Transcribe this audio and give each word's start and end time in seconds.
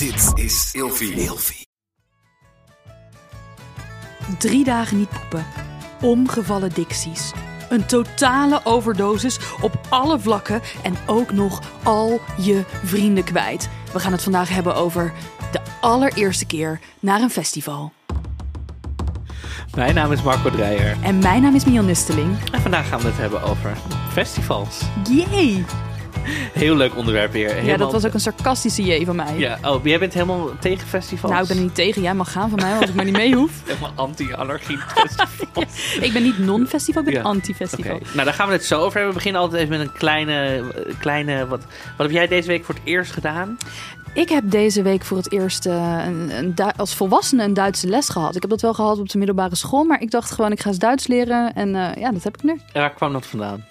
Dit 0.00 0.32
is 0.34 0.70
Ilfie. 0.72 1.12
Ilfie. 1.12 1.66
Drie 4.38 4.64
dagen 4.64 4.96
niet 4.96 5.08
poepen. 5.08 5.46
Omgevallen 6.00 6.70
dicties. 6.74 7.32
Een 7.68 7.86
totale 7.86 8.60
overdosis 8.64 9.38
op 9.60 9.80
alle 9.88 10.20
vlakken 10.20 10.60
en 10.82 10.94
ook 11.06 11.32
nog 11.32 11.60
al 11.82 12.20
je 12.38 12.64
vrienden 12.84 13.24
kwijt. 13.24 13.68
We 13.92 14.00
gaan 14.00 14.12
het 14.12 14.22
vandaag 14.22 14.48
hebben 14.48 14.74
over 14.74 15.12
de 15.52 15.60
allereerste 15.80 16.46
keer 16.46 16.80
naar 17.00 17.20
een 17.20 17.30
festival. 17.30 17.92
Mijn 19.74 19.94
naam 19.94 20.12
is 20.12 20.22
Marco 20.22 20.50
Dreyer 20.50 20.96
En 21.02 21.18
mijn 21.18 21.42
naam 21.42 21.54
is 21.54 21.64
Mian 21.64 21.86
Nusteling. 21.86 22.38
en 22.52 22.60
vandaag 22.60 22.88
gaan 22.88 23.00
we 23.00 23.06
het 23.06 23.16
hebben 23.16 23.42
over 23.42 23.76
festivals. 24.12 24.80
Jee! 25.10 25.64
Heel 26.52 26.76
leuk 26.76 26.96
onderwerp 26.96 27.32
weer. 27.32 27.48
Helemaal... 27.48 27.70
Ja, 27.70 27.76
dat 27.76 27.92
was 27.92 28.06
ook 28.06 28.14
een 28.14 28.20
sarcastische 28.20 28.82
jee 28.82 29.06
van 29.06 29.16
mij. 29.16 29.38
Ja, 29.38 29.58
oh, 29.64 29.84
jij 29.84 29.98
bent 29.98 30.12
helemaal 30.14 30.50
tegen 30.60 30.86
festivals? 30.88 31.30
Nou, 31.32 31.42
ik 31.42 31.48
ben 31.48 31.56
er 31.56 31.62
niet 31.62 31.74
tegen. 31.74 32.02
Jij 32.02 32.14
mag 32.14 32.32
gaan 32.32 32.50
van 32.50 32.58
mij, 32.62 32.76
als 32.78 32.88
ik 32.88 32.94
maar 32.94 33.04
niet 33.04 33.16
mee 33.16 33.34
hoef. 33.34 33.50
helemaal 33.66 33.92
anti-anarchie 33.94 34.78
festivals. 34.96 35.96
Ik 36.00 36.12
ben 36.12 36.22
niet 36.22 36.38
non-festival, 36.38 37.02
ik 37.02 37.08
ben 37.08 37.18
Ja. 37.18 37.28
anti-festival. 37.28 37.98
Nou 38.12 38.24
daar 38.24 38.34
gaan 38.34 38.46
we 38.46 38.52
het 38.52 38.64
zo 38.64 38.78
over 38.78 38.92
hebben. 38.92 39.08
We 39.08 39.14
beginnen 39.14 39.40
altijd 39.40 39.62
even 39.62 39.78
met 39.78 39.86
een 39.88 39.92
kleine, 39.92 40.62
kleine 40.98 41.46
wat, 41.46 41.60
wat 41.96 42.06
heb 42.06 42.10
jij 42.10 42.26
deze 42.26 42.48
week 42.48 42.64
voor 42.64 42.74
het 42.74 42.84
eerst 42.84 43.12
gedaan? 43.12 43.56
Ik 44.12 44.28
heb 44.28 44.50
deze 44.50 44.82
week 44.82 45.04
voor 45.04 45.16
het 45.16 45.32
eerst 45.32 45.66
eh, 45.66 45.98
een, 46.06 46.30
een 46.38 46.54
als 46.76 46.94
volwassene 46.94 47.44
een 47.44 47.54
Duitse 47.54 47.86
les 47.88 48.08
gehad. 48.08 48.34
Ik 48.34 48.40
heb 48.40 48.50
dat 48.50 48.60
wel 48.60 48.74
gehad 48.74 48.98
op 48.98 49.08
de 49.08 49.18
middelbare 49.18 49.54
school, 49.56 49.84
maar 49.84 50.00
ik 50.00 50.10
dacht 50.10 50.30
gewoon 50.30 50.52
ik 50.52 50.60
ga 50.60 50.68
eens 50.68 50.78
Duits 50.78 51.06
leren. 51.06 51.54
En 51.54 51.74
eh, 51.74 52.02
ja, 52.02 52.10
dat 52.12 52.22
heb 52.24 52.36
ik 52.36 52.42
nu. 52.42 52.50
En 52.72 52.80
waar 52.80 52.94
kwam 52.94 53.12
dat 53.12 53.26
vandaan? 53.26 53.64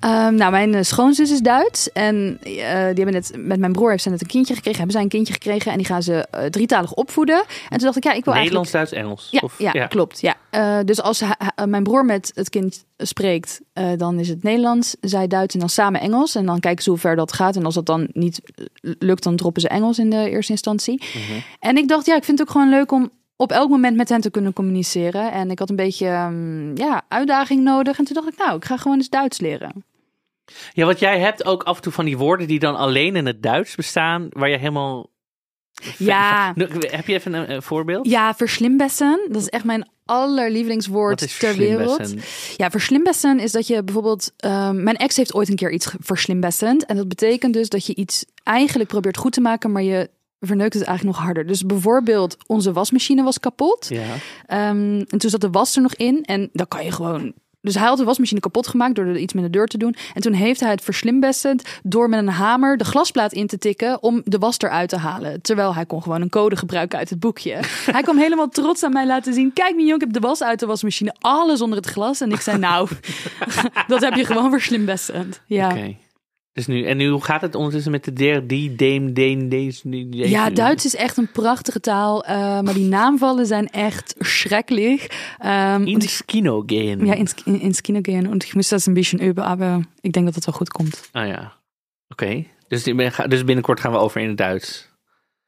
Ehm, 0.00 0.34
nou, 0.34 0.50
mijn 0.50 0.74
eh, 0.74 0.82
schoonzus 0.82 1.30
is 1.30 1.40
Duits. 1.40 1.92
En 1.92 2.38
eh, 2.42 2.50
die 2.54 3.04
hebben 3.04 3.12
net, 3.12 3.32
met 3.36 3.58
mijn 3.58 3.72
broer 3.72 3.90
heeft 3.90 4.02
ze 4.02 4.10
net 4.10 4.20
een 4.20 4.26
kindje 4.26 4.54
gekregen. 4.54 4.78
Hebben 4.78 4.94
zij 4.96 5.04
een 5.04 5.10
kindje 5.10 5.32
gekregen. 5.32 5.70
En 5.72 5.76
die 5.78 5.86
gaan 5.86 6.02
ze 6.02 6.26
eh, 6.30 6.44
drietalig 6.44 6.92
opvoeden. 6.92 7.36
En 7.68 7.76
toen 7.76 7.86
dacht 7.86 7.96
ik, 7.96 8.04
ja, 8.04 8.12
ik 8.12 8.24
wil 8.24 8.34
Nederlands, 8.34 8.72
eigenlijk... 8.72 9.04
Duits, 9.04 9.22
Engels? 9.22 9.28
Ja, 9.30 9.40
Of- 9.42 9.72
ja, 9.74 9.86
klopt. 9.86 10.20
Ja. 10.20 10.36
Dus 10.82 11.02
als 11.02 11.22
mijn 11.66 11.82
broer 11.82 12.04
met 12.04 12.32
het 12.34 12.48
kind 12.48 12.84
spreekt, 12.96 13.60
dan 13.96 14.18
is 14.18 14.28
het 14.28 14.42
Nederlands, 14.42 14.96
zij 15.00 15.26
Duits 15.26 15.54
en 15.54 15.60
dan 15.60 15.68
samen 15.68 16.00
Engels. 16.00 16.34
En 16.34 16.46
dan 16.46 16.60
kijken 16.60 16.82
ze 16.82 16.90
hoe 16.90 16.98
ver 16.98 17.16
dat 17.16 17.32
gaat. 17.32 17.56
En 17.56 17.64
als 17.64 17.74
dat 17.74 17.86
dan 17.86 18.08
niet 18.12 18.40
lukt, 18.80 19.22
dan 19.22 19.36
droppen 19.36 19.62
ze 19.62 19.68
Engels 19.68 19.98
in 19.98 20.10
de 20.10 20.30
eerste 20.30 20.52
instantie. 20.52 21.02
Mhm. 21.14 21.38
En 21.60 21.76
ik 21.76 21.88
dacht, 21.88 22.06
ja, 22.06 22.16
ik 22.16 22.24
vind 22.24 22.38
het 22.38 22.48
ook 22.48 22.54
gewoon 22.54 22.70
leuk 22.70 22.92
om 22.92 23.10
op 23.36 23.52
elk 23.52 23.70
moment 23.70 23.96
met 23.96 24.08
hen 24.08 24.20
te 24.20 24.30
kunnen 24.30 24.52
communiceren. 24.52 25.32
En 25.32 25.50
ik 25.50 25.58
had 25.58 25.70
een 25.70 25.76
beetje 25.76 26.06
ehm, 26.06 26.76
ja, 26.76 27.02
uitdaging 27.08 27.62
nodig. 27.62 27.98
En 27.98 28.04
toen 28.04 28.14
dacht 28.14 28.28
ik, 28.28 28.38
nou, 28.38 28.56
ik 28.56 28.64
ga 28.64 28.76
gewoon 28.76 28.96
eens 28.96 29.08
Duits 29.08 29.40
leren. 29.40 29.84
Ja, 30.72 30.84
want 30.84 30.98
jij 30.98 31.18
hebt 31.18 31.44
ook 31.44 31.62
af 31.62 31.76
en 31.76 31.82
toe 31.82 31.92
van 31.92 32.04
die 32.04 32.18
woorden 32.18 32.46
die 32.46 32.58
dan 32.58 32.76
alleen 32.76 33.16
in 33.16 33.26
het 33.26 33.42
Duits 33.42 33.74
bestaan, 33.74 34.26
waar 34.30 34.48
je 34.48 34.58
helemaal... 34.58 35.10
Ja. 35.98 36.54
Heb 36.78 37.06
je 37.06 37.14
even 37.14 37.32
een, 37.32 37.52
een 37.52 37.62
voorbeeld? 37.62 38.08
Ja, 38.08 38.34
verslimbessen. 38.34 39.26
Dat 39.28 39.42
is 39.42 39.48
echt 39.48 39.64
mijn 39.64 39.88
allerlievelingswoord 40.04 41.38
ter 41.38 41.56
wereld. 41.56 42.14
Ja, 42.56 42.70
verslimbessen 42.70 43.40
is 43.40 43.52
dat 43.52 43.66
je 43.66 43.84
bijvoorbeeld... 43.84 44.32
ehm, 44.36 44.82
mijn 44.82 44.96
ex 44.96 45.16
heeft 45.16 45.34
ooit 45.34 45.48
een 45.48 45.56
keer 45.56 45.72
iets 45.72 45.94
verslimbessend. 46.00 46.86
En 46.86 46.96
dat 46.96 47.08
betekent 47.08 47.52
dus 47.52 47.68
dat 47.68 47.86
je 47.86 47.94
iets 47.94 48.24
eigenlijk 48.42 48.88
probeert 48.88 49.16
goed 49.16 49.32
te 49.32 49.40
maken... 49.40 49.72
maar 49.72 49.82
je 49.82 50.10
verneukt 50.40 50.74
het 50.74 50.82
eigenlijk 50.82 51.16
nog 51.16 51.26
harder. 51.26 51.46
Dus 51.46 51.66
bijvoorbeeld, 51.66 52.36
onze 52.46 52.72
wasmachine 52.72 53.22
was 53.22 53.40
kapot. 53.40 53.86
Ja. 53.88 54.14
Ehm, 54.46 55.04
en 55.08 55.18
toen 55.18 55.30
zat 55.30 55.40
de 55.40 55.50
was 55.50 55.76
er 55.76 55.82
nog 55.82 55.94
in. 55.94 56.22
En 56.22 56.48
dan 56.52 56.68
kan 56.68 56.84
je 56.84 56.92
gewoon... 56.92 57.34
Dus 57.60 57.74
hij 57.74 57.86
had 57.86 57.98
de 57.98 58.04
wasmachine 58.04 58.40
kapot 58.40 58.66
gemaakt 58.66 58.94
door 58.94 59.04
er 59.04 59.16
iets 59.16 59.32
met 59.32 59.44
de 59.44 59.50
deur 59.50 59.66
te 59.66 59.78
doen. 59.78 59.96
En 60.14 60.22
toen 60.22 60.32
heeft 60.32 60.60
hij 60.60 60.70
het 60.70 60.82
verslimbessend 60.82 61.62
door 61.82 62.08
met 62.08 62.18
een 62.18 62.28
hamer 62.28 62.76
de 62.76 62.84
glasplaat 62.84 63.32
in 63.32 63.46
te 63.46 63.58
tikken 63.58 64.02
om 64.02 64.20
de 64.24 64.38
was 64.38 64.58
eruit 64.58 64.88
te 64.88 64.96
halen. 64.96 65.42
Terwijl 65.42 65.74
hij 65.74 65.86
kon 65.86 66.02
gewoon 66.02 66.22
een 66.22 66.28
code 66.28 66.56
gebruiken 66.56 66.98
uit 66.98 67.10
het 67.10 67.20
boekje. 67.20 67.58
hij 67.96 68.02
kwam 68.02 68.18
helemaal 68.18 68.48
trots 68.48 68.82
aan 68.82 68.92
mij 68.92 69.06
laten 69.06 69.34
zien. 69.34 69.52
Kijk 69.52 69.74
Mignon, 69.74 69.94
ik 69.94 70.00
heb 70.00 70.12
de 70.12 70.20
was 70.20 70.42
uit 70.42 70.60
de 70.60 70.66
wasmachine. 70.66 71.14
Alles 71.18 71.60
onder 71.60 71.78
het 71.78 71.86
glas. 71.86 72.20
En 72.20 72.32
ik 72.32 72.40
zei 72.40 72.58
nou, 72.58 72.88
dat 73.86 74.00
heb 74.00 74.14
je 74.14 74.24
gewoon 74.24 74.50
verslimbessend. 74.50 75.40
Ja. 75.46 75.70
Oké. 75.70 75.96
Dus 76.58 76.66
nu, 76.66 76.84
en 76.84 76.96
nu 76.96 77.08
hoe 77.08 77.24
gaat 77.24 77.40
het 77.40 77.54
ondertussen 77.54 77.90
met 77.92 78.04
de 78.04 78.12
der, 78.12 78.46
die, 78.46 78.74
deem, 78.74 79.12
deen, 79.12 79.48
deze? 79.48 80.06
Ja, 80.10 80.50
Duits 80.50 80.84
is 80.84 80.94
echt 80.94 81.16
een 81.16 81.30
prachtige 81.32 81.80
taal. 81.80 82.24
eh, 82.24 82.60
maar 82.60 82.74
die 82.74 82.84
naamvallen 82.98 83.46
zijn 83.46 83.68
echt 83.68 84.14
schrecklich. 84.18 85.06
Ehm, 85.38 85.82
In 85.86 85.94
het 85.98 86.22
kino 86.26 86.62
gaan. 86.66 87.06
ja, 87.06 87.14
ins, 87.14 87.34
in, 87.44 87.60
ins 87.60 87.80
Kino 87.80 87.98
gehen. 88.02 88.26
Und 88.26 88.44
ich 88.44 88.54
muss 88.54 88.68
das 88.68 88.86
ein 88.88 88.94
bisschen 88.94 89.20
üben, 89.22 89.44
aber 89.44 89.84
ik 90.00 90.12
denk 90.12 90.26
dat 90.26 90.34
het 90.34 90.44
wel 90.44 90.54
goed 90.54 90.68
komt. 90.68 91.08
Ah 91.12 91.26
ja. 91.26 91.52
Oké. 92.08 92.44
Dus, 92.68 92.82
dus 93.28 93.44
binnenkort 93.44 93.80
gaan 93.80 93.92
we 93.92 93.98
over 93.98 94.20
in 94.20 94.28
het 94.28 94.36
Duits. 94.36 94.87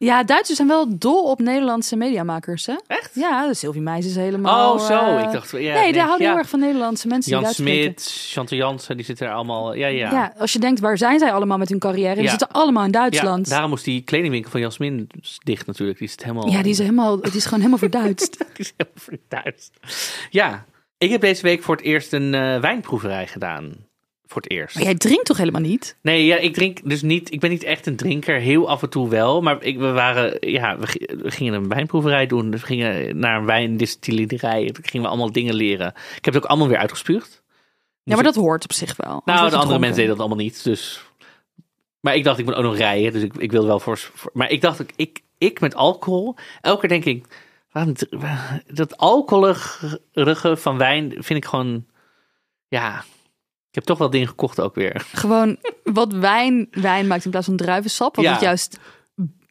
Ja, 0.04 0.24
Duitsers 0.24 0.56
zijn 0.56 0.68
wel 0.68 0.98
dol 0.98 1.30
op 1.30 1.38
Nederlandse 1.40 1.96
mediamakers, 1.96 2.66
hè? 2.66 2.74
Echt? 2.86 3.10
Ja, 3.14 3.46
de 3.46 3.54
Sylvie 3.54 3.80
Meijs 3.82 4.06
is 4.06 4.14
helemaal... 4.16 4.74
oh, 4.74 4.86
zo. 4.86 4.98
eh, 5.16 5.22
Ik 5.24 5.32
dacht... 5.32 5.50
Ja, 5.50 5.58
nee, 5.80 5.92
daar 5.92 6.04
houden 6.06 6.26
ja. 6.26 6.32
heel 6.32 6.38
erg 6.40 6.48
van 6.48 6.60
Nederlandse 6.60 7.06
mensen 7.08 7.30
Jan 7.32 7.40
die 7.44 7.52
Duits 7.64 7.70
spreken. 7.70 8.00
Smit, 8.02 8.30
Chantal 8.32 8.58
Jansen, 8.58 8.96
die 8.96 9.04
zitten 9.06 9.26
er 9.26 9.32
allemaal... 9.32 9.74
Ja, 9.74 9.86
ja. 9.86 10.10
Ja. 10.10 10.34
als 10.38 10.52
je 10.52 10.58
denkt, 10.58 10.80
waar 10.80 10.98
zijn 10.98 11.18
zij 11.18 11.32
allemaal 11.32 11.58
met 11.58 11.68
hun 11.68 11.78
carrière? 11.78 12.14
Die 12.14 12.22
Ja. 12.22 12.30
zitten 12.30 12.48
allemaal 12.48 12.84
in 12.84 12.92
Ja, 12.92 12.98
Duitsland. 13.00 13.46
Ja, 13.46 13.52
daarom 13.52 13.70
moest 13.70 13.84
die 13.84 14.02
kledingwinkel 14.02 14.50
van 14.50 14.60
Jasmin 14.60 15.10
dicht 15.44 15.66
natuurlijk. 15.66 15.98
Die 15.98 16.08
het 16.10 16.22
helemaal... 16.22 16.62
die 16.62 16.70
is 16.72 16.78
helemaal, 16.78 17.18
het 17.20 17.34
is 17.34 17.44
gewoon 17.44 17.58
helemaal 17.58 17.78
verduidst. 17.78 18.38
Die 18.54 18.64
is 18.66 18.72
helemaal 18.76 19.24
Duits. 19.28 19.70
Ja. 20.30 20.64
Ik 20.98 21.10
heb 21.10 21.20
deze 21.20 21.42
week 21.42 21.62
voor 21.62 21.76
het 21.76 21.84
eerst 21.84 22.12
een 22.12 22.34
eh, 22.34 22.60
wijnproeverij 22.60 23.26
gedaan. 23.26 23.88
Voor 24.30 24.42
het 24.42 24.50
eerst. 24.50 24.74
maar 24.74 24.84
jij 24.84 24.94
drinkt 24.94 25.24
toch 25.26 25.36
helemaal 25.36 25.60
niet? 25.60 25.96
Nee, 26.02 26.24
ja, 26.24 26.36
ik 26.36 26.54
drink 26.54 26.78
dus 26.88 27.02
niet. 27.02 27.32
Ik 27.32 27.40
ben 27.40 27.50
niet 27.50 27.62
echt 27.62 27.86
een 27.86 27.96
drinker. 27.96 28.38
Heel 28.40 28.68
af 28.68 28.82
en 28.82 28.90
toe 28.90 29.08
wel. 29.08 29.42
Maar 29.42 29.62
ik, 29.62 29.78
we 29.78 29.90
waren. 29.92 30.50
Ja, 30.50 30.78
we, 30.78 30.86
gi- 30.86 31.06
we 31.22 31.30
gingen 31.30 31.54
een 31.54 31.68
wijnproeverij 31.68 32.26
doen. 32.26 32.50
Dus 32.50 32.60
we 32.60 32.66
gingen 32.66 33.18
naar 33.18 33.38
een 33.38 33.44
wijndistillerij. 33.46 34.70
Toen 34.70 34.84
gingen 34.84 35.02
we 35.02 35.08
allemaal 35.08 35.32
dingen 35.32 35.54
leren. 35.54 35.86
Ik 36.16 36.24
heb 36.24 36.34
het 36.34 36.36
ook 36.42 36.48
allemaal 36.50 36.68
weer 36.68 36.78
uitgespuugd. 36.78 37.42
Ja, 38.02 38.14
maar 38.14 38.24
dat 38.24 38.34
hoort 38.34 38.64
op 38.64 38.72
zich 38.72 38.96
wel. 38.96 39.22
Nou, 39.24 39.50
de 39.50 39.56
andere 39.56 39.78
mensen 39.78 39.96
deden 39.96 40.10
dat 40.16 40.18
allemaal 40.26 40.44
niet. 40.44 40.64
Dus. 40.64 41.04
Maar 42.00 42.14
ik 42.14 42.24
dacht, 42.24 42.38
ik 42.38 42.44
moet 42.44 42.54
ook 42.54 42.62
nog 42.64 42.76
rijden. 42.76 43.12
Dus 43.12 43.22
ik, 43.22 43.36
ik 43.36 43.50
wilde 43.52 43.66
wel 43.66 43.80
voor, 43.80 43.98
voor- 43.98 44.30
Maar 44.34 44.50
ik 44.50 44.60
dacht, 44.60 44.82
ik, 44.96 45.20
ik 45.38 45.60
met 45.60 45.74
alcohol. 45.74 46.34
Elke 46.60 46.80
keer 46.80 46.88
denk 46.88 47.04
ik. 47.04 47.24
Waarom, 47.72 47.94
dat 48.66 48.96
alcoholige 48.96 50.56
van 50.56 50.78
wijn 50.78 51.10
vind 51.18 51.38
ik 51.38 51.44
gewoon. 51.44 51.86
Ja. 52.68 53.04
Ik 53.70 53.76
heb 53.76 53.84
toch 53.84 53.98
wel 53.98 54.10
dingen 54.10 54.28
gekocht 54.28 54.60
ook 54.60 54.74
weer. 54.74 55.06
Gewoon 55.12 55.56
wat 55.84 56.12
wijn 56.12 56.68
wijn 56.70 57.06
maakt 57.06 57.24
in 57.24 57.30
plaats 57.30 57.46
van 57.46 57.56
druivensap. 57.56 58.16
Wat 58.16 58.24
Ja. 58.24 58.32
het 58.32 58.40
juist 58.40 58.78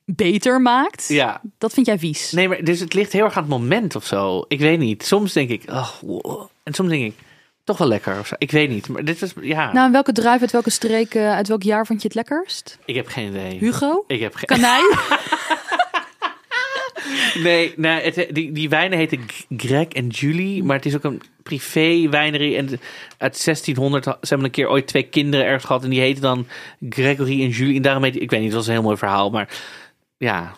beter 0.06 0.62
maakt. 0.62 1.08
Ja. 1.08 1.42
Dat 1.58 1.74
vind 1.74 1.86
jij 1.86 2.00
vies. 2.00 2.32
Nee, 2.32 2.48
maar 2.48 2.64
dus 2.64 2.80
het 2.80 2.94
ligt 2.94 3.12
heel 3.12 3.24
erg 3.24 3.36
aan 3.36 3.42
het 3.44 3.52
moment 3.52 3.96
of 3.96 4.06
zo. 4.06 4.46
Ik 4.48 4.60
weet 4.60 4.80
niet. 4.80 5.06
Soms 5.06 5.34
denk 5.34 5.50
ik, 5.50 5.64
oh, 5.70 5.90
wow. 6.02 6.48
en 6.64 6.74
soms 6.74 6.90
denk 6.90 7.04
ik, 7.04 7.14
toch 7.64 7.78
wel 7.78 7.88
lekker 7.88 8.20
of 8.20 8.28
zo. 8.28 8.36
Ik 8.38 8.52
weet 8.52 8.70
niet. 8.70 8.88
Maar 8.88 9.04
dit 9.06 9.22
is, 9.22 9.34
ja, 9.42 9.74
Nou, 9.74 9.92
welke 9.92 10.12
druif 10.12 10.42
uit 10.42 10.52
welke 10.52 10.70
streek, 10.70 11.14
eh, 11.16 11.32
uit 11.32 11.48
welk 11.48 11.64
jaar 11.64 11.86
vond 11.86 12.02
je 12.02 12.08
het 12.08 12.16
lekkerst? 12.16 12.78
ik 12.86 12.96
heb 12.96 13.08
geen 13.08 13.28
idee. 13.28 13.58
Hugo? 13.58 14.04
Ik 14.08 14.20
heb 14.20 14.36
geen. 14.36 14.46
Kanij? 14.46 14.82
Nee, 17.44 17.74
nee 17.76 18.02
het, 18.02 18.28
die, 18.36 18.52
die 18.52 18.70
wijnen 18.70 18.98
heten 18.98 19.26
Greg 19.58 19.88
en 19.88 20.08
Julie, 20.08 20.64
maar 20.64 20.76
het 20.76 20.86
is 20.86 20.96
ook 20.96 21.04
een 21.04 21.22
privé 21.44 22.10
wijnerie. 22.10 22.56
En 22.56 22.66
uit 23.18 23.44
1600 23.46 24.06
ha- 24.06 24.18
ze 24.22 24.28
hebben 24.28 24.46
een 24.46 24.52
keer 24.54 24.70
ooit 24.70 24.88
twee 24.88 25.04
kinderen 25.04 25.46
ergens 25.46 25.66
gehad 25.66 25.84
en 25.84 25.90
die 25.90 26.00
heten 26.00 26.22
dan 26.22 26.48
Gregory 26.90 27.42
en 27.44 27.50
Julie. 27.50 27.76
En 27.76 27.82
daarom 27.82 28.04
heet, 28.04 28.22
ik 28.22 28.30
weet 28.30 28.40
niet, 28.40 28.50
het 28.50 28.58
was 28.58 28.68
een 28.68 28.74
heel 28.74 28.82
mooi 28.82 28.98
verhaal, 28.98 29.30
maar 29.30 29.60
ja, 30.18 30.56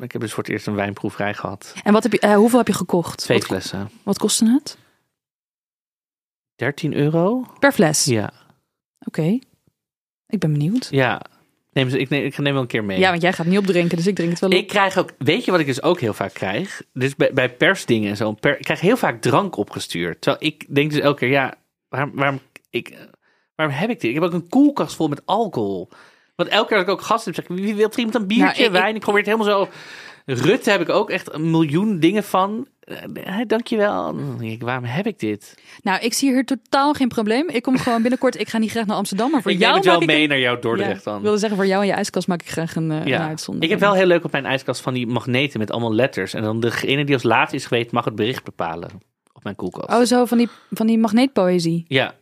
ik 0.00 0.12
heb 0.12 0.20
dus 0.20 0.32
voor 0.32 0.42
het 0.42 0.52
eerst 0.52 0.66
een 0.66 0.74
wijnproeverij 0.74 1.34
gehad. 1.34 1.74
En 1.84 1.92
wat 1.92 2.02
heb 2.02 2.12
je, 2.12 2.18
eh, 2.18 2.34
hoeveel 2.36 2.58
heb 2.58 2.66
je 2.68 2.74
gekocht? 2.74 3.18
Twee 3.18 3.38
wat, 3.38 3.46
flessen. 3.46 3.90
wat 4.02 4.18
kostte 4.18 4.44
het? 4.50 4.76
13 6.56 6.94
euro? 6.94 7.46
Per 7.58 7.72
fles? 7.72 8.04
Ja. 8.04 8.32
Oké. 9.06 9.38
Ik 10.26 10.38
ben 10.38 10.52
benieuwd. 10.52 10.88
Ja. 10.90 11.22
Neem 11.74 11.88
ze, 11.90 11.98
ik, 11.98 12.08
neem, 12.08 12.24
ik 12.24 12.38
neem 12.38 12.52
wel 12.52 12.62
een 12.62 12.68
keer 12.68 12.84
mee. 12.84 12.98
Ja, 12.98 13.10
want 13.10 13.22
jij 13.22 13.32
gaat 13.32 13.46
niet 13.46 13.58
opdrinken, 13.58 13.96
dus 13.96 14.06
ik 14.06 14.14
drink 14.14 14.30
het 14.30 14.40
wel 14.40 14.50
op. 14.50 14.56
Ik 14.56 14.66
krijg 14.66 14.98
ook, 14.98 15.10
weet 15.18 15.44
je 15.44 15.50
wat 15.50 15.60
ik 15.60 15.66
dus 15.66 15.82
ook 15.82 16.00
heel 16.00 16.12
vaak 16.14 16.32
krijg? 16.34 16.82
Dus 16.92 17.16
bij, 17.16 17.32
bij 17.32 17.50
persdingen 17.54 18.10
en 18.10 18.16
zo, 18.16 18.32
per, 18.32 18.56
ik 18.58 18.64
krijg 18.64 18.80
heel 18.80 18.96
vaak 18.96 19.20
drank 19.20 19.56
opgestuurd. 19.56 20.20
Terwijl 20.20 20.44
ik 20.52 20.74
denk 20.74 20.90
dus 20.90 21.00
elke 21.00 21.18
keer, 21.18 21.28
ja, 21.28 21.54
waarom, 21.88 22.10
waarom, 22.14 22.40
ik, 22.70 22.96
waarom 23.54 23.76
heb 23.76 23.90
ik 23.90 24.00
dit? 24.00 24.08
Ik 24.10 24.14
heb 24.14 24.22
ook 24.24 24.32
een 24.32 24.48
koelkast 24.48 24.96
vol 24.96 25.08
met 25.08 25.22
alcohol. 25.24 25.88
Want 26.36 26.48
elke 26.48 26.68
keer 26.68 26.76
dat 26.76 26.86
ik 26.86 26.92
ook 26.92 27.00
gasten 27.02 27.32
heb, 27.34 27.44
zeg 27.46 27.56
ik, 27.58 27.64
wie 27.64 27.74
wil 27.74 27.90
iemand 27.96 28.14
een 28.14 28.26
biertje, 28.26 28.62
Nou, 28.62 28.74
ik- 28.74 28.80
wijn? 28.80 28.94
Ik 28.94 29.00
probeer 29.00 29.20
het 29.22 29.30
helemaal 29.30 29.66
zo... 29.66 29.68
Rutte 30.26 30.70
heb 30.70 30.80
ik 30.80 30.88
ook 30.88 31.10
echt 31.10 31.32
een 31.34 31.50
miljoen 31.50 31.98
dingen 32.00 32.24
van. 32.24 32.66
Eh, 32.84 33.40
dankjewel. 33.46 34.16
Ik, 34.40 34.62
waarom 34.62 34.84
heb 34.84 35.06
ik 35.06 35.18
dit? 35.18 35.54
Nou, 35.82 36.00
ik 36.04 36.12
zie 36.12 36.30
hier 36.32 36.44
totaal 36.44 36.92
geen 36.92 37.08
probleem. 37.08 37.48
Ik 37.48 37.62
kom 37.62 37.78
gewoon 37.78 38.00
binnenkort. 38.02 38.40
Ik 38.40 38.48
ga 38.48 38.58
niet 38.58 38.70
graag 38.70 38.86
naar 38.86 38.96
Amsterdam, 38.96 39.30
maar 39.30 39.42
voor 39.42 39.50
ik 39.50 39.56
neem 39.58 39.66
jou 39.66 39.78
het 39.80 39.86
wel 39.88 40.00
ik 40.00 40.06
mee 40.06 40.22
een- 40.22 40.28
naar 40.28 40.38
jouw 40.38 40.54
Ja, 40.54 40.60
Dordrecht 40.60 41.04
dan. 41.04 41.16
Ik 41.16 41.22
wilde 41.22 41.38
zeggen, 41.38 41.56
voor 41.58 41.66
jou 41.66 41.80
en 41.82 41.86
je 41.88 41.92
ijskast 41.94 42.28
maak 42.28 42.42
ik 42.42 42.48
graag 42.50 42.76
een, 42.76 42.90
eh, 42.90 42.96
een 43.00 43.06
Ja, 43.06 43.26
uitzondering. 43.28 43.62
ik 43.72 43.78
heb 43.80 43.88
wel 43.88 43.98
heel 43.98 44.06
leuk 44.08 44.24
op 44.24 44.32
mijn 44.32 44.46
ijskast 44.46 44.80
van 44.80 44.94
die 44.94 45.06
magneten 45.06 45.58
met 45.58 45.70
allemaal 45.70 45.94
letters. 45.94 46.34
En 46.34 46.42
dan 46.42 46.60
degene 46.60 47.04
die 47.04 47.14
als 47.14 47.22
laatste 47.22 47.56
is 47.56 47.66
geweest 47.66 47.90
mag 47.92 48.04
het 48.04 48.14
bericht 48.14 48.44
bepalen 48.44 48.90
op 49.32 49.44
mijn 49.44 49.56
koelkast. 49.56 49.98
Oh, 49.98 50.04
zo 50.04 50.24
van 50.24 50.38
die, 50.38 50.48
van 50.70 50.86
die 50.86 50.98
magneetpoëzie. 50.98 51.84
Ja. 51.88 52.14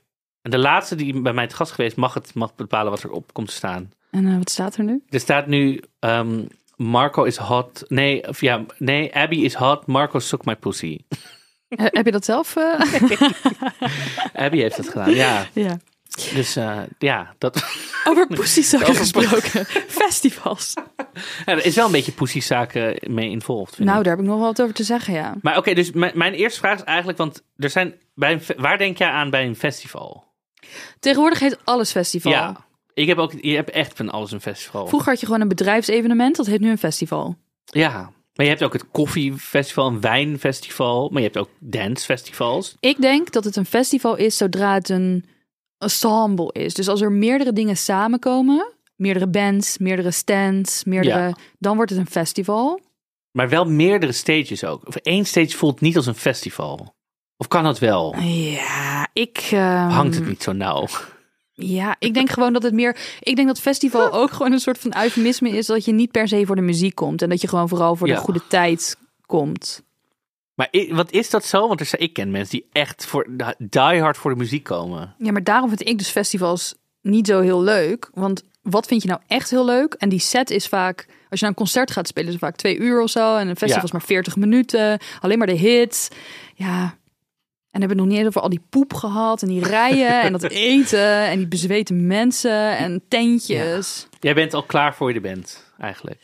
En 0.43 0.51
de 0.51 0.59
laatste 0.59 0.95
die 0.95 1.21
bij 1.21 1.33
mij 1.33 1.47
te 1.47 1.55
gast 1.55 1.73
geweest 1.73 1.97
mag 1.97 2.15
het 2.15 2.35
mag 2.35 2.55
bepalen 2.55 2.91
wat 2.91 3.03
er 3.03 3.11
op 3.11 3.33
komt 3.33 3.49
te 3.49 3.55
staan. 3.55 3.91
En 4.11 4.27
eh, 4.27 4.37
wat 4.39 4.51
staat 4.51 4.77
er 4.77 4.85
nu? 4.85 5.03
Er 5.09 5.21
staat 5.21 5.47
nu 5.47 5.83
ehm, 5.99 6.43
Marco 6.83 7.25
is 7.25 7.37
hot. 7.37 7.85
Nee, 7.89 8.29
of 8.29 8.41
ja, 8.41 8.65
nee, 8.79 9.15
Abby 9.15 9.37
is 9.37 9.55
hot. 9.55 9.87
Marco 9.87 10.19
suck 10.19 10.45
my 10.45 10.57
pussy. 10.57 10.99
Eh, 11.69 11.87
heb 11.91 12.05
je 12.05 12.13
dat 12.13 12.25
zelf? 12.25 12.57
eh? 12.57 12.81
Abby 14.45 14.59
heeft 14.59 14.77
het 14.77 14.89
gedaan, 14.89 15.15
ja. 15.15 15.47
ja. 15.53 15.79
Dus 16.35 16.57
eh, 16.57 16.79
ja, 16.99 17.35
dat 17.39 17.65
Over 18.05 18.27
poesiezakken 18.27 18.89
Over 18.91 19.01
gesproken. 19.01 19.65
Festivals. 19.89 20.73
ja, 21.47 21.53
er 21.53 21.65
is 21.65 21.75
wel 21.75 21.87
een 21.87 21.93
beetje 21.93 22.13
pussy-zaken 22.13 22.97
mee 23.01 23.31
involved. 23.31 23.79
Nou, 23.79 23.99
ik. 23.99 24.05
daar 24.05 24.17
heb 24.17 24.23
ik 24.25 24.31
nog 24.31 24.39
wel 24.39 24.47
wat 24.47 24.63
over 24.63 24.75
te 24.75 24.85
zeggen, 24.85 25.15
ja. 25.15 25.35
Maar 25.43 25.57
oké, 25.57 25.75
dus 25.75 25.91
mijn, 25.93 26.13
mijn 26.15 26.33
eerste 26.35 26.59
vraag 26.61 26.79
is 26.79 26.85
eigenlijk, 26.85 27.19
want 27.19 27.43
er 27.57 27.71
zijn 27.71 27.95
bij 28.15 28.33
een, 28.33 28.43
waar 28.57 28.79
denk 28.79 28.99
jij 28.99 29.09
aan 29.09 29.31
bij 29.31 29.47
een 29.47 29.57
festival? 29.57 30.25
Tegenwoordig 31.01 31.39
heet 31.39 31.59
alles 31.65 31.91
festival. 31.91 32.33
Ja, 32.33 32.57
ik 32.95 33.07
heb 33.07 33.19
ook, 33.19 33.33
je 33.41 33.55
hebt 33.55 33.71
echt 33.71 33.97
van 33.97 34.11
alles 34.11 34.33
een 34.33 34.41
festival. 34.41 34.87
Vroeger 34.87 35.11
had 35.11 35.21
je 35.21 35.27
gewoon 35.27 35.41
een 35.41 35.49
bedrijfsevenement, 35.49 36.37
dat 36.37 36.47
heet 36.47 36.61
nu 36.61 36.71
een 36.71 36.79
festival. 36.79 37.37
Ja, 37.65 38.13
maar 38.35 38.45
je 38.47 38.53
hebt 38.53 38.63
ook 38.65 38.73
het 38.73 38.91
koffiefestival, 38.91 39.87
een 39.87 40.01
wijnfestival, 40.01 41.09
maar 41.09 41.21
je 41.23 41.27
hebt 41.27 41.39
ook 41.39 41.51
dancefestivals. 41.59 42.77
Ik 42.81 43.01
denk 43.01 43.33
dat 43.33 43.45
het 43.45 43.57
een 43.57 43.67
festival 43.67 44.17
is 44.17 44.37
zodra 44.37 44.75
het 44.75 44.89
een 44.89 45.25
ensemble 45.79 46.53
is. 46.53 46.75
Dus 46.75 46.89
als 46.89 47.01
er 47.01 47.13
meerdere 47.13 47.53
dingen 47.53 47.77
samenkomen, 47.77 48.73
meerdere 48.97 49.27
bands, 49.29 49.79
meerdere 49.79 50.11
stands, 50.11 50.85
meerdere, 50.85 51.19
Ja. 51.19 51.35
dan 51.59 51.77
wordt 51.77 51.91
het 51.91 52.01
een 52.01 52.11
festival. 52.11 52.81
Maar 53.33 53.49
wel 53.49 53.65
meerdere 53.65 54.13
stages 54.13 54.65
ook. 54.65 54.87
Of 54.87 54.97
één 54.97 55.27
stage 55.27 55.57
voelt 55.57 55.81
niet 55.81 55.97
als 55.97 56.07
een 56.07 56.15
festival. 56.15 56.95
Of 57.37 57.49
kan 57.49 57.65
dat 57.65 57.79
wel? 57.79 58.17
Ja, 58.21 59.09
ik. 59.13 59.39
ehm, 59.51 59.89
Hangt 59.89 60.15
het 60.15 60.27
niet 60.27 60.43
zo 60.43 60.53
nauw? 60.53 60.87
Ja, 61.55 61.97
ik 61.99 62.15
denk 62.15 62.31
gewoon 62.31 62.53
dat 62.53 62.63
het 62.63 62.73
meer. 62.75 62.97
Ik 63.21 63.37
denk 63.37 63.49
dat 63.49 63.61
festival 63.61 64.13
ook 64.21 64.31
gewoon 64.31 64.53
een 64.53 64.61
soort 64.61 64.79
van 64.79 64.95
eufemisme 65.03 65.49
is 65.51 65.67
dat 65.67 65.85
je 65.85 65.93
niet 65.93 66.11
per 66.11 66.29
se 66.29 66.47
voor 66.47 66.57
de 66.57 66.63
muziek 66.63 66.95
komt 66.95 67.23
en 67.23 67.29
dat 67.29 67.41
je 67.41 67.49
gewoon 67.49 67.69
vooral 67.69 67.97
voor 67.97 68.07
Ja. 68.09 68.15
de 68.15 68.21
goede 68.21 68.43
tijd 68.49 68.97
komt. 69.27 69.83
Maar 70.55 70.69
wat 70.89 71.11
is 71.11 71.31
dat 71.31 71.45
zo? 71.45 71.69
Want 71.69 71.81
er 71.81 71.87
zijn, 71.87 72.03
ik 72.03 72.13
ken 72.13 72.31
mensen 72.31 72.59
die 72.59 72.69
echt 72.73 73.07
voor, 73.07 73.27
die 73.59 73.81
hard 74.01 74.17
voor 74.17 74.31
de 74.31 74.37
muziek 74.37 74.65
komen. 74.65 75.15
Ja, 75.19 75.33
maar 75.33 75.45
daarom 75.45 75.69
vind 75.69 75.89
ik 75.89 75.99
dus 75.99 76.09
festivals 76.09 76.75
niet 77.01 77.27
zo 77.27 77.41
heel 77.41 77.63
leuk. 77.63 78.11
Want 78.15 78.43
wat 78.63 78.87
vind 78.87 79.03
je 79.03 79.09
nou 79.09 79.21
echt 79.27 79.51
heel 79.51 79.65
leuk? 79.65 79.95
En 79.95 80.09
die 80.09 80.19
set 80.19 80.51
is 80.51 80.67
vaak, 80.67 81.07
als 81.09 81.15
je 81.29 81.37
naar 81.41 81.49
een 81.49 81.55
concert 81.55 81.91
gaat 81.91 82.07
spelen, 82.07 82.27
is 82.29 82.35
het 82.35 82.43
vaak 82.43 82.57
twee 82.57 82.79
uur 82.79 83.01
of 83.03 83.11
zo. 83.11 83.37
En 83.37 83.49
een 83.49 83.57
festival 83.57 83.77
Ja. 83.77 83.83
is 83.85 83.93
maar 83.93 84.03
40 84.03 84.37
minuten. 84.37 84.99
Alleen 85.21 85.39
maar 85.39 85.47
de 85.47 85.53
hits. 85.53 86.09
Ja. 86.55 86.97
En 87.73 87.81
hebben 87.81 87.97
nog 87.97 88.07
niet 88.07 88.19
eens 88.19 88.27
over 88.27 88.41
al 88.41 88.49
die 88.49 88.63
poep 88.71 88.95
gehad. 88.95 89.43
En 89.43 89.49
die 89.49 89.65
rijen 89.65 90.23
en 90.23 90.33
dat 90.33 90.43
eten. 90.73 91.27
En 91.27 91.39
die 91.39 91.47
bezweten 91.47 92.07
mensen 92.07 92.77
en 92.77 93.03
tentjes. 93.09 94.09
Jij 94.21 94.35
bent 94.35 94.55
al 94.55 94.63
klaar 94.63 94.95
voor 94.95 95.09
je 95.09 95.15
er 95.15 95.21
bent, 95.21 95.73
eigenlijk. 95.79 96.21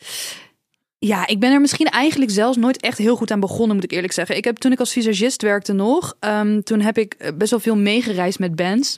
Ja, 0.99 1.27
ik 1.27 1.41
ben 1.41 1.53
er 1.53 1.61
misschien 1.61 1.87
eigenlijk 1.87 2.31
zelfs 2.31 2.57
nooit 2.57 2.81
echt 2.81 2.99
heel 2.99 3.17
goed 3.17 3.31
aan 3.31 3.41
begonnen, 3.41 3.75
moet 3.75 3.85
ik 3.85 3.93
eerlijk 3.93 4.13
zeggen. 4.13 4.37
Ik 4.37 4.45
heb 4.45 4.57
toen 4.57 4.73
ik 4.73 4.79
als 4.79 4.93
visagist 4.93 5.43
werkte 5.43 5.73
nog, 5.73 6.17
ehm, 6.21 6.61
toen 6.61 6.81
heb 6.81 6.99
ik 6.99 7.15
eh, 7.15 7.33
best 7.37 7.51
wel 7.51 7.61
veel 7.61 7.77
meegereisd 7.77 8.39
met 8.39 8.57
bands. 8.57 8.97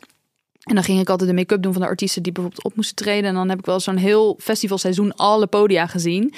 En 0.60 0.74
dan 0.74 0.84
ging 0.84 1.00
ik 1.00 1.08
altijd 1.08 1.28
de 1.28 1.36
make-up 1.36 1.62
doen 1.62 1.72
van 1.72 1.82
de 1.82 1.88
artiesten 1.88 2.22
die 2.22 2.32
bijvoorbeeld 2.32 2.64
op 2.64 2.76
moesten 2.76 2.96
treden. 2.96 3.24
En 3.24 3.34
dan 3.34 3.48
heb 3.48 3.58
ik 3.58 3.66
wel 3.66 3.80
zo'n 3.80 3.96
heel 3.96 4.38
festivalseizoen 4.40 5.14
alle 5.16 5.46
podia 5.46 5.86
gezien. 5.86 6.34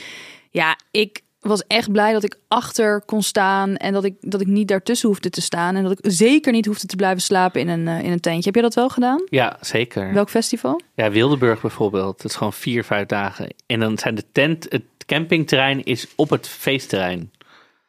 Ja, 0.51 0.79
ik 0.91 1.23
was 1.51 1.67
echt 1.67 1.93
blij 1.93 2.13
dat 2.13 2.25
ik 2.25 2.37
achter 2.49 3.03
kon 3.07 3.23
staan 3.23 3.77
en 3.77 3.93
dat 3.93 4.05
ik, 4.05 4.15
dat 4.21 4.41
ik 4.41 4.47
niet 4.47 4.69
daartussen 4.69 5.09
hoefde 5.09 5.31
te 5.31 5.41
staan. 5.41 5.77
En 5.77 5.83
dat 5.83 5.93
ik 5.93 5.99
zeker 6.03 6.53
niet 6.53 6.67
hoefde 6.67 6.87
te 6.87 6.97
blijven 6.97 7.23
slapen 7.23 7.61
in 7.61 7.69
een, 7.69 7.89
eh, 7.89 8.05
in 8.05 8.13
een 8.13 8.21
tentje. 8.21 8.45
Heb 8.45 8.55
jij 8.55 8.63
dat 8.63 8.75
wel 8.75 8.89
gedaan? 8.89 9.23
Ja, 9.25 9.57
zeker. 9.61 10.13
Welk 10.13 10.31
festival? 10.31 10.81
Ja, 10.95 11.11
Wildeburg 11.11 11.61
bijvoorbeeld. 11.61 12.23
Dat 12.23 12.31
is 12.31 12.37
gewoon 12.37 12.53
vier, 12.53 12.85
vijf 12.85 13.07
dagen. 13.07 13.55
En 13.67 13.81
dan 13.81 13.99
zijn 13.99 14.15
de 14.15 14.25
tent, 14.33 14.67
het 14.69 14.83
campingterrein 15.07 15.85
is 15.85 16.07
op 16.17 16.31
het 16.31 16.49
feestterrein. 16.49 17.33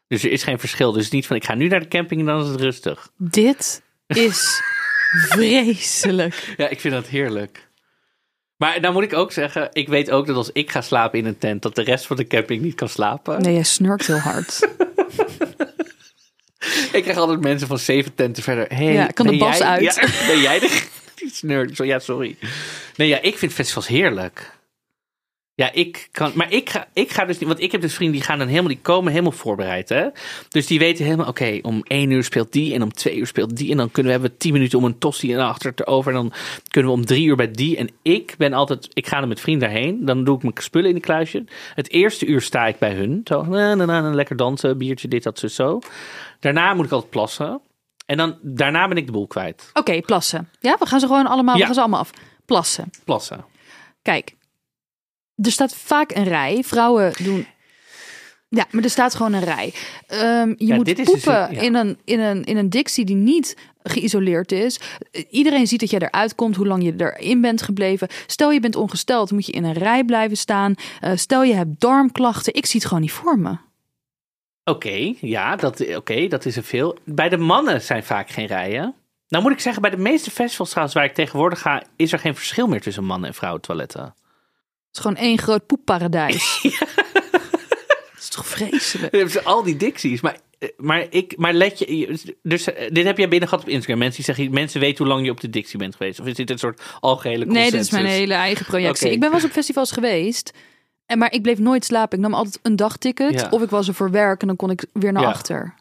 Dus 0.08 0.24
er 0.24 0.32
is 0.32 0.44
geen 0.44 0.60
verschil. 0.60 0.92
Dus 0.92 1.10
niet 1.10 1.28
van 1.28 1.36
ik 1.36 1.46
ga 1.46 1.56
nu 1.56 1.68
naar 1.68 1.80
de 1.80 1.88
camping 1.88 2.20
en 2.20 2.26
dan 2.26 2.42
is 2.42 2.48
het 2.48 2.62
rustig. 2.62 3.10
Dit 3.18 3.82
is 4.08 4.62
vreselijk. 5.30 6.54
Ja, 6.58 6.68
ik 6.68 6.80
vind 6.80 6.94
dat 6.94 7.08
heerlijk. 7.08 7.70
Maar 8.64 8.82
dan 8.82 8.94
moet 8.94 9.04
ik 9.04 9.14
ook 9.14 9.32
zeggen, 9.32 9.70
ik 9.74 9.88
weet 9.88 10.12
ook 10.12 10.28
dat 10.28 10.36
als 10.36 10.50
ik 10.54 10.72
ga 10.72 10.82
slapen 10.82 11.20
in 11.20 11.26
een 11.26 11.38
tent, 11.38 11.62
dat 11.62 11.76
de 11.76 11.82
rest 11.84 12.06
van 12.06 12.16
de 12.18 12.28
camping 12.28 12.62
niet 12.62 12.76
kan 12.76 12.90
slapen. 12.90 13.42
Nee, 13.42 13.54
jij 13.54 13.64
snurkt 13.64 14.08
heel 14.08 14.18
hard. 14.18 14.60
Ik 16.92 17.04
krijg 17.04 17.18
altijd 17.18 17.42
mensen 17.42 17.68
van 17.68 17.80
zeven 17.80 18.16
tenten 18.16 18.44
verder. 18.44 18.66
Hey, 18.70 18.94
Ja, 18.94 19.08
kan 19.08 19.28
de 19.28 19.38
bas 19.38 19.58
jij- 19.58 19.68
uit? 19.68 19.82
Ja, 19.82 20.08
ben 20.28 20.40
jij 20.42 20.60
de 20.60 20.82
die 21.16 21.30
snurkt? 21.34 21.78
Ja, 21.78 22.00
sorry. 22.00 22.38
Nee, 22.96 23.08
ja, 23.08 23.22
ik 23.22 23.38
vind 23.38 23.54
festivals 23.54 23.88
heerlijk. 23.88 24.52
Ja, 25.56 25.72
ik 25.72 26.08
kan, 26.12 26.32
maar 26.36 26.52
ik 26.52 26.70
ga, 26.70 26.88
ik 26.94 27.12
ga 27.12 27.26
dus 27.26 27.40
niet, 27.40 27.48
want 27.48 27.62
ik 27.62 27.72
heb 27.72 27.82
dus 27.82 27.94
vrienden 27.94 28.18
die 28.18 28.26
gaan 28.26 28.38
dan 28.38 28.48
helemaal, 28.48 28.70
die 28.70 28.80
komen 28.82 29.12
helemaal 29.12 29.32
voorbereid, 29.32 29.90
hè. 29.90 30.08
Dus 30.50 30.68
die 30.68 30.80
weten 30.80 31.06
helemaal, 31.06 31.28
oké, 31.28 31.60
om 31.62 31.84
één 31.84 32.12
uur 32.12 32.24
speelt 32.24 32.52
die 32.52 32.74
en 32.74 32.82
om 32.82 32.94
twee 32.94 33.18
uur 33.18 33.28
speelt 33.28 33.58
die 33.58 33.72
en 33.72 33.78
dan 33.78 33.92
kunnen 33.92 34.12
we 34.12 34.20
hebben 34.20 34.38
tien 34.38 34.54
minuten 34.54 34.78
om 34.78 34.86
een 34.86 34.98
tosti 34.98 35.34
en 35.34 35.40
achter 35.40 35.74
te 35.74 35.86
over 35.86 36.12
en 36.12 36.18
dan 36.18 36.34
kunnen 36.68 36.92
we 36.92 36.98
om 36.98 37.06
drie 37.06 37.26
uur 37.26 37.36
bij 37.36 37.52
die. 37.52 37.78
En 37.78 37.90
ik 38.02 38.36
ben 38.38 38.54
altijd, 38.54 38.90
ik 38.94 39.08
ga 39.08 39.22
er 39.22 39.28
met 39.28 39.40
vrienden 39.40 39.70
daarheen, 39.70 40.06
dan 40.06 40.24
doe 40.24 40.36
ik 40.36 40.42
mijn 40.42 40.56
spullen 40.58 40.90
in 40.90 40.96
een 40.96 41.02
kluisje. 41.02 41.46
Het 41.76 41.90
eerste 41.90 42.26
uur 42.26 42.42
sta 42.42 42.68
ik 42.68 42.78
bij 42.80 42.94
hun, 42.94 43.22
zo, 43.24 43.44
na, 43.44 43.76
na, 43.76 43.86
na, 43.86 44.02
na, 44.02 44.14
lekker 44.14 44.36
dansen, 44.36 44.78
biertje, 44.78 45.08
dit, 45.08 45.24
dat, 45.24 45.40
zo, 45.40 45.48
zo. 45.48 45.80
Daarna 46.40 46.74
moet 46.74 46.86
ik 46.86 46.92
altijd 46.92 47.12
plassen. 47.12 47.62
En 48.06 48.18
dan, 48.18 48.38
daarna 48.42 48.88
ben 48.88 48.98
ik 48.98 49.06
de 49.06 49.12
boel 49.12 49.28
kwijt. 49.28 49.70
Oké, 49.74 50.02
plassen. 50.02 50.50
Ja, 50.60 50.76
we 50.80 50.86
gaan 50.86 51.00
ze 51.00 51.08
gewoon 51.08 51.28
allemaal, 51.28 51.58
we 51.58 51.66
gaan 51.66 51.74
ze 51.74 51.80
allemaal 51.80 52.00
af. 52.00 52.12
Plassen. 52.46 52.90
Plassen. 53.04 53.46
Kijk, 54.02 54.36
er 55.36 55.52
staat 55.52 55.76
vaak 55.76 56.12
een 56.16 56.24
rij. 56.24 56.64
Vrouwen 56.64 57.14
doen. 57.24 57.48
Ja, 58.50 58.66
maar 58.72 58.84
er 58.84 58.90
staat 58.90 59.16
gewoon 59.16 59.34
een 59.34 59.44
rij. 59.44 59.74
Ehm, 60.08 60.54
je 60.58 60.66
Ja, 60.66 60.76
moet 60.76 60.96
dus 60.96 61.06
poepen 61.06 61.34
ja. 61.34 61.48
in, 61.48 61.76
een, 61.76 61.98
in, 62.04 62.20
een, 62.20 62.44
in 62.44 62.58
een 62.58 62.70
dictie 62.70 63.06
die 63.06 63.16
niet 63.16 63.58
geïsoleerd 63.84 64.52
is. 64.52 64.80
Iedereen 65.30 65.68
ziet 65.68 65.80
dat 65.80 65.90
jij 65.90 66.00
eruit 66.00 66.36
komt, 66.36 66.56
hoe 66.56 66.68
lang 66.68 66.84
je 66.84 66.94
erin 66.98 67.42
bent 67.42 67.62
gebleven. 67.62 68.08
Stel 68.28 68.52
je 68.52 68.60
bent 68.60 68.76
ongesteld, 68.76 69.32
moet 69.32 69.46
je 69.46 69.52
in 69.52 69.64
een 69.64 69.74
rij 69.74 70.04
blijven 70.04 70.38
staan. 70.38 70.76
Eh, 71.00 71.12
stel 71.16 71.44
je 71.44 71.54
hebt 71.54 71.80
darmklachten. 71.80 72.54
Ik 72.54 72.66
zie 72.66 72.80
het 72.80 72.88
gewoon 72.88 73.04
niet 73.04 73.12
voor 73.12 73.40
me. 73.40 73.58
Oké, 74.64 75.14
ja, 75.20 75.56
dat, 75.56 75.96
oké, 75.96 76.28
dat 76.28 76.46
is 76.46 76.58
er 76.58 76.64
veel. 76.64 76.98
Bij 77.04 77.30
de 77.30 77.38
mannen 77.38 77.82
zijn 77.82 78.04
vaak 78.04 78.30
geen 78.30 78.46
rijen. 78.46 78.96
Nou 79.28 79.44
moet 79.44 79.54
ik 79.54 79.60
zeggen, 79.60 79.82
bij 79.82 79.92
de 79.92 79.98
meeste 79.98 80.32
festivals 80.32 80.70
trouwens 80.70 80.96
waar 80.96 81.06
ik 81.06 81.14
tegenwoordig 81.14 81.60
ga, 81.60 81.84
is 81.96 82.12
er 82.12 82.20
geen 82.20 82.36
verschil 82.36 82.68
meer 82.68 82.82
tussen 82.82 83.04
mannen 83.04 83.30
en 83.30 83.36
vrouwen 83.36 83.62
toiletten. 83.62 84.14
Het 84.94 85.04
is 85.06 85.10
gewoon 85.12 85.28
één 85.30 85.38
groot 85.38 85.66
poepparadijs. 85.66 86.60
Dat 88.14 88.18
is 88.20 88.28
toch 88.30 88.48
vreselijk? 88.48 89.12
Dan 89.12 89.20
hebben 89.22 89.42
ze 89.42 89.44
al 89.44 89.64
die 89.64 89.76
dicties. 89.78 90.22
Maar, 90.22 90.38
eh, 90.60 90.70
maar, 90.78 91.06
ik, 91.10 91.38
maar 91.38 91.54
let 91.54 91.80
je, 91.80 92.36
dus 92.44 92.74
eh, 92.74 92.90
dit 92.92 93.06
heb 93.06 93.18
jij 93.18 93.28
binnen 93.28 93.50
gehad 93.50 93.64
op 93.64 93.70
Instagram. 93.70 93.98
Mensen 94.00 94.24
die 94.24 94.34
zeggen, 94.36 94.54
mensen 94.54 94.80
weten 94.80 94.98
hoe 95.06 95.14
lang 95.14 95.26
je 95.26 95.32
op 95.32 95.40
de 95.42 95.50
dictie 95.50 95.78
bent 95.78 95.96
geweest. 95.96 96.20
Of 96.20 96.26
is 96.26 96.36
dit 96.36 96.50
een 96.50 96.58
soort 96.60 96.82
algehele 97.00 97.46
Nee, 97.46 97.46
consensus? 97.46 97.72
dit 97.72 97.82
is 97.82 97.92
mijn 97.92 98.06
hele 98.06 98.34
eigen 98.34 98.66
projectie. 98.66 99.12
Ik 99.12 99.20
ben 99.20 99.30
wel 99.30 99.38
eens 99.40 99.48
op 99.48 99.54
festivals 99.54 99.92
geweest. 99.92 100.52
En 101.06 101.18
maar 101.18 101.32
ik 101.32 101.42
bleef 101.42 101.60
nooit 101.60 101.86
slapen. 101.86 102.18
Ik 102.18 102.24
nam 102.24 102.34
altijd 102.34 102.60
een 102.62 102.76
dagticket. 102.76 103.40
Ja. 103.40 103.48
Of 103.50 103.62
ik 103.62 103.70
was 103.70 103.88
er 103.88 103.94
voor 103.94 104.12
werk 104.12 104.42
en 104.42 104.48
dan 104.48 104.56
kon 104.56 104.70
ik 104.70 104.86
weer 104.94 105.12
naar 105.12 105.22
Ja. 105.24 105.30
achter. 105.30 105.74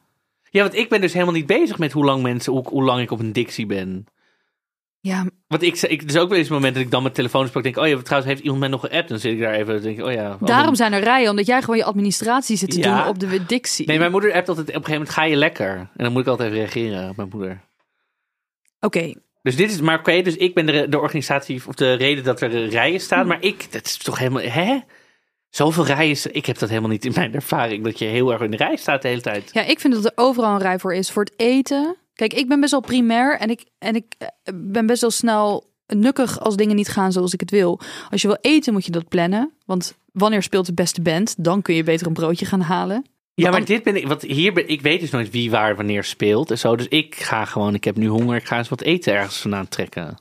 Ja, 0.50 0.62
want 0.62 0.74
ik 0.74 0.88
ben 0.88 1.00
dus 1.00 1.12
helemaal 1.12 1.34
niet 1.34 1.46
bezig 1.46 1.78
met 1.78 1.92
hoe 1.92 2.04
lang 2.04 2.22
mensen, 2.22 2.52
hoe, 2.52 2.68
hoe 2.68 2.82
lang 2.84 3.00
ik 3.00 3.10
op 3.10 3.18
een 3.20 3.32
dictie 3.32 3.66
ben. 3.66 4.06
Ja, 5.04 5.26
Want 5.46 5.62
ik, 5.62 5.80
ik, 5.82 6.06
dus 6.08 6.16
ook 6.16 6.28
wel 6.28 6.38
eens 6.38 6.48
een 6.48 6.54
moment 6.54 6.74
dat 6.74 6.82
ik 6.84 6.90
dan 6.90 7.02
mijn 7.02 7.14
telefoon 7.14 7.46
sprak. 7.46 7.62
Denk, 7.62 7.76
oh 7.76 7.86
ja, 7.86 8.02
trouwens 8.02 8.32
heeft 8.32 8.42
iemand 8.42 8.60
mij 8.60 8.68
nog 8.68 8.80
geappt. 8.80 9.08
Dan 9.08 9.18
zit 9.18 9.32
ik 9.32 9.40
daar 9.40 9.52
even. 9.54 9.82
Denk, 9.82 10.02
oh 10.02 10.12
ja. 10.12 10.36
daarom 10.40 10.74
zijn 10.74 10.92
er 10.92 11.02
rijen. 11.02 11.30
Omdat 11.30 11.46
jij 11.46 11.60
gewoon 11.60 11.76
je 11.76 11.84
administratie 11.84 12.56
zit 12.56 12.70
te 12.70 12.78
Ja. 12.78 12.98
doen 12.98 13.08
op 13.08 13.18
de 13.18 13.46
dictie. 13.46 13.86
Nee, 13.86 13.98
mijn 13.98 14.10
moeder 14.10 14.32
appt 14.32 14.48
altijd 14.48 14.68
op 14.68 14.74
een 14.74 14.84
gegeven 14.84 14.98
moment 15.00 15.14
ga 15.18 15.24
je 15.24 15.36
lekker. 15.36 15.68
En 15.76 15.88
dan 16.04 16.12
moet 16.12 16.20
ik 16.22 16.26
altijd 16.28 16.48
even 16.52 16.62
reageren 16.62 17.08
op 17.10 17.16
mijn 17.16 17.28
moeder. 17.32 17.60
Oké, 18.80 19.14
Dus 19.42 19.56
dit 19.56 19.70
is, 19.70 19.80
maar 19.80 19.98
oké, 19.98 20.22
dus 20.22 20.36
ik 20.36 20.54
ben 20.54 20.66
de, 20.66 20.86
de 20.88 20.98
organisatie 21.00 21.62
of 21.66 21.74
de 21.74 21.92
reden 21.92 22.24
dat 22.24 22.40
er 22.40 22.68
rijen 22.68 23.00
staan. 23.00 23.26
Maar 23.26 23.42
ik, 23.42 23.72
dat 23.72 23.84
is 23.86 23.96
toch 23.96 24.18
helemaal, 24.18 24.42
hè? 24.42 24.78
Zoveel 25.48 25.86
rijen, 25.86 26.34
ik 26.34 26.46
heb 26.46 26.58
dat 26.58 26.68
helemaal 26.68 26.90
niet 26.90 27.04
in 27.04 27.12
mijn 27.14 27.34
ervaring. 27.34 27.84
Dat 27.84 27.98
je 27.98 28.04
heel 28.04 28.32
erg 28.32 28.40
in 28.40 28.50
de 28.50 28.56
rij 28.56 28.76
staat 28.76 29.02
de 29.02 29.08
hele 29.08 29.20
tijd. 29.20 29.50
ja, 29.52 29.62
ik 29.62 29.80
vind 29.80 29.94
dat 29.94 30.04
er 30.04 30.12
overal 30.14 30.52
een 30.54 30.60
rij 30.60 30.78
voor 30.78 30.94
is. 30.94 31.10
Voor 31.10 31.24
het 31.24 31.34
eten. 31.36 31.96
Kijk, 32.14 32.32
ik 32.32 32.48
ben 32.48 32.60
best 32.60 32.72
wel 32.72 32.80
primair. 32.80 33.38
En 33.38 33.50
ik, 33.50 33.64
en 33.78 33.94
ik 33.94 34.14
eh, 34.18 34.28
ben 34.54 34.86
best 34.86 35.00
wel 35.00 35.10
snel 35.10 35.70
nukkig 35.86 36.40
als 36.40 36.56
dingen 36.56 36.76
niet 36.76 36.88
gaan 36.88 37.12
zoals 37.12 37.32
ik 37.32 37.40
het 37.40 37.50
wil. 37.50 37.80
Als 38.10 38.22
je 38.22 38.28
wil 38.28 38.38
eten, 38.40 38.72
moet 38.72 38.84
je 38.84 38.90
dat 38.90 39.08
plannen. 39.08 39.52
Want 39.66 39.96
wanneer 40.12 40.42
speelt 40.42 40.66
de 40.66 40.74
beste 40.74 41.02
band? 41.02 41.34
Dan 41.38 41.62
kun 41.62 41.74
je 41.74 41.82
beter 41.82 42.06
een 42.06 42.12
broodje 42.12 42.46
gaan 42.46 42.60
halen. 42.60 43.04
Ja, 43.34 43.50
maar 43.50 43.64
dit 43.64 43.82
ben 43.82 43.96
ik, 43.96 44.06
want 44.06 44.22
hier 44.22 44.52
ben 44.52 44.68
ik 44.68 44.80
weet 44.80 45.00
dus 45.00 45.10
nooit 45.10 45.30
wie 45.30 45.50
waar 45.50 45.76
wanneer 45.76 46.04
speelt 46.04 46.50
en 46.50 46.58
zo. 46.58 46.76
Dus 46.76 46.88
ik 46.88 47.14
ga 47.14 47.44
gewoon, 47.44 47.74
ik 47.74 47.84
heb 47.84 47.96
nu 47.96 48.06
honger, 48.06 48.36
ik 48.36 48.46
ga 48.46 48.58
eens 48.58 48.68
wat 48.68 48.80
eten 48.80 49.14
ergens 49.14 49.40
vandaan 49.40 49.68
trekken. 49.68 50.18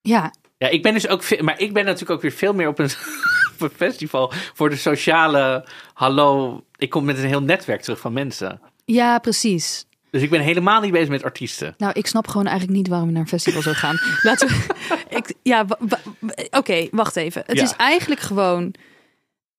Ja, 0.00 0.32
Ja, 0.58 0.68
ik 0.68 0.82
ben 0.82 0.92
dus 0.92 1.08
ook, 1.08 1.40
maar 1.40 1.60
ik 1.60 1.72
ben 1.72 1.84
natuurlijk 1.84 2.10
ook 2.10 2.22
weer 2.22 2.32
veel 2.32 2.52
meer 2.52 2.68
op 2.68 2.78
een, 2.78 2.90
op 3.54 3.60
een 3.60 3.70
festival 3.76 4.32
voor 4.54 4.70
de 4.70 4.76
sociale. 4.76 5.68
Hallo, 5.92 6.60
ik 6.76 6.90
kom 6.90 7.04
met 7.04 7.18
een 7.18 7.24
heel 7.24 7.42
netwerk 7.42 7.82
terug 7.82 8.00
van 8.00 8.12
mensen. 8.12 8.60
ja 8.84 9.18
precies. 9.18 9.86
Dus 10.14 10.22
ik 10.22 10.30
ben 10.30 10.40
helemaal 10.40 10.80
niet 10.80 10.92
bezig 10.92 11.08
met 11.08 11.22
artiesten. 11.22 11.74
Nou, 11.78 11.92
ik 11.92 12.06
snap 12.06 12.26
gewoon 12.28 12.46
eigenlijk 12.46 12.76
niet 12.78 12.88
waarom 12.88 13.06
we 13.06 13.12
naar 13.12 13.22
een 13.22 13.28
festival 13.28 13.62
zou 13.62 13.74
gaan. 13.74 13.96
Laten 14.22 14.48
we. 14.48 14.66
Ik, 15.08 15.34
ja, 15.42 15.66
oké, 16.50 16.88
wacht 16.90 17.16
even. 17.16 17.42
Het 17.46 17.56
Ja. 17.56 17.62
is 17.62 17.76
eigenlijk 17.76 18.20
gewoon 18.20 18.74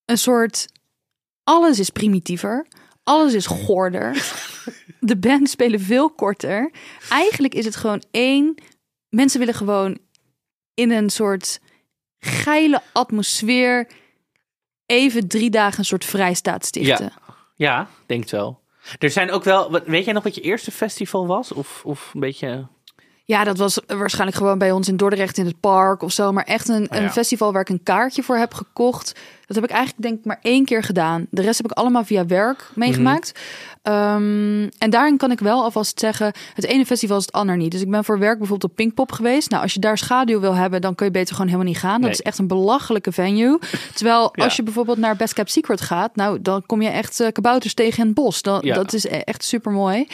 een 0.05 0.17
soort 0.17 0.67
Alles 1.43 1.79
is 1.79 1.89
primitiever. 1.89 2.65
Alles 3.03 3.33
is 3.33 3.45
goorder. 3.45 4.33
De 4.99 5.17
bands 5.17 5.51
spelen 5.51 5.79
veel 5.79 6.09
korter. 6.09 6.71
Eigenlijk 7.09 7.53
is 7.55 7.65
het 7.65 7.75
gewoon 7.75 8.03
één. 8.11 8.55
Mensen 9.09 9.39
willen 9.39 9.53
gewoon 9.55 9.97
in 10.73 10.91
een 10.91 11.09
soort 11.09 11.59
geile 12.19 12.81
atmosfeer 12.93 13.87
even 14.85 15.27
drie 15.27 15.49
dagen 15.49 15.79
een 15.79 15.85
soort 15.85 16.05
vrijstaat 16.05 16.65
stichten. 16.65 17.13
Ja, 17.55 17.87
denk 18.05 18.21
het 18.21 18.31
wel. 18.31 18.63
Er 18.99 19.09
zijn 19.09 19.31
ook 19.31 19.43
wel, 19.43 19.81
weet 19.85 20.05
jij 20.05 20.13
nog 20.13 20.23
wat 20.23 20.35
je 20.35 20.41
eerste 20.41 20.71
festival 20.71 21.27
was? 21.27 21.51
Of, 21.51 21.81
of 21.85 22.11
een 22.13 22.19
beetje... 22.19 22.67
Ja, 23.27 23.43
dat 23.43 23.57
was 23.57 23.79
waarschijnlijk 23.87 24.37
gewoon 24.37 24.57
bij 24.57 24.71
ons 24.71 24.87
in 24.87 24.97
Dordrecht 24.97 25.37
in 25.37 25.45
het 25.45 25.59
park 25.59 26.01
of 26.01 26.11
zo. 26.11 26.31
Maar 26.31 26.43
echt 26.43 26.69
een, 26.69 26.81
Oh 26.91 26.97
ja. 26.97 27.03
een 27.03 27.11
festival 27.11 27.51
waar 27.51 27.61
ik 27.61 27.69
een 27.69 27.83
kaartje 27.83 28.23
voor 28.23 28.37
heb 28.37 28.53
gekocht. 28.53 29.19
Dat 29.45 29.55
heb 29.55 29.65
ik 29.65 29.71
eigenlijk 29.71 30.01
denk 30.07 30.19
ik 30.19 30.25
maar 30.25 30.39
één 30.41 30.65
keer 30.65 30.83
gedaan. 30.83 31.27
De 31.29 31.41
rest 31.41 31.57
heb 31.57 31.71
ik 31.71 31.77
allemaal 31.77 32.03
via 32.03 32.25
werk 32.25 32.69
meegemaakt. 32.75 33.31
Ehm, 33.81 34.69
en 34.77 34.89
daarin 34.89 35.17
kan 35.17 35.31
ik 35.31 35.39
wel 35.39 35.63
alvast 35.63 35.99
zeggen, 35.99 36.31
het 36.53 36.65
ene 36.65 36.85
festival 36.85 37.17
is 37.17 37.25
het 37.25 37.31
ander 37.35 37.57
niet. 37.57 37.71
Dus 37.71 37.81
ik 37.81 37.89
ben 37.89 38.03
voor 38.03 38.19
werk 38.19 38.37
bijvoorbeeld 38.37 38.71
op 38.71 38.75
Pinkpop 38.77 39.11
geweest. 39.11 39.49
Nou, 39.49 39.63
als 39.63 39.73
je 39.73 39.79
daar 39.79 39.97
schaduw 39.97 40.39
wil 40.39 40.55
hebben, 40.55 40.81
dan 40.81 40.95
kun 40.95 41.05
je 41.05 41.11
beter 41.11 41.31
gewoon 41.35 41.49
helemaal 41.51 41.67
niet 41.71 41.77
gaan. 41.79 41.91
Dat 41.93 42.01
Nee. 42.01 42.11
is 42.11 42.21
echt 42.21 42.37
een 42.37 42.47
belachelijke 42.47 43.11
venue. 43.11 43.59
Terwijl 43.93 44.29
Ja. 44.33 44.43
als 44.43 44.55
je 44.55 44.63
bijvoorbeeld 44.63 44.97
naar 44.97 45.15
Best 45.15 45.33
Kept 45.33 45.51
Secret 45.51 45.81
gaat, 45.81 46.15
nou, 46.15 46.41
dan 46.41 46.65
kom 46.65 46.81
je 46.81 46.89
echt 46.89 47.19
eh, 47.19 47.31
kabouters 47.31 47.73
tegen 47.73 47.99
in 47.99 48.05
het 48.05 48.15
bos. 48.15 48.41
Dan, 48.41 48.59
Ja. 48.63 48.75
Dat 48.75 48.93
is 48.93 49.03
e- 49.05 49.07
echt 49.09 49.43
super 49.43 49.71
mooi. 49.71 50.07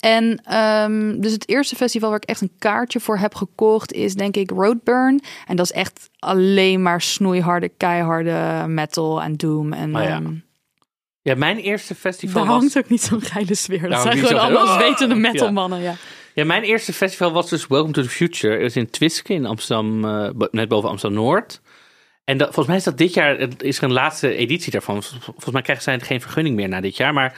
En 0.00 0.40
ehm, 0.44 1.20
dus 1.20 1.32
het 1.32 1.48
eerste 1.48 1.76
festival 1.76 2.08
waar 2.10 2.20
ik 2.22 2.28
echt 2.28 2.40
een 2.40 2.52
kaartje 2.58 3.00
voor 3.00 3.18
heb 3.18 3.34
gekocht 3.34 3.92
is 3.92 4.14
denk 4.14 4.36
ik 4.36 4.50
Roadburn. 4.50 5.20
En 5.46 5.56
dat 5.56 5.64
is 5.66 5.72
echt 5.72 6.09
alleen 6.20 6.82
maar 6.82 7.00
snoeiharde, 7.00 7.68
keiharde 7.68 8.64
metal 8.68 9.22
en 9.22 9.36
doom. 9.36 9.72
En 9.72 9.96
Oh 9.96 10.02
ja. 10.02 10.08
ehm, 10.08 10.34
Ja, 11.22 11.34
mijn 11.34 11.58
eerste 11.58 11.94
festival 11.94 12.42
daar 12.42 12.50
was... 12.52 12.60
hangt 12.60 12.78
ook 12.78 12.88
niet 12.88 13.02
zo'n 13.02 13.20
geile 13.20 13.54
sfeer. 13.54 13.80
Dat 13.80 13.90
Daar 13.90 14.00
zijn 14.02 14.18
gewoon 14.18 14.42
allemaal 14.42 14.66
zwetende 14.78 15.14
Ja. 15.14 15.20
metalmannen. 15.20 15.80
Ja. 15.80 15.94
Ja, 16.34 16.44
mijn 16.44 16.62
eerste 16.62 16.92
festival 16.92 17.32
was 17.32 17.48
dus 17.50 17.66
Welcome 17.66 17.92
to 17.92 18.02
the 18.02 18.08
Future. 18.08 18.52
Het 18.52 18.62
was 18.62 18.76
in 18.76 18.90
Twiske 18.90 19.32
in 19.32 19.46
Amsterdam, 19.46 20.04
eh, 20.04 20.48
net 20.50 20.68
boven 20.68 20.88
Amsterdam-Noord. 20.88 21.60
En 22.24 22.36
dat, 22.38 22.46
volgens 22.46 22.66
mij 22.66 22.76
is 22.76 22.84
dat 22.84 22.98
dit 22.98 23.14
jaar, 23.14 23.38
het 23.38 23.62
is 23.62 23.78
er 23.78 23.84
een 23.84 23.92
laatste 23.92 24.34
editie 24.34 24.72
daarvan. 24.72 25.02
Vol- 25.02 25.18
Volgens 25.20 25.50
mij 25.52 25.62
krijgen 25.62 25.84
zij 25.84 26.00
geen 26.00 26.20
vergunning 26.20 26.56
meer 26.56 26.68
na 26.68 26.80
dit 26.80 26.96
jaar. 26.96 27.12
Maar 27.12 27.34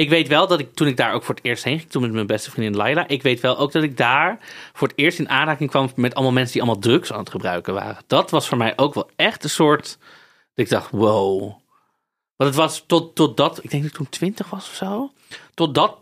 ik 0.00 0.08
weet 0.08 0.28
wel 0.28 0.46
dat 0.46 0.60
ik 0.60 0.74
toen 0.74 0.86
ik 0.86 0.96
daar 0.96 1.12
ook 1.12 1.22
voor 1.22 1.34
het 1.34 1.44
eerst 1.44 1.64
heen 1.64 1.78
ging, 1.78 1.90
toen 1.90 2.02
met 2.02 2.12
mijn 2.12 2.26
beste 2.26 2.50
vriendin 2.50 2.76
Laila. 2.76 3.08
Ik 3.08 3.22
weet 3.22 3.40
wel 3.40 3.58
ook 3.58 3.72
dat 3.72 3.82
ik 3.82 3.96
daar 3.96 4.38
voor 4.72 4.88
het 4.88 4.98
eerst 4.98 5.18
in 5.18 5.28
aanraking 5.28 5.70
kwam 5.70 5.90
met 5.96 6.14
allemaal 6.14 6.32
mensen 6.32 6.52
die 6.52 6.62
allemaal 6.62 6.80
drugs 6.80 7.12
aan 7.12 7.18
het 7.18 7.30
gebruiken 7.30 7.74
waren. 7.74 8.02
Dat 8.06 8.30
was 8.30 8.48
voor 8.48 8.58
mij 8.58 8.72
ook 8.76 8.94
wel 8.94 9.10
echt 9.16 9.44
een 9.44 9.50
soort, 9.50 9.98
dat 10.54 10.64
ik 10.64 10.68
dacht, 10.68 10.90
wow. 10.90 11.40
Want 12.36 12.50
het 12.50 12.54
was 12.54 12.84
tot, 12.86 13.14
tot 13.14 13.36
dat, 13.36 13.64
ik 13.64 13.70
denk 13.70 13.82
dat 13.82 13.92
ik 13.92 13.96
toen 13.96 14.08
20 14.08 14.50
was 14.50 14.68
of 14.68 14.74
zo. 14.74 15.12
Tot 15.54 15.74
dat 15.74 15.96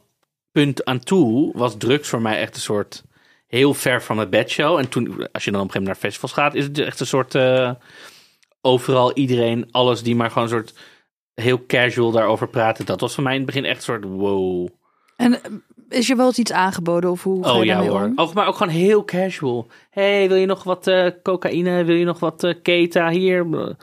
punt 0.52 0.84
aan 0.84 1.00
toe 1.00 1.52
was 1.54 1.76
drugs 1.76 2.08
voor 2.08 2.22
mij 2.22 2.38
echt 2.38 2.54
een 2.54 2.60
soort 2.60 3.04
heel 3.46 3.74
ver 3.74 4.02
van 4.02 4.16
mijn 4.16 4.30
bedshow. 4.30 4.78
En 4.78 4.88
toen, 4.88 5.28
als 5.32 5.44
je 5.44 5.50
dan 5.50 5.60
op 5.60 5.66
een 5.66 5.72
gegeven 5.72 5.82
moment 5.82 5.84
naar 5.84 5.94
festivals 5.94 6.32
gaat, 6.32 6.54
is 6.54 6.64
het 6.64 6.78
echt 6.78 7.00
een 7.00 7.06
soort 7.06 7.34
eh, 7.34 7.70
overal 8.60 9.12
iedereen, 9.12 9.68
alles 9.70 10.02
die 10.02 10.16
maar 10.16 10.30
gewoon 10.30 10.44
een 10.44 10.54
soort 10.54 10.74
heel 11.40 11.66
casual 11.66 12.10
daarover 12.10 12.48
praten. 12.48 12.86
Dat 12.86 13.00
was 13.00 13.14
voor 13.14 13.22
mij 13.22 13.32
in 13.32 13.38
het 13.38 13.46
begin 13.46 13.64
echt 13.64 13.76
een 13.76 13.82
soort 13.82 14.04
wow. 14.04 14.68
En 15.16 15.42
eh, 15.42 15.50
is 15.88 16.06
je 16.06 16.16
wel 16.16 16.26
eens 16.26 16.38
iets 16.38 16.52
aangeboden 16.52 17.10
of 17.10 17.22
hoe 17.22 17.44
Oh 17.44 17.64
ja 17.64 17.84
hoor. 17.84 18.02
om? 18.02 18.12
Ook, 18.16 18.34
maar 18.34 18.46
ook 18.46 18.56
gewoon 18.56 18.72
heel 18.72 19.04
casual. 19.04 19.66
hey, 19.90 20.28
wil 20.28 20.36
je 20.36 20.46
nog 20.46 20.62
wat 20.62 20.86
eh, 20.86 21.06
cocaïne? 21.22 21.84
Wil 21.84 21.96
je 21.96 22.04
nog 22.04 22.18
wat 22.18 22.44
eh, 22.44 22.54
keta 22.62 23.10
hier? 23.10 23.40
Ik 23.40 23.76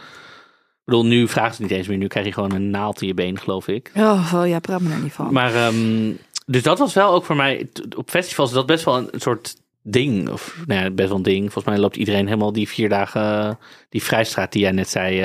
bedoel, 0.84 1.06
nu 1.06 1.28
vragen 1.28 1.56
ze 1.56 1.62
het 1.62 1.70
niet 1.70 1.80
eens 1.80 1.88
meer. 1.88 1.98
Nu 1.98 2.08
krijg 2.08 2.26
je 2.26 2.32
gewoon 2.32 2.52
een 2.52 2.70
naald 2.70 3.02
in 3.02 3.08
je 3.08 3.14
been, 3.14 3.40
geloof 3.40 3.68
ik. 3.68 3.92
Oh, 3.96 4.44
ja, 4.46 4.60
praat 4.60 4.82
me 4.82 4.94
er 4.94 5.02
niet 5.02 5.14
van. 5.14 5.34
Maar, 5.34 5.56
ehm, 5.56 6.12
dus 6.46 6.64
dat 6.64 6.80
was 6.80 6.94
wel 6.94 7.14
ook 7.14 7.26
voor 7.26 7.36
mij, 7.36 7.70
op 7.96 8.10
festivals 8.10 8.50
is 8.50 8.56
dat 8.56 8.66
best 8.66 8.86
wel 8.86 8.98
een, 8.98 9.08
een 9.12 9.22
soort 9.22 9.56
ding. 9.82 10.30
Of, 10.30 10.64
nou 10.66 10.84
ja, 10.84 10.90
best 10.90 11.08
wel 11.08 11.18
een 11.18 11.24
ding. 11.24 11.44
Volgens 11.52 11.66
mij 11.74 11.78
loopt 11.78 11.96
iedereen 11.96 12.26
helemaal 12.26 12.52
die 12.52 12.68
vier 12.70 12.90
dagen, 12.90 13.58
die 13.90 14.04
vrijstraat 14.04 14.52
die 14.52 14.62
jij 14.62 14.72
net 14.72 14.90
zei, 14.90 15.20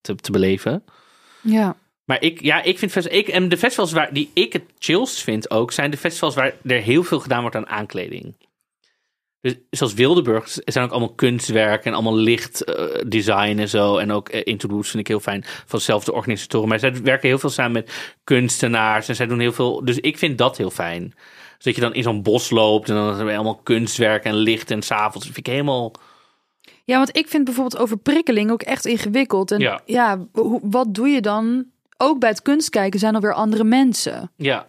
te, 0.00 0.14
te 0.14 0.30
beleven. 0.30 0.84
Ja. 1.44 1.76
Maar 2.04 2.22
ik, 2.22 2.42
ja, 2.42 2.62
ik 2.62 2.78
vind 2.78 2.92
fest- 2.92 3.08
ik, 3.10 3.28
en 3.28 3.48
de 3.48 3.56
festivals 3.56 3.92
waar 3.92 4.12
die 4.12 4.30
ik 4.34 4.52
het 4.52 4.62
chillst 4.78 5.22
vind 5.22 5.50
ook, 5.50 5.72
zijn 5.72 5.90
de 5.90 5.96
festivals 5.96 6.34
waar 6.34 6.54
er 6.64 6.80
heel 6.80 7.02
veel 7.02 7.20
gedaan 7.20 7.40
wordt 7.40 7.56
aan 7.56 7.66
aankleding. 7.66 8.34
Dus 9.40 9.54
zoals 9.70 9.94
Wildeburg 9.94 10.48
zijn 10.64 10.84
ook 10.84 10.90
allemaal 10.90 11.14
kunstwerk 11.14 11.84
en 11.84 11.92
allemaal 11.92 12.16
lichtdesign 12.16 13.58
en 13.58 13.68
zo. 13.68 13.96
En 13.96 14.12
ook 14.12 14.32
uh, 14.32 14.40
Interludes 14.44 14.88
vind 14.90 15.02
ik 15.02 15.08
heel 15.08 15.20
fijn 15.20 15.44
van 15.44 15.78
dezelfde 15.78 16.12
organisatoren. 16.12 16.68
Maar 16.68 16.78
zij 16.78 17.02
werken 17.02 17.28
heel 17.28 17.38
veel 17.38 17.50
samen 17.50 17.72
met 17.72 18.14
kunstenaars 18.24 19.08
en 19.08 19.16
zij 19.16 19.26
doen 19.26 19.40
heel 19.40 19.52
veel. 19.52 19.84
Dus 19.84 19.98
ik 19.98 20.18
vind 20.18 20.38
dat 20.38 20.56
heel 20.56 20.70
fijn. 20.70 21.14
Dus 21.56 21.64
dat 21.64 21.74
je 21.74 21.80
dan 21.80 21.94
in 21.94 22.02
zo'n 22.02 22.22
bos 22.22 22.50
loopt 22.50 22.88
en 22.88 22.94
dan 22.94 23.06
hebben 23.06 23.26
we 23.26 23.34
allemaal 23.34 23.60
kunstwerk 23.62 24.24
en 24.24 24.34
licht 24.34 24.70
en 24.70 24.82
s'avonds. 24.82 25.26
Dat 25.26 25.34
vind 25.34 25.46
ik 25.46 25.52
helemaal. 25.52 25.92
Ja, 26.84 26.96
want 26.96 27.16
ik 27.16 27.28
vind 27.28 27.44
bijvoorbeeld 27.44 27.82
overprikkeling 27.82 28.50
ook 28.50 28.62
echt 28.62 28.84
ingewikkeld. 28.86 29.50
En 29.50 29.80
Ja. 29.86 30.18
wat 30.62 30.94
doe 30.94 31.08
je 31.08 31.20
dan? 31.20 31.64
Ook 31.96 32.18
bij 32.18 32.28
het 32.28 32.42
kunstkijken 32.42 32.98
zijn 33.00 33.14
alweer 33.14 33.32
andere 33.34 33.64
mensen. 33.64 34.30
Ja. 34.36 34.66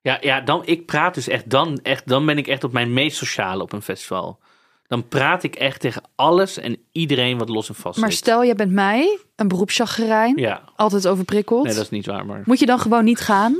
Ja, 0.00 0.18
ja 0.20 0.40
dan, 0.40 0.62
ik 0.66 0.86
praat 0.86 1.14
dus 1.14 1.28
echt 1.28 1.50
dan, 1.50 1.80
echt, 1.82 2.08
dan 2.08 2.26
ben 2.26 2.38
ik 2.38 2.46
echt 2.46 2.64
op 2.64 2.72
mijn 2.72 2.92
meest 2.92 3.16
sociale 3.16 3.62
op 3.62 3.72
een 3.72 3.82
festival. 3.82 4.38
Dan 4.86 5.08
praat 5.08 5.42
ik 5.42 5.54
echt 5.54 5.80
tegen 5.80 6.02
alles 6.14 6.58
en 6.58 6.76
iedereen 6.92 7.38
wat 7.38 7.48
los 7.48 7.68
en 7.68 7.74
vast 7.74 7.98
Maar 7.98 8.10
zit. 8.10 8.18
stel, 8.18 8.42
je 8.42 8.54
bent 8.54 8.72
mij, 8.72 9.18
een 9.36 9.48
beroepschagrijn, 9.48 10.36
Ja, 10.36 10.62
altijd 10.76 11.06
overprikkeld. 11.08 11.64
nee, 11.64 11.74
dat 11.74 11.82
is 11.82 11.90
niet 11.90 12.06
waar, 12.06 12.26
maar... 12.26 12.42
Moet 12.44 12.58
je 12.58 12.66
dan 12.66 12.78
gewoon 12.78 13.04
niet 13.04 13.20
gaan? 13.20 13.56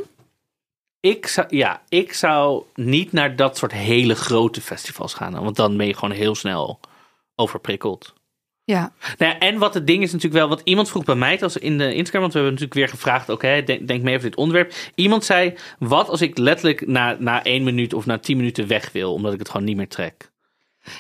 Ik 1.01 1.27
zou, 1.27 1.57
ja, 1.57 1.83
ik 1.89 2.13
zou 2.13 2.63
niet 2.75 3.13
naar 3.13 3.37
dat 3.37 3.57
soort 3.57 3.73
hele 3.73 4.15
grote 4.15 4.61
festivals 4.61 5.15
gaan. 5.15 5.33
Want 5.43 5.57
dan 5.57 5.77
ben 5.77 5.87
je 5.87 5.95
gewoon 5.95 6.15
heel 6.15 6.35
snel 6.35 6.81
overprikkeld. 7.41 8.15
Ja, 8.65 8.93
Nou 9.19 9.33
ja, 9.33 9.39
en 9.39 9.59
wat 9.59 9.75
het 9.75 9.87
ding 9.87 10.03
is 10.03 10.13
natuurlijk 10.13 10.41
wel, 10.41 10.49
wat 10.49 10.61
iemand 10.65 10.89
vroeg 10.89 11.05
bij 11.05 11.15
mij, 11.15 11.41
als 11.41 11.57
in 11.57 11.79
de 11.79 11.95
Instagram, 11.95 12.21
want 12.21 12.33
we 12.33 12.39
hebben 12.39 12.59
natuurlijk 12.59 12.75
weer 12.75 12.89
gevraagd, 12.89 13.29
oké, 13.29 13.63
denk, 13.63 13.89
denk 13.89 14.03
mee 14.03 14.17
over 14.17 14.29
dit 14.29 14.39
onderwerp. 14.39 14.73
Iemand 14.95 15.25
zei, 15.25 15.55
wat 15.79 16.09
als 16.09 16.21
ik 16.21 16.39
letterlijk 16.39 16.87
na, 16.87 17.17
na 17.19 17.45
één 17.45 17.63
minuut 17.63 17.95
of 17.95 18.07
na 18.07 18.19
tien 18.19 18.37
minuten 18.37 18.67
weg 18.67 18.93
wil, 18.93 19.13
omdat 19.13 19.33
ik 19.33 19.39
het 19.39 19.49
gewoon 19.49 19.67
niet 19.67 19.77
meer 19.77 19.89
trek. 19.89 20.31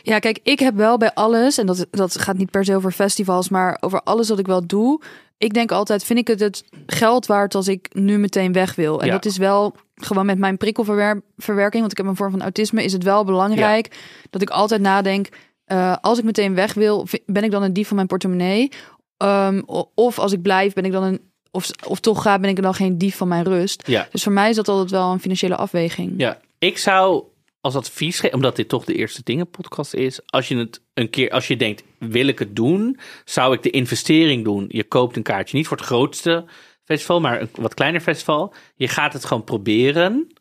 Ja, 0.02 0.18
kijk, 0.18 0.38
ik 0.42 0.58
heb 0.58 0.74
wel 0.74 0.96
bij 0.96 1.14
alles, 1.14 1.58
en 1.58 1.66
dat, 1.66 1.86
dat 1.90 2.18
gaat 2.18 2.36
niet 2.36 2.50
per 2.50 2.64
se 2.64 2.76
over 2.76 2.92
festivals, 2.92 3.48
maar 3.48 3.76
over 3.80 4.02
alles 4.02 4.28
wat 4.28 4.38
ik 4.38 4.46
wel 4.46 4.66
doe. 4.66 5.02
Ik 5.38 5.52
denk 5.54 5.72
altijd, 5.72 6.04
vind 6.04 6.18
ik 6.18 6.26
het 6.28 6.40
het 6.40 6.64
geld 6.86 7.26
waard 7.26 7.54
als 7.54 7.68
ik 7.68 7.88
nu 7.92 8.18
meteen 8.18 8.52
weg 8.52 8.74
wil? 8.74 9.00
En 9.00 9.06
Ja. 9.06 9.12
dat 9.12 9.24
is 9.24 9.36
wel 9.36 9.74
gewoon 9.94 10.26
met 10.26 10.38
mijn 10.38 10.56
prikkelverwerking, 10.56 11.80
want 11.80 11.90
ik 11.90 11.96
heb 11.96 12.06
een 12.06 12.16
vorm 12.16 12.30
van 12.30 12.42
autisme, 12.42 12.84
is 12.84 12.92
het 12.92 13.02
wel 13.02 13.24
belangrijk 13.24 13.96
dat 14.30 14.42
ik 14.42 14.50
altijd 14.50 14.80
nadenk, 14.80 15.28
eh, 15.70 15.96
als 16.00 16.18
ik 16.18 16.24
meteen 16.24 16.54
weg 16.54 16.74
wil, 16.74 17.06
ben 17.26 17.44
ik 17.44 17.50
dan 17.50 17.62
een 17.62 17.72
dief 17.72 17.86
van 17.86 17.96
mijn 17.96 18.08
portemonnee? 18.08 18.68
Ehm, 19.16 19.62
of 19.94 20.18
als 20.18 20.32
ik 20.32 20.42
blijf, 20.42 20.72
ben 20.72 20.84
ik 20.84 20.92
dan 20.92 21.02
een, 21.02 21.20
of, 21.50 21.70
of 21.86 22.00
toch 22.00 22.22
ga, 22.22 22.38
ben 22.38 22.50
ik 22.50 22.62
dan 22.62 22.74
geen 22.74 22.98
dief 22.98 23.16
van 23.16 23.28
mijn 23.28 23.44
rust? 23.44 23.86
Ja. 23.86 24.08
Dus 24.10 24.22
voor 24.22 24.32
mij 24.32 24.50
is 24.50 24.56
dat 24.56 24.68
altijd 24.68 24.90
wel 24.90 25.12
een 25.12 25.20
financiële 25.20 25.56
afweging. 25.56 26.14
Ja, 26.16 26.40
ik 26.58 26.78
zou 26.78 27.24
als 27.60 27.74
advies 27.74 28.20
geven, 28.20 28.36
omdat 28.36 28.56
dit 28.56 28.68
toch 28.68 28.84
de 28.84 28.94
eerste 28.94 29.20
dingen 29.24 29.50
podcast 29.50 29.94
is, 29.94 30.20
als 30.26 30.48
je 30.48 30.56
het 30.56 30.82
een 30.94 31.10
keer, 31.10 31.30
als 31.30 31.48
je 31.48 31.56
denkt, 31.56 31.82
wil 31.98 32.26
ik 32.26 32.38
het 32.38 32.56
doen, 32.56 32.98
zou 33.24 33.54
ik 33.54 33.62
de 33.62 33.70
investering 33.70 34.44
doen. 34.44 34.64
Je 34.68 34.84
koopt 34.84 35.16
een 35.16 35.22
kaartje 35.22 35.56
niet 35.56 35.66
voor 35.66 35.76
het 35.76 35.86
grootste 35.86 36.44
festival, 36.84 37.20
maar 37.20 37.40
een 37.40 37.48
wat 37.54 37.74
kleiner 37.74 38.00
festival. 38.00 38.54
Je 38.74 38.88
gaat 38.88 39.12
het 39.12 39.24
gewoon 39.24 39.44
proberen. 39.44 40.32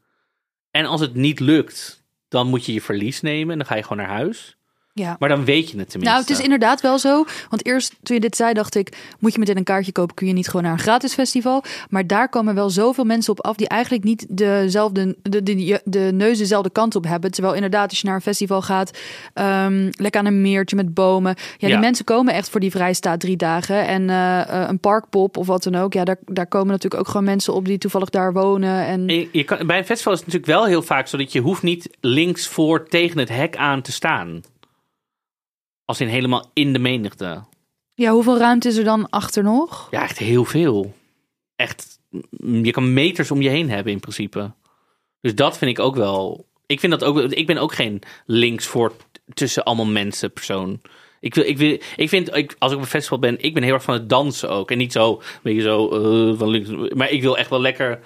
En 0.72 0.86
als 0.86 1.02
het 1.02 1.16
niet 1.16 1.40
lukt, 1.40 2.04
dan 2.28 2.48
moet 2.48 2.66
je 2.66 2.74
je 2.74 2.82
verlies 2.82 3.22
nemen 3.22 3.52
en 3.52 3.58
dan 3.58 3.68
ga 3.68 3.76
je 3.76 3.84
gewoon 3.84 3.98
naar 3.98 4.16
huis. 4.16 4.59
Ja. 5.00 5.16
Maar 5.20 5.30
dan 5.30 5.46
weet 5.46 5.70
je 5.70 5.78
het 5.78 5.90
tenminste. 5.90 6.00
Nou, 6.00 6.20
het 6.20 6.30
is 6.30 6.40
inderdaad 6.40 6.82
wel 6.82 7.00
zo. 7.00 7.26
Want 7.50 7.66
eerst 7.66 7.96
toen 8.04 8.16
je 8.16 8.22
dit 8.22 8.36
zei, 8.36 8.54
dacht 8.54 8.76
ik: 8.76 8.98
moet 9.20 9.34
je 9.34 9.40
meteen 9.40 9.58
een 9.58 9.64
kaartje 9.64 9.92
kopen? 9.92 10.16
Kun 10.16 10.28
je 10.28 10.34
niet 10.34 10.48
gewoon 10.48 10.64
naar 10.64 10.72
een 10.72 10.80
gratis 10.80 11.14
festival? 11.14 11.64
Maar 11.90 12.08
daar 12.08 12.30
komen 12.30 12.56
wel 12.56 12.70
zoveel 12.70 13.04
mensen 13.04 13.32
op 13.32 13.42
af 13.42 13.56
die 13.56 13.68
eigenlijk 13.68 14.04
niet 14.04 14.26
dezelfde, 14.30 15.16
de, 15.22 15.44
de, 15.44 15.82
de 15.84 16.10
neus 16.14 16.38
dezelfde 16.38 16.70
kant 16.70 16.96
op 16.96 17.06
hebben. 17.06 17.32
Terwijl 17.32 17.56
inderdaad, 17.56 17.90
als 17.90 18.00
je 18.02 18.08
naar 18.08 18.16
een 18.16 18.22
festival 18.22 18.62
gaat, 18.62 18.98
ehm, 19.34 19.90
lekker 19.98 20.22
aan 20.22 20.28
een 20.28 20.42
meertje 20.42 20.76
met 20.76 20.94
bomen. 20.94 21.36
Ja, 21.38 21.68
die 21.68 21.70
Ja. 21.70 21.80
mensen 21.80 22.06
komen 22.06 22.34
echt 22.34 22.50
voor 22.50 22.60
die 22.60 22.72
vrijstaat 22.72 23.20
drie 23.20 23.38
dagen. 23.38 23.88
En 23.88 24.10
eh, 24.10 24.42
eh, 24.42 24.70
een 24.70 24.80
parkpop 24.80 25.38
of 25.38 25.48
wat 25.48 25.64
dan 25.64 25.76
ook. 25.76 25.94
Ja, 25.94 26.04
daar, 26.04 26.18
daar 26.26 26.48
komen 26.48 26.68
natuurlijk 26.68 27.02
ook 27.02 27.08
gewoon 27.08 27.24
mensen 27.24 27.54
op 27.54 27.66
die 27.66 27.78
toevallig 27.78 28.10
daar 28.10 28.34
wonen. 28.34 28.86
En 28.86 29.08
Je, 29.08 29.30
je 29.32 29.44
kan, 29.44 29.68
bij 29.68 29.78
een 29.78 29.86
festival 29.86 30.14
is 30.14 30.20
het 30.20 30.28
natuurlijk 30.28 30.60
wel 30.60 30.66
heel 30.68 30.82
vaak 30.82 31.08
zo 31.08 31.18
dat 31.18 31.32
je 31.32 31.40
hoeft 31.40 31.64
niet 31.64 31.90
links 32.00 32.48
voor 32.48 32.88
tegen 32.88 33.20
het 33.20 33.30
hek 33.30 33.56
aan 33.56 33.82
te 33.82 33.92
staan. 33.92 34.42
Als 35.90 36.02
in 36.02 36.08
helemaal 36.08 36.50
in 36.54 36.74
de 36.74 36.80
menigte. 36.80 37.44
ja, 37.94 38.12
hoeveel 38.12 38.38
ruimte 38.38 38.68
is 38.68 38.78
er 38.78 38.84
dan 38.84 39.10
achter 39.10 39.44
nog? 39.44 39.88
Ja, 39.92 40.04
echt 40.04 40.18
heel 40.18 40.46
veel. 40.46 40.94
Echt, 41.56 42.00
mm, 42.10 42.66
je 42.66 42.72
kan 42.72 42.94
meters 42.94 43.32
om 43.32 43.42
je 43.42 43.50
heen 43.50 43.70
hebben 43.70 43.94
in 43.94 44.00
principe. 44.00 44.52
Dus 45.22 45.36
dat 45.36 45.58
vind 45.58 45.72
ik 45.72 45.80
ook 45.80 45.96
wel. 45.96 46.46
Ik 46.66 46.80
vind 46.80 46.92
dat 46.92 47.04
ook. 47.04 47.20
Ik 47.20 47.48
ben 47.48 47.58
ook 47.58 47.74
geen 47.74 48.02
links 48.26 48.66
voor 48.66 48.94
tussen 49.34 49.64
allemaal 49.64 49.86
mensen 49.86 50.34
persoon. 50.34 50.82
Ik, 51.20 51.36
wil, 51.36 51.46
ik, 51.46 51.58
wil, 51.58 51.80
ik 51.96 52.10
vind, 52.10 52.36
ik, 52.36 52.56
als 52.60 52.72
ik 52.72 52.78
op 52.78 52.84
een 52.84 52.90
festival 52.90 53.20
ben, 53.20 53.44
ik 53.44 53.54
ben 53.54 53.64
heel 53.64 53.74
erg 53.74 53.84
van 53.84 53.94
het 53.94 54.10
dansen 54.10 54.50
ook. 54.50 54.72
En 54.72 54.78
niet 54.78 54.92
zo, 54.92 55.22
weet 55.42 55.56
je, 55.56 55.62
zo 55.62 55.90
eh, 55.90 56.38
van 56.38 56.50
links. 56.50 56.70
Maar 56.96 57.10
ik 57.10 57.22
wil 57.22 57.38
echt 57.38 57.50
wel 57.50 57.62
lekker 57.62 58.00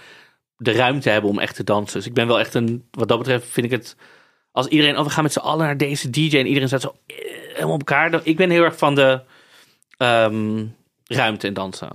de 0.58 0.72
ruimte 0.72 1.10
hebben 1.10 1.30
om 1.30 1.40
echt 1.40 1.56
te 1.56 1.64
dansen. 1.64 1.98
Dus 1.98 2.08
ik 2.08 2.14
ben 2.14 2.28
wel 2.28 2.40
echt 2.40 2.54
een, 2.54 2.84
wat 2.92 3.08
dat 3.08 3.18
betreft 3.18 3.48
vind 3.48 3.66
ik 3.66 3.72
het, 3.72 3.96
als 4.52 4.68
iedereen, 4.68 4.98
oh 4.98 5.04
we 5.04 5.10
gaan 5.10 5.24
met 5.24 5.34
z'n 5.34 5.40
allen 5.40 5.66
naar 5.66 5.78
deze 5.78 6.10
DJ 6.10 6.38
en 6.38 6.48
iedereen 6.48 6.68
staat 6.68 6.82
zo 6.82 6.96
helemaal 7.54 7.74
op 7.74 7.90
elkaar. 7.90 8.22
Ik 8.24 8.38
ben 8.38 8.50
heel 8.50 8.64
erg 8.64 8.78
van 8.78 8.96
de 8.96 9.22
ehm, 9.98 10.66
ruimte 11.06 11.48
en 11.48 11.54
dansen. 11.54 11.90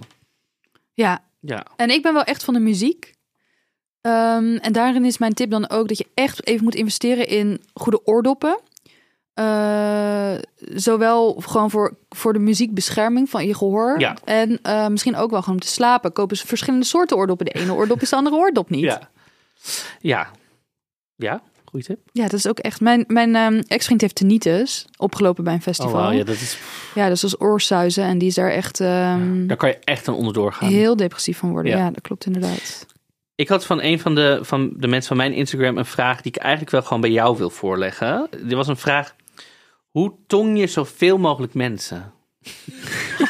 Ja, 0.94 1.24
Ja. 1.40 1.66
en 1.76 1.90
ik 1.90 2.02
ben 2.02 2.12
wel 2.12 2.24
echt 2.24 2.44
van 2.44 2.54
de 2.54 2.60
muziek. 2.60 3.14
Ehm, 4.00 4.56
en 4.56 4.72
daarin 4.72 5.04
is 5.04 5.18
mijn 5.18 5.34
tip 5.34 5.50
dan 5.50 5.70
ook 5.70 5.88
dat 5.88 5.98
je 5.98 6.06
echt 6.14 6.46
even 6.46 6.64
moet 6.64 6.74
investeren 6.74 7.26
in 7.28 7.62
goede 7.74 8.06
oordoppen. 8.06 8.60
Eh, 9.34 10.34
zowel 10.58 11.32
gewoon 11.32 11.70
voor, 11.70 11.98
voor 12.08 12.32
de 12.32 12.38
muziekbescherming 12.38 13.30
van 13.30 13.46
je 13.46 13.54
gehoor. 13.54 14.00
Ja. 14.00 14.16
En 14.24 14.58
eh, 14.62 14.86
misschien 14.86 15.16
ook 15.16 15.30
wel 15.30 15.40
gewoon 15.40 15.54
om 15.54 15.60
te 15.64 15.68
slapen. 15.72 16.12
Kopen 16.12 16.36
ze 16.36 16.46
verschillende 16.46 16.86
soorten 16.86 17.16
oordoppen. 17.16 17.46
De 17.46 17.52
ene 17.52 17.72
oordop 17.72 18.00
is 18.02 18.10
de 18.10 18.16
andere 18.16 18.36
oordop 18.36 18.70
niet. 18.70 18.80
Ja. 18.82 19.10
Ja. 20.00 20.30
Ja, 21.16 21.42
goeie 21.68 21.86
tip. 21.86 21.98
Ja, 22.12 22.22
dat 22.22 22.32
is 22.32 22.46
ook 22.48 22.58
echt. 22.58 22.80
Mijn, 22.80 23.04
mijn 23.06 23.34
ehm, 23.36 23.62
ex-vriend 23.66 24.00
heeft 24.00 24.14
tinnitus 24.14 24.86
opgelopen 24.96 25.44
bij 25.44 25.52
een 25.52 25.58
Oh, 25.58 25.64
festival. 25.64 25.92
wauw, 25.92 26.10
ja. 26.10 26.16
ja, 26.16 26.24
dat 26.24 26.34
is, 26.34 26.58
dat 26.94 27.10
is 27.10 27.22
als 27.22 27.40
oorsuizen. 27.40 28.04
En 28.04 28.18
die 28.18 28.28
is 28.28 28.34
daar 28.34 28.50
echt 28.50 28.80
ehm, 28.80 29.46
daar 29.46 29.56
kan 29.56 29.68
je 29.68 29.78
echt 29.84 30.08
aan 30.08 30.14
onderdoor 30.14 30.52
gaan. 30.52 30.68
heel 30.68 30.96
depressief 30.96 31.38
van 31.38 31.50
worden. 31.50 31.72
Ja. 31.72 31.78
Ja. 31.78 31.90
dat 31.90 32.00
klopt 32.00 32.26
inderdaad. 32.26 32.86
Ik 33.34 33.48
had 33.48 33.66
van 33.66 33.82
een 33.82 34.00
van 34.00 34.14
de, 34.14 34.38
van 34.42 34.70
de 34.76 34.86
mensen 34.86 35.08
van 35.08 35.16
mijn 35.16 35.32
Instagram 35.32 35.78
een 35.78 35.86
vraag 35.86 36.20
die 36.22 36.32
ik 36.32 36.38
eigenlijk 36.40 36.70
wel 36.70 36.82
gewoon 36.82 37.00
bij 37.00 37.10
jou 37.10 37.36
wil 37.36 37.50
voorleggen. 37.50 38.28
Er 38.50 38.56
was 38.56 38.68
een 38.68 38.76
vraag: 38.76 39.14
hoe 39.90 40.12
tong 40.26 40.58
je 40.58 40.66
zoveel 40.66 41.18
mogelijk 41.18 41.54
mensen? 41.54 42.12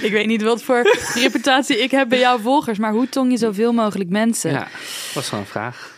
Ik 0.00 0.12
weet 0.12 0.26
niet 0.26 0.42
wat 0.42 0.62
voor 0.62 0.82
reputatie 1.14 1.78
ik 1.82 1.90
heb 1.90 2.08
bij 2.08 2.18
jouw 2.18 2.38
volgers, 2.38 2.78
maar 2.78 2.92
hoe 2.92 3.08
tong 3.08 3.30
je 3.30 3.36
zoveel 3.36 3.72
mogelijk 3.72 4.10
mensen? 4.10 4.50
Ja, 4.50 4.68
was 5.14 5.28
gewoon 5.28 5.44
een 5.44 5.50
vraag. 5.50 5.92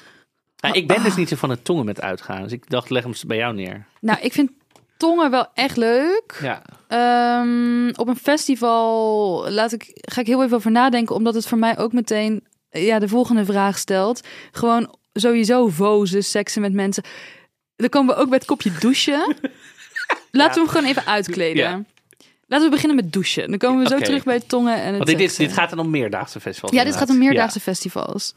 Ja, 0.56 0.72
ik 0.72 0.86
ben 0.86 1.02
dus 1.02 1.16
niet 1.16 1.28
zo 1.28 1.36
van 1.36 1.50
het 1.50 1.64
tongen 1.64 1.84
met 1.84 2.00
uitgaan, 2.00 2.42
dus 2.42 2.52
ik 2.52 2.70
dacht 2.70 2.90
leg 2.90 3.02
hem 3.02 3.14
bij 3.26 3.36
jou 3.36 3.54
neer. 3.54 3.86
Nou, 4.00 4.20
ik 4.20 4.32
vind 4.32 4.50
tongen 4.96 5.30
wel 5.30 5.46
echt 5.54 5.76
leuk. 5.76 6.38
Ja, 6.42 6.62
Ehm, 6.88 7.88
op 7.94 8.08
een 8.08 8.16
festival 8.16 9.50
laat 9.50 9.72
ik, 9.72 9.90
ga 9.94 10.20
ik 10.20 10.26
heel 10.26 10.42
even 10.42 10.56
over 10.56 10.70
nadenken, 10.70 11.14
omdat 11.14 11.34
het 11.34 11.46
voor 11.46 11.58
mij 11.58 11.78
ook 11.78 11.92
meteen 11.92 12.44
eh, 12.70 12.86
ja, 12.86 12.98
de 12.98 13.08
volgende 13.08 13.44
vraag 13.44 13.78
stelt. 13.78 14.26
Gewoon 14.52 14.94
sowieso 15.12 15.68
vozen, 15.68 16.24
seksen 16.24 16.60
met 16.60 16.72
mensen. 16.72 17.02
Dan 17.76 17.88
komen 17.88 18.14
we 18.14 18.20
ook 18.20 18.28
bij 18.28 18.38
het 18.38 18.46
kopje 18.46 18.72
douchen. 18.80 19.34
Laten 20.30 20.54
we 20.54 20.60
hem 20.60 20.68
gewoon 20.68 20.86
even 20.86 21.06
uitkleden. 21.06 21.62
Ja. 21.62 21.84
Laten 22.46 22.66
we 22.66 22.72
beginnen 22.72 22.96
met 22.96 23.12
douchen. 23.12 23.48
Dan 23.48 23.58
komen 23.58 23.82
we 23.82 23.88
zo 23.88 23.98
terug 23.98 24.24
bij 24.24 24.40
tongen 24.40 24.74
en 24.74 24.86
het 24.86 24.96
want 24.96 25.06
dit, 25.06 25.20
is, 25.20 25.36
dit 25.36 25.52
gaat 25.52 25.70
dan 25.70 25.78
om 25.78 25.90
meerdaagse 25.90 26.40
festivals. 26.40 26.72
Ja, 26.72 26.84
dit 26.84 26.96
gaat 26.96 27.10
om 27.10 27.18
meerdaagse 27.18 27.60
festivals. 27.60 28.34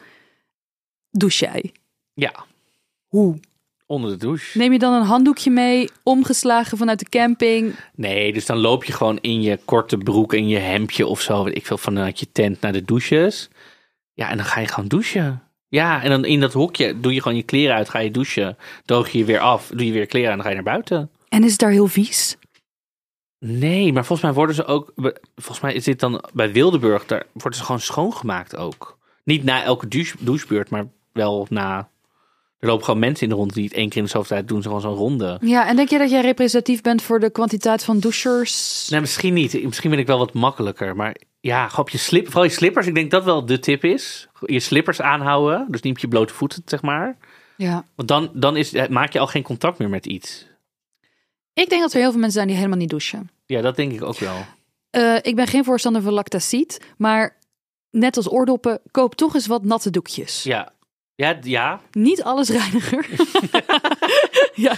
Douche 1.12 1.46
jij? 1.46 1.72
Ja. 2.13 2.46
Hoe? 3.08 3.39
onder 3.89 4.12
de 4.12 4.18
douche. 4.18 4.58
Neem 4.58 4.72
je 4.72 4.80
dan 4.80 4.94
een 4.94 5.06
handdoekje 5.06 5.51
mee, 5.51 5.89
omgeslagen 6.04 6.78
vanuit 6.78 7.00
de 7.00 7.10
camping? 7.10 7.75
Nee, 7.96 8.34
dus 8.34 8.46
dan 8.46 8.58
loop 8.58 8.84
je 8.84 8.94
gewoon 8.94 9.18
in 9.22 9.42
je 9.42 9.60
korte 9.66 9.98
broek 9.98 10.34
en 10.34 10.48
je 10.48 10.58
hemdje 10.58 11.08
of 11.08 11.22
zo, 11.22 11.44
weet 11.44 11.56
ik 11.56 11.66
veel, 11.66 11.78
vanuit 11.78 12.20
je 12.20 12.32
tent 12.32 12.62
naar 12.62 12.74
de 12.74 12.86
douches. 12.86 13.50
Ja, 14.13 14.30
en 14.30 14.38
dan 14.38 14.46
ga 14.46 14.60
je 14.60 14.68
gewoon 14.68 14.89
douchen. 14.89 15.44
Ja, 15.68 16.04
en 16.04 16.10
dan 16.10 16.25
in 16.25 16.39
dat 16.39 16.54
hokje 16.54 17.00
doe 17.00 17.13
je 17.13 17.22
gewoon 17.22 17.38
je 17.38 17.44
kleren 17.44 17.75
uit, 17.75 17.89
ga 17.89 18.00
je 18.00 18.12
douchen. 18.12 18.58
Droog 18.86 19.10
je 19.10 19.18
je 19.18 19.25
weer 19.25 19.39
af, 19.39 19.68
doe 19.68 19.86
je 19.86 19.92
weer 19.92 20.06
kleren 20.06 20.32
aan 20.32 20.38
en 20.38 20.44
dan 20.44 20.46
ga 20.46 20.58
je 20.58 20.63
naar 20.63 20.74
buiten. 20.74 21.10
En 21.30 21.44
is 21.44 21.51
het 21.51 21.60
daar 21.60 21.72
heel 21.72 21.88
vies? 21.88 22.38
Nee, 23.39 23.94
maar 23.94 24.06
volgens 24.06 24.28
mij 24.28 24.38
worden 24.38 24.56
ze 24.56 24.66
ook, 24.66 24.94
volgens 25.36 25.60
mij 25.60 25.74
is 25.74 25.84
dit 25.84 26.00
dan 26.00 26.24
bij 26.34 26.51
Wildeburg, 26.51 27.06
daar 27.06 27.25
worden 27.34 27.60
ze 27.60 27.66
gewoon 27.66 27.82
schoongemaakt 27.82 28.56
ook. 28.56 28.98
Niet 29.24 29.44
na 29.44 29.63
elke 29.63 29.88
douche, 29.88 30.15
douchebeurt, 30.19 30.69
maar 30.69 30.88
wel 31.13 31.48
na, 31.50 31.89
er 32.60 32.67
lopen 32.67 32.86
gewoon 32.86 33.00
mensen 33.00 33.24
in 33.24 33.30
de 33.30 33.36
rond 33.36 33.54
die 33.54 33.63
het 33.63 33.74
één 33.74 33.89
keer 33.89 33.98
in 33.98 34.04
de 34.04 34.10
zoveel 34.10 34.36
tijd 34.36 34.48
doen, 34.48 34.62
ze 34.62 34.67
gewoon 34.67 34.82
zo'n 34.82 34.95
ronde. 34.95 35.38
Ja, 35.41 35.67
en 35.67 35.76
denk 35.76 35.89
je 35.89 35.98
dat 35.98 36.10
jij 36.10 36.22
representatief 36.22 36.82
bent 36.82 37.02
voor 37.02 37.19
de 37.19 37.30
kwantiteit 37.30 37.84
van 37.84 38.00
douchers? 38.00 38.88
Nee, 38.89 39.00
misschien 39.00 39.34
niet. 39.34 39.63
Misschien 39.63 39.89
ben 39.89 40.00
ik 40.00 40.08
wel 40.08 40.17
wat 40.17 40.34
makkelijker. 40.34 40.95
Maar 40.95 41.15
ja, 41.39 41.69
op 41.78 41.89
je 41.89 41.98
slip, 41.98 42.26
vooral 42.26 42.43
je 42.43 42.50
slippers. 42.50 42.88
Ik 42.88 42.95
denk 42.95 43.12
dat 43.12 43.24
wel 43.24 43.45
de 43.45 43.60
tip 43.60 43.84
is. 43.84 44.28
Je 44.39 44.60
slippers 44.60 45.02
aanhouden. 45.02 45.65
Dus 45.69 45.82
niet 45.82 45.93
op 45.93 46.00
je 46.00 46.08
blote 46.08 46.34
voeten, 46.34 46.62
zeg 46.65 46.82
maar. 46.82 47.17
Ja. 47.58 47.86
Want 47.95 48.08
dan, 48.08 48.30
dan 48.34 48.58
is, 48.58 48.74
eh, 48.74 48.88
maak 48.88 49.13
je 49.13 49.19
al 49.19 49.28
geen 49.28 49.43
contact 49.43 49.78
meer 49.78 49.89
met 49.89 50.06
iets. 50.06 50.45
Ik 51.54 51.69
denk 51.69 51.82
dat 51.82 51.93
er 51.93 52.00
heel 52.00 52.12
veel 52.12 52.19
mensen 52.19 52.38
zijn 52.38 52.48
die 52.48 52.56
helemaal 52.56 52.78
niet 52.78 52.89
douchen. 52.89 53.30
Ja, 53.45 53.62
dat 53.62 53.76
denk 53.76 53.91
ik 53.91 54.04
ook 54.04 54.19
wel. 54.19 54.45
Eh, 54.89 55.15
ik 55.22 55.36
ben 55.36 55.48
geen 55.48 55.63
voorstander 55.63 56.02
van 56.02 56.13
lactacid, 56.13 56.82
maar 56.98 57.38
net 57.91 58.17
als 58.17 58.32
oordoppen, 58.32 58.80
koop 58.91 59.15
toch 59.15 59.34
eens 59.34 59.48
wat 59.48 59.63
natte 59.63 59.89
doekjes. 59.89 60.43
Ja, 60.43 60.72
ja, 61.19 61.38
ja. 61.41 61.82
Niet 61.91 62.23
alles 62.23 62.49
reiniger. 62.49 63.05
ja. 64.65 64.75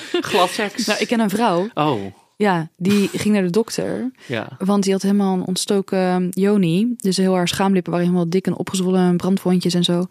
Nou, 0.86 1.00
ik 1.00 1.08
ken 1.08 1.20
een 1.20 1.30
vrouw, 1.30 1.68
Oh, 1.74 2.02
ja, 2.36 2.70
die 2.78 3.08
ging 3.08 3.34
naar 3.34 3.44
de 3.44 3.50
dokter. 3.50 4.12
ja. 4.28 4.48
Want 4.58 4.84
die 4.84 4.92
had 4.92 5.02
helemaal 5.02 5.34
een 5.34 5.46
ontstoken 5.46 6.28
joni. 6.30 6.94
Dus 6.98 7.18
heel 7.18 7.34
haar 7.36 7.48
schaamlippen 7.48 7.92
waren 7.92 8.08
helemaal 8.08 8.30
dik 8.30 8.46
en 8.48 8.56
opgezwollen, 8.58 9.18
brandwondjes 9.18 9.74
en 9.74 9.84
zo. 9.84 10.06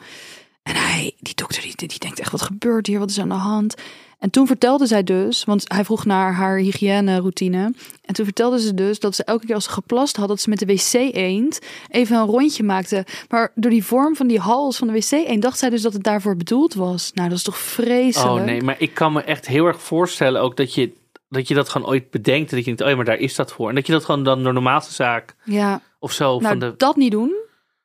En 0.62 0.74
hij, 0.76 1.12
die 1.20 1.34
dokter, 1.34 1.62
die, 1.62 1.76
die 1.76 1.98
denkt 1.98 2.20
echt, 2.20 2.30
wat 2.32 2.42
gebeurt 2.42 2.86
hier? 2.86 2.98
Wat 2.98 3.10
is 3.10 3.20
aan 3.20 3.28
de 3.28 3.34
hand? 3.34 3.74
En 4.20 4.30
toen 4.30 4.46
vertelde 4.46 4.86
zij 4.86 5.02
dus, 5.02 5.44
want 5.44 5.64
hij 5.66 5.84
vroeg 5.84 6.04
naar 6.04 6.34
haar 6.34 6.58
hygiëne-routine. 6.58 7.74
En 8.04 8.14
toen 8.14 8.24
vertelde 8.24 8.60
ze 8.60 8.74
dus 8.74 9.00
dat 9.00 9.14
ze 9.14 9.24
elke 9.24 9.46
keer 9.46 9.54
als 9.54 9.64
ze 9.64 9.70
geplast 9.70 10.16
had, 10.16 10.28
dat 10.28 10.40
ze 10.40 10.48
met 10.48 10.58
de 10.58 10.66
wc-eend 10.66 11.58
even 11.88 12.16
een 12.16 12.26
rondje 12.26 12.62
maakte. 12.62 13.06
Maar 13.28 13.52
door 13.54 13.70
die 13.70 13.84
vorm 13.84 14.16
van 14.16 14.26
die 14.26 14.38
hals 14.38 14.76
van 14.76 14.86
de 14.86 14.92
wc-eend 14.92 15.42
dacht 15.42 15.58
zij 15.58 15.70
dus 15.70 15.82
dat 15.82 15.92
het 15.92 16.02
daarvoor 16.02 16.36
bedoeld 16.36 16.74
was. 16.74 17.10
Nou, 17.14 17.28
dat 17.28 17.38
is 17.38 17.44
toch 17.44 17.58
vreselijk? 17.58 18.30
Oh 18.30 18.44
nee, 18.44 18.62
maar 18.62 18.76
ik 18.78 18.94
kan 18.94 19.12
me 19.12 19.22
echt 19.22 19.46
heel 19.46 19.66
erg 19.66 19.82
voorstellen 19.82 20.40
ook 20.40 20.56
dat 20.56 20.74
je, 20.74 20.92
dat 21.28 21.48
je 21.48 21.54
dat 21.54 21.68
gewoon 21.68 21.88
ooit 21.88 22.10
bedenkt. 22.10 22.50
Dat 22.50 22.58
je 22.58 22.64
denkt, 22.64 22.80
oh 22.80 22.88
ja, 22.88 22.96
maar 22.96 23.04
daar 23.04 23.18
is 23.18 23.34
dat 23.34 23.52
voor. 23.52 23.68
En 23.68 23.74
dat 23.74 23.86
je 23.86 23.92
dat 23.92 24.04
gewoon 24.04 24.24
dan 24.24 24.42
de 24.42 24.52
normaalste 24.52 24.94
zaak 24.94 25.34
Ja, 25.44 25.80
of 25.98 26.12
zo 26.12 26.24
nou 26.24 26.42
van 26.42 26.58
de... 26.58 26.74
dat 26.76 26.96
niet 26.96 27.10
doen. 27.10 27.34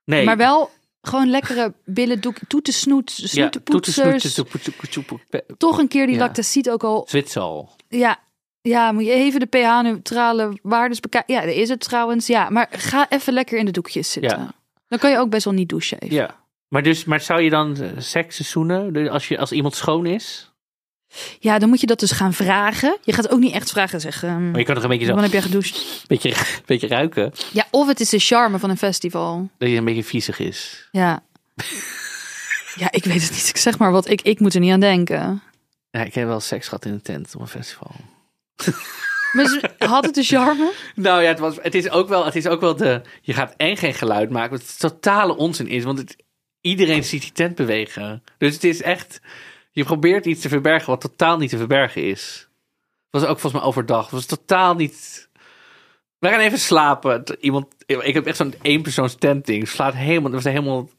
Nee. 0.03 0.25
Maar 0.25 0.37
wel 0.37 0.69
gewoon 1.07 1.29
lekkere 1.29 1.73
ja, 3.31 3.31
snoetenpoetsers. 3.31 3.95
toetensnoetjes, 3.95 4.33
toepoetsoep- 4.33 5.19
Toch 5.57 5.77
een 5.77 5.87
keer 5.87 6.07
die 6.07 6.17
lactacid 6.17 6.69
ook 6.69 6.83
al. 6.83 7.05
Zwitsal. 7.09 7.75
Ja, 7.89 8.19
ja, 8.61 8.91
moet 8.91 9.05
je 9.05 9.11
even 9.11 9.39
de 9.39 9.45
pH-neutrale 9.45 10.59
waardes 10.61 10.99
bekijken. 10.99 11.33
Ja, 11.33 11.41
dat 11.41 11.55
is 11.55 11.69
het 11.69 11.79
trouwens. 11.79 12.27
Ja, 12.27 12.49
maar 12.49 12.67
ga 12.71 13.09
even 13.09 13.33
lekker 13.33 13.57
in 13.57 13.65
de 13.65 13.71
doekjes 13.71 14.11
zitten. 14.11 14.39
Ja. 14.39 14.53
Dan 14.87 14.99
kan 14.99 15.11
je 15.11 15.17
ook 15.17 15.29
best 15.29 15.45
wel 15.45 15.53
niet 15.53 15.69
douchen 15.69 15.99
even. 15.99 16.15
Ja. 16.15 16.43
Maar, 16.67 16.83
dus, 16.83 17.05
maar 17.05 17.21
zou 17.21 17.41
je 17.41 17.49
dan 17.49 17.77
eh, 17.77 17.89
seksen 17.97 18.45
zoenen 18.45 18.93
Dus 18.93 19.09
als, 19.09 19.27
je, 19.27 19.37
als 19.37 19.51
iemand 19.51 19.75
schoon 19.75 20.05
is? 20.05 20.51
Ja, 21.39 21.59
dan 21.59 21.69
moet 21.69 21.79
je 21.79 21.87
dat 21.87 21.99
dus 21.99 22.11
gaan 22.11 22.33
vragen. 22.33 22.97
Je 23.01 23.13
gaat 23.13 23.29
ook 23.29 23.39
niet 23.39 23.53
echt 23.53 23.71
vragen 23.71 24.01
zeggen. 24.01 24.51
Maar 24.51 24.59
je 24.59 24.65
kan 24.65 24.75
toch 24.75 24.83
een 24.83 24.89
beetje 24.89 25.05
zo 25.05 25.13
Wanneer 25.13 25.31
heb 25.31 25.41
jij 25.41 25.51
gedoucht? 25.51 26.03
beetje, 26.07 26.33
beetje 26.65 26.87
ruiken. 26.87 27.31
Ja, 27.51 27.67
of 27.71 27.87
het 27.87 27.99
is 27.99 28.09
de 28.09 28.19
charme 28.19 28.59
van 28.59 28.69
een 28.69 28.77
festival. 28.77 29.49
Dat 29.57 29.69
je 29.69 29.75
een 29.75 29.85
beetje 29.85 30.03
viezig 30.03 30.39
is. 30.39 30.87
Ja. 30.91 31.23
ja, 32.83 32.91
ik 32.91 33.03
weet 33.03 33.21
het 33.21 33.31
niet. 33.31 33.49
Ik 33.49 33.57
zeg 33.57 33.77
maar 33.77 33.91
wat. 33.91 34.09
Ik, 34.09 34.21
ik 34.21 34.39
moet 34.39 34.53
er 34.53 34.59
niet 34.59 34.71
aan 34.71 34.79
denken. 34.79 35.41
Ja, 35.91 36.03
ik 36.03 36.13
heb 36.13 36.27
wel 36.27 36.39
seks 36.39 36.67
gehad 36.67 36.85
in 36.85 36.91
een 36.91 37.01
tent 37.01 37.35
op 37.35 37.41
een 37.41 37.47
festival. 37.47 37.91
Maar 39.35 39.71
had 39.77 40.05
het 40.05 40.15
de 40.15 40.23
charme? 40.23 40.71
Nou 40.95 41.21
ja, 41.21 41.27
het, 41.27 41.39
was, 41.39 41.55
het, 41.61 41.75
is 41.75 41.89
ook 41.89 42.07
wel, 42.07 42.25
het 42.25 42.35
is 42.35 42.47
ook 42.47 42.61
wel 42.61 42.75
de... 42.75 43.01
Je 43.21 43.33
gaat 43.33 43.53
en 43.57 43.77
geen 43.77 43.93
geluid 43.93 44.29
maken, 44.29 44.51
wat 44.51 44.67
het 44.67 44.79
totale 44.79 45.35
onzin 45.35 45.67
is. 45.67 45.83
Want 45.83 45.97
het, 45.97 46.15
iedereen 46.61 47.03
ziet 47.03 47.21
die 47.21 47.31
tent 47.31 47.55
bewegen. 47.55 48.23
Dus 48.37 48.53
het 48.53 48.63
is 48.63 48.81
echt... 48.81 49.21
Je 49.75 49.83
probeert 49.83 50.25
iets 50.25 50.41
te 50.41 50.49
verbergen 50.49 50.89
wat 50.89 51.01
totaal 51.01 51.37
niet 51.37 51.49
te 51.49 51.57
verbergen 51.57 52.03
is. 52.03 52.47
Was 53.09 53.21
ook 53.21 53.39
volgens 53.39 53.53
mij 53.53 53.61
overdag. 53.61 54.09
Was 54.09 54.25
totaal 54.25 54.75
niet... 54.75 55.29
We 56.19 56.27
gaan 56.27 56.39
even 56.39 56.59
slapen. 56.59 57.23
Iemand, 57.39 57.67
ik 57.85 58.13
heb 58.13 58.25
echt 58.25 58.37
zo'n 58.37 58.53
eenpersoons 58.61 59.15
tent 59.15 59.45
ding. 59.45 59.67
Slaat 59.67 59.93
helemaal... 59.93 60.31
Het 60.31 60.43
was 60.43 60.53
helemaal 60.53 60.89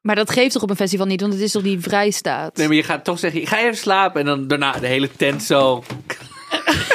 Maar 0.00 0.14
dat 0.14 0.30
geeft 0.30 0.52
toch 0.52 0.62
op 0.62 0.70
een 0.70 0.76
festival 0.76 1.06
niet? 1.06 1.20
Want 1.20 1.32
het 1.32 1.42
is 1.42 1.52
toch 1.52 1.62
die 1.62 1.80
vrijstaat? 1.80 2.56
Nee, 2.56 2.66
maar 2.66 2.76
je 2.76 2.82
gaat 2.82 3.04
toch 3.04 3.18
zeggen, 3.18 3.40
ik 3.40 3.48
ga 3.48 3.58
even 3.58 3.76
slapen. 3.76 4.20
En 4.20 4.26
dan 4.26 4.46
daarna 4.46 4.72
de 4.72 4.86
hele 4.86 5.10
tent 5.10 5.42
zo. 5.42 5.82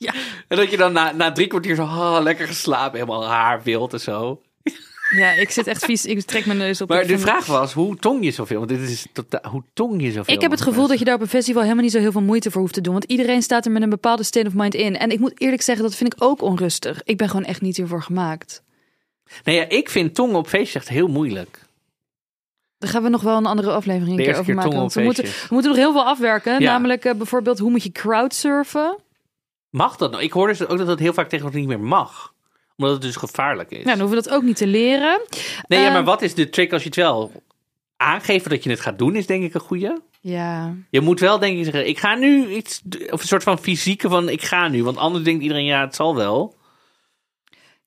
Ja. 0.00 0.12
En 0.48 0.56
dat 0.56 0.70
je 0.70 0.76
dan 0.76 0.92
na, 0.92 1.12
na 1.12 1.32
drie 1.32 1.46
kwartier 1.46 1.74
zo 1.74 1.82
oh, 1.82 2.18
lekker 2.22 2.46
geslapen. 2.46 2.98
Helemaal 2.98 3.26
haar 3.26 3.62
wild 3.62 3.92
en 3.92 4.00
zo. 4.00 4.42
Ja, 5.08 5.32
ik 5.32 5.50
zit 5.50 5.66
echt 5.66 5.84
vies. 5.84 6.04
Ik 6.06 6.20
trek 6.20 6.46
mijn 6.46 6.58
neus 6.58 6.80
op. 6.80 6.88
Maar 6.88 7.02
de 7.02 7.06
vind- 7.08 7.20
vraag 7.20 7.46
was, 7.46 7.72
hoe 7.72 7.96
tong 7.96 8.24
je 8.24 8.30
zoveel? 8.30 8.58
Want 8.58 8.68
dit 8.68 8.80
is 8.80 9.06
totaal, 9.12 9.50
hoe 9.50 9.62
tong 9.72 10.02
je 10.02 10.12
zoveel? 10.12 10.34
Ik 10.34 10.40
heb 10.40 10.50
het 10.50 10.60
gevoel 10.60 10.86
dat 10.86 10.98
je 10.98 11.04
daar 11.04 11.14
op 11.14 11.20
een 11.20 11.28
festival 11.28 11.62
helemaal 11.62 11.82
niet 11.82 11.92
zo 11.92 11.98
heel 11.98 12.12
veel 12.12 12.20
moeite 12.20 12.50
voor 12.50 12.60
hoeft 12.60 12.74
te 12.74 12.80
doen. 12.80 12.92
Want 12.92 13.04
iedereen 13.04 13.42
staat 13.42 13.66
er 13.66 13.72
met 13.72 13.82
een 13.82 13.90
bepaalde 13.90 14.22
state 14.22 14.46
of 14.46 14.54
mind 14.54 14.74
in. 14.74 14.98
En 14.98 15.10
ik 15.10 15.18
moet 15.18 15.40
eerlijk 15.40 15.62
zeggen, 15.62 15.84
dat 15.84 15.94
vind 15.94 16.14
ik 16.14 16.22
ook 16.22 16.42
onrustig. 16.42 17.00
Ik 17.04 17.16
ben 17.16 17.28
gewoon 17.28 17.44
echt 17.44 17.60
niet 17.60 17.76
hiervoor 17.76 18.02
gemaakt. 18.02 18.62
Nee, 19.44 19.56
ja, 19.56 19.68
ik 19.68 19.90
vind 19.90 20.14
tongen 20.14 20.36
op 20.36 20.48
feestjes 20.48 20.74
echt 20.74 20.88
heel 20.88 21.08
moeilijk. 21.08 21.66
Daar 22.78 22.90
gaan 22.90 23.02
we 23.02 23.08
nog 23.08 23.22
wel 23.22 23.36
een 23.36 23.46
andere 23.46 23.72
aflevering 23.72 24.18
een 24.18 24.24
keer 24.24 24.38
over 24.38 24.54
maken. 24.54 24.76
Want 24.76 24.92
we 24.92 25.02
moeten, 25.02 25.24
we 25.24 25.46
moeten 25.48 25.70
nog 25.70 25.80
heel 25.80 25.92
veel 25.92 26.04
afwerken. 26.04 26.60
Ja. 26.60 26.72
Namelijk 26.72 27.04
eh, 27.04 27.14
bijvoorbeeld 27.14 27.58
hoe 27.58 27.70
moet 27.70 27.82
je 27.82 27.92
crowdsurfen? 27.92 28.96
Mag 29.70 29.96
dat 29.96 30.10
nou? 30.10 30.22
Ik 30.22 30.32
hoor 30.32 30.48
dus 30.48 30.66
ook 30.66 30.78
dat 30.78 30.86
dat 30.86 30.98
heel 30.98 31.12
vaak 31.12 31.28
tegenwoordig 31.28 31.60
niet 31.60 31.68
meer 31.68 31.80
mag. 31.80 32.32
Omdat 32.78 32.94
het 32.94 33.02
dus 33.02 33.16
gevaarlijk 33.16 33.70
is. 33.70 33.84
Nou, 33.84 33.96
dan 33.96 33.98
hoeven 33.98 34.16
we 34.16 34.24
dat 34.24 34.32
ook 34.34 34.42
niet 34.42 34.56
te 34.56 34.66
leren. 34.66 35.20
nee, 35.68 35.80
ja, 35.80 35.86
eh, 35.86 35.92
maar 35.92 36.04
wat 36.04 36.22
is 36.22 36.34
de 36.34 36.48
trick 36.48 36.72
als 36.72 36.82
je 36.82 36.88
het 36.88 36.96
wel 36.96 37.32
aangeven 37.96 38.50
dat 38.50 38.64
je 38.64 38.70
het 38.70 38.80
gaat 38.80 38.98
doen, 38.98 39.16
is 39.16 39.26
denk 39.26 39.44
ik 39.44 39.54
een 39.54 39.60
goede. 39.60 40.00
Ja, 40.20 40.74
Je 40.90 41.00
moet 41.00 41.20
wel 41.20 41.38
denk 41.38 41.56
ik 41.58 41.64
zeggen, 41.64 41.88
ik 41.88 41.98
ga 41.98 42.14
nu 42.14 42.48
iets, 42.48 42.82
of 43.10 43.20
een 43.20 43.26
soort 43.26 43.42
van 43.42 43.58
fysieke 43.58 44.08
van 44.08 44.28
ik 44.28 44.42
ga 44.42 44.68
nu. 44.68 44.84
Want 44.84 44.96
anders 44.96 45.24
denkt 45.24 45.42
iedereen, 45.42 45.64
ja, 45.64 45.80
het 45.80 45.94
zal 45.94 46.14
wel. 46.16 46.56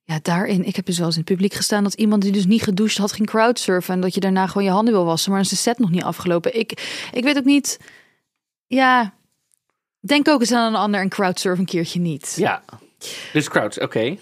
Ja, 0.03 0.19
daarin. 0.21 0.65
Ik 0.65 0.75
heb 0.75 0.85
dus 0.85 0.97
wel 0.97 1.05
eens 1.05 1.15
in 1.15 1.21
het 1.21 1.31
publiek 1.31 1.53
gestaan 1.53 1.83
dat 1.83 1.93
iemand 1.93 2.21
die 2.21 2.31
dus 2.31 2.45
niet 2.45 2.63
gedoucht 2.63 2.97
had 2.97 3.11
ging 3.11 3.27
crowdsurfen. 3.27 3.93
En 3.93 4.01
dat 4.01 4.13
je 4.13 4.19
daarna 4.19 4.47
gewoon 4.47 4.63
je 4.63 4.69
handen 4.69 4.93
wil 4.93 5.05
wassen. 5.05 5.31
Maar 5.31 5.41
is 5.41 5.49
de 5.49 5.55
set 5.55 5.79
nog 5.79 5.89
niet 5.89 6.03
afgelopen. 6.03 6.59
Ik, 6.59 6.71
ik 7.11 7.23
weet 7.23 7.37
ook 7.37 7.43
niet. 7.43 7.79
Ja, 8.67 9.13
denk 9.99 10.27
ook 10.27 10.39
eens 10.39 10.51
aan 10.51 10.73
een 10.73 10.79
ander 10.79 11.01
en 11.01 11.09
crowdsurf 11.09 11.59
een 11.59 11.65
keertje 11.65 11.99
niet. 11.99 12.33
Ja. 12.37 12.63
Dus 13.33 13.49
crowds, 13.49 13.79
oké. 13.79 14.17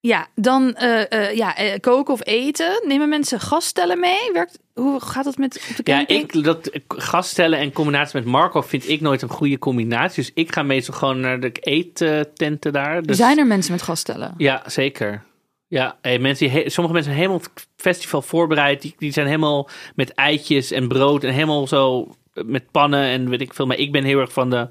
Ja, 0.00 0.26
dan 0.34 0.74
eh, 0.74 1.12
eh, 1.12 1.36
ja, 1.36 1.56
eh, 1.56 1.80
koken 1.80 2.14
of 2.14 2.26
eten. 2.26 2.82
Nemen 2.86 3.08
mensen 3.08 3.40
gasstellen 3.40 4.00
mee? 4.00 4.30
Werkt, 4.32 4.58
hoe 4.74 5.00
gaat 5.00 5.24
dat 5.24 5.36
met 5.36 5.66
op 5.70 5.84
de 5.84 5.90
Ja, 5.90 5.96
camping? 5.96 6.32
ik, 6.32 6.44
dat 6.44 6.70
gaststellen 6.88 7.58
en 7.58 7.72
combinatie 7.72 8.18
met 8.20 8.28
Marco 8.28 8.60
vind 8.62 8.88
ik 8.88 9.00
nooit 9.00 9.22
een 9.22 9.28
goede 9.28 9.58
combinatie. 9.58 10.22
Dus 10.24 10.32
ik 10.34 10.52
ga 10.52 10.62
meestal 10.62 10.94
gewoon 10.94 11.20
naar 11.20 11.40
de 11.40 11.52
eettenten 11.52 12.72
daar. 12.72 13.02
Dus, 13.02 13.16
Zijn 13.16 13.38
er 13.38 13.46
mensen 13.46 13.72
met 13.72 13.82
gasstellen? 13.82 14.34
Ja, 14.36 14.62
zeker. 14.66 15.22
Ja, 15.68 15.98
hey, 16.02 16.18
mensen 16.18 16.50
die 16.50 16.70
sommige 16.70 16.94
mensen 16.94 17.12
zijn 17.12 17.16
helemaal 17.16 17.38
het 17.54 17.68
festival 17.76 18.22
voorbereid. 18.22 18.82
Die, 18.82 18.94
die 18.98 19.12
zijn 19.12 19.26
helemaal 19.26 19.68
met 19.94 20.14
eitjes 20.14 20.70
en 20.70 20.88
brood 20.88 21.24
en 21.24 21.32
helemaal 21.32 21.66
zo 21.66 22.14
met 22.32 22.70
pannen 22.70 23.04
en 23.04 23.28
weet 23.28 23.40
ik 23.40 23.54
veel. 23.54 23.66
Maar 23.66 23.78
ik 23.78 23.92
ben 23.92 24.04
heel 24.04 24.18
erg 24.20 24.32
van 24.32 24.50
de 24.50 24.68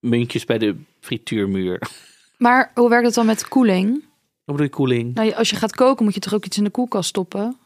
muntjes 0.00 0.44
bij 0.44 0.58
de 0.58 0.76
frituurmuur. 1.00 1.80
Maar 2.38 2.70
hoe 2.74 2.88
werkt 2.88 3.06
het 3.06 3.14
dan 3.14 3.26
met 3.26 3.48
koeling? 3.48 4.04
Wat 4.46 4.56
bedoel 4.56 4.62
je, 4.66 4.68
koeling? 4.70 5.14
Nou, 5.14 5.32
als 5.34 5.50
je 5.50 5.56
gaat 5.56 5.74
koken 5.74 6.04
moet 6.04 6.14
je 6.14 6.20
toch 6.20 6.34
ook 6.34 6.44
iets 6.44 6.58
in 6.58 6.64
de 6.64 6.70
koelkast 6.70 7.08
stoppen? 7.08 7.56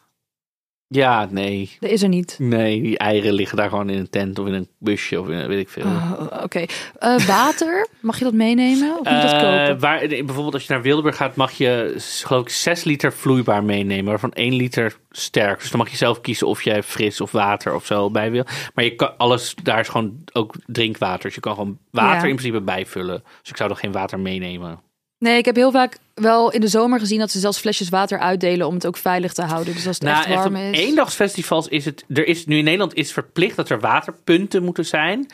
Ja, 0.86 1.28
nee. 1.30 1.76
Dat 1.80 1.90
is 1.90 2.02
er 2.02 2.08
niet. 2.08 2.36
Nee, 2.38 2.82
die 2.82 2.98
eieren 2.98 3.32
liggen 3.32 3.56
daar 3.56 3.68
gewoon 3.68 3.90
in 3.90 3.98
een 3.98 4.10
tent 4.10 4.38
of 4.38 4.46
in 4.46 4.52
een 4.52 4.68
busje 4.78 5.20
of 5.20 5.28
in, 5.28 5.46
weet 5.48 5.58
ik 5.60 5.68
veel. 5.68 5.84
Oh, 5.84 6.26
Oké. 6.42 6.64
Eh, 6.98 7.18
water, 7.26 7.86
mag 8.00 8.18
je 8.18 8.24
dat 8.24 8.32
meenemen? 8.32 8.90
Of 8.90 8.96
moet 9.10 9.22
dat 9.22 9.32
Eh, 9.32 9.40
kopen? 9.40 9.78
waar, 9.80 9.98
bijvoorbeeld 10.08 10.54
als 10.54 10.66
je 10.66 10.72
naar 10.72 10.82
Wildeburg 10.82 11.16
gaat, 11.16 11.36
mag 11.36 11.52
je 11.52 11.94
geloof 11.98 12.42
ik 12.42 12.48
6 12.48 12.84
liter 12.84 13.12
vloeibaar 13.12 13.64
meenemen, 13.64 14.04
waarvan 14.10 14.32
1 14.32 14.54
liter 14.54 14.96
sterk. 15.10 15.60
Dus 15.60 15.70
dan 15.70 15.78
mag 15.80 15.90
je 15.90 15.96
zelf 15.96 16.20
kiezen 16.20 16.46
of 16.46 16.62
jij 16.62 16.82
fris 16.82 17.20
of 17.20 17.32
water 17.32 17.74
of 17.74 17.86
zo 17.86 18.10
bij 18.10 18.30
wil. 18.30 18.44
Maar 18.74 18.84
je 18.84 18.94
kan 18.94 19.16
alles, 19.18 19.54
daar 19.62 19.80
is 19.80 19.88
gewoon 19.88 20.24
ook 20.32 20.54
drinkwater. 20.66 21.22
Dus 21.22 21.34
je 21.34 21.40
kan 21.40 21.54
gewoon 21.54 21.78
water 21.90 22.22
Ja. 22.22 22.28
in 22.28 22.36
principe 22.36 22.60
bijvullen. 22.60 23.22
Dus 23.40 23.50
ik 23.50 23.56
zou 23.56 23.70
er 23.70 23.76
geen 23.76 23.92
water 23.92 24.18
meenemen. 24.20 24.80
Nee, 25.20 25.38
ik 25.38 25.44
heb 25.44 25.56
heel 25.56 25.70
vaak 25.70 25.98
wel 26.14 26.52
in 26.52 26.60
de 26.60 26.68
zomer 26.68 26.98
gezien 26.98 27.18
dat 27.18 27.30
ze 27.30 27.38
zelfs 27.38 27.58
flesjes 27.58 27.88
water 27.88 28.18
uitdelen 28.18 28.66
om 28.66 28.74
het 28.74 28.86
ook 28.86 28.96
veilig 28.96 29.32
te 29.32 29.42
houden. 29.42 29.74
Dus 29.74 29.86
als 29.86 29.96
het 29.96 30.04
Nou, 30.04 30.18
echt 30.18 30.26
echt 30.26 30.36
warm 30.36 30.54
op 30.54 30.60
is. 30.60 30.78
eendagsfestivals 30.78 31.68
is 31.68 31.84
het, 31.84 32.04
er 32.08 32.26
is 32.26 32.46
nu 32.46 32.58
in 32.58 32.64
Nederland 32.64 32.94
is 32.94 33.12
verplicht 33.12 33.56
dat 33.56 33.68
er 33.68 33.80
waterpunten 33.80 34.62
moeten 34.62 34.86
zijn. 34.86 35.26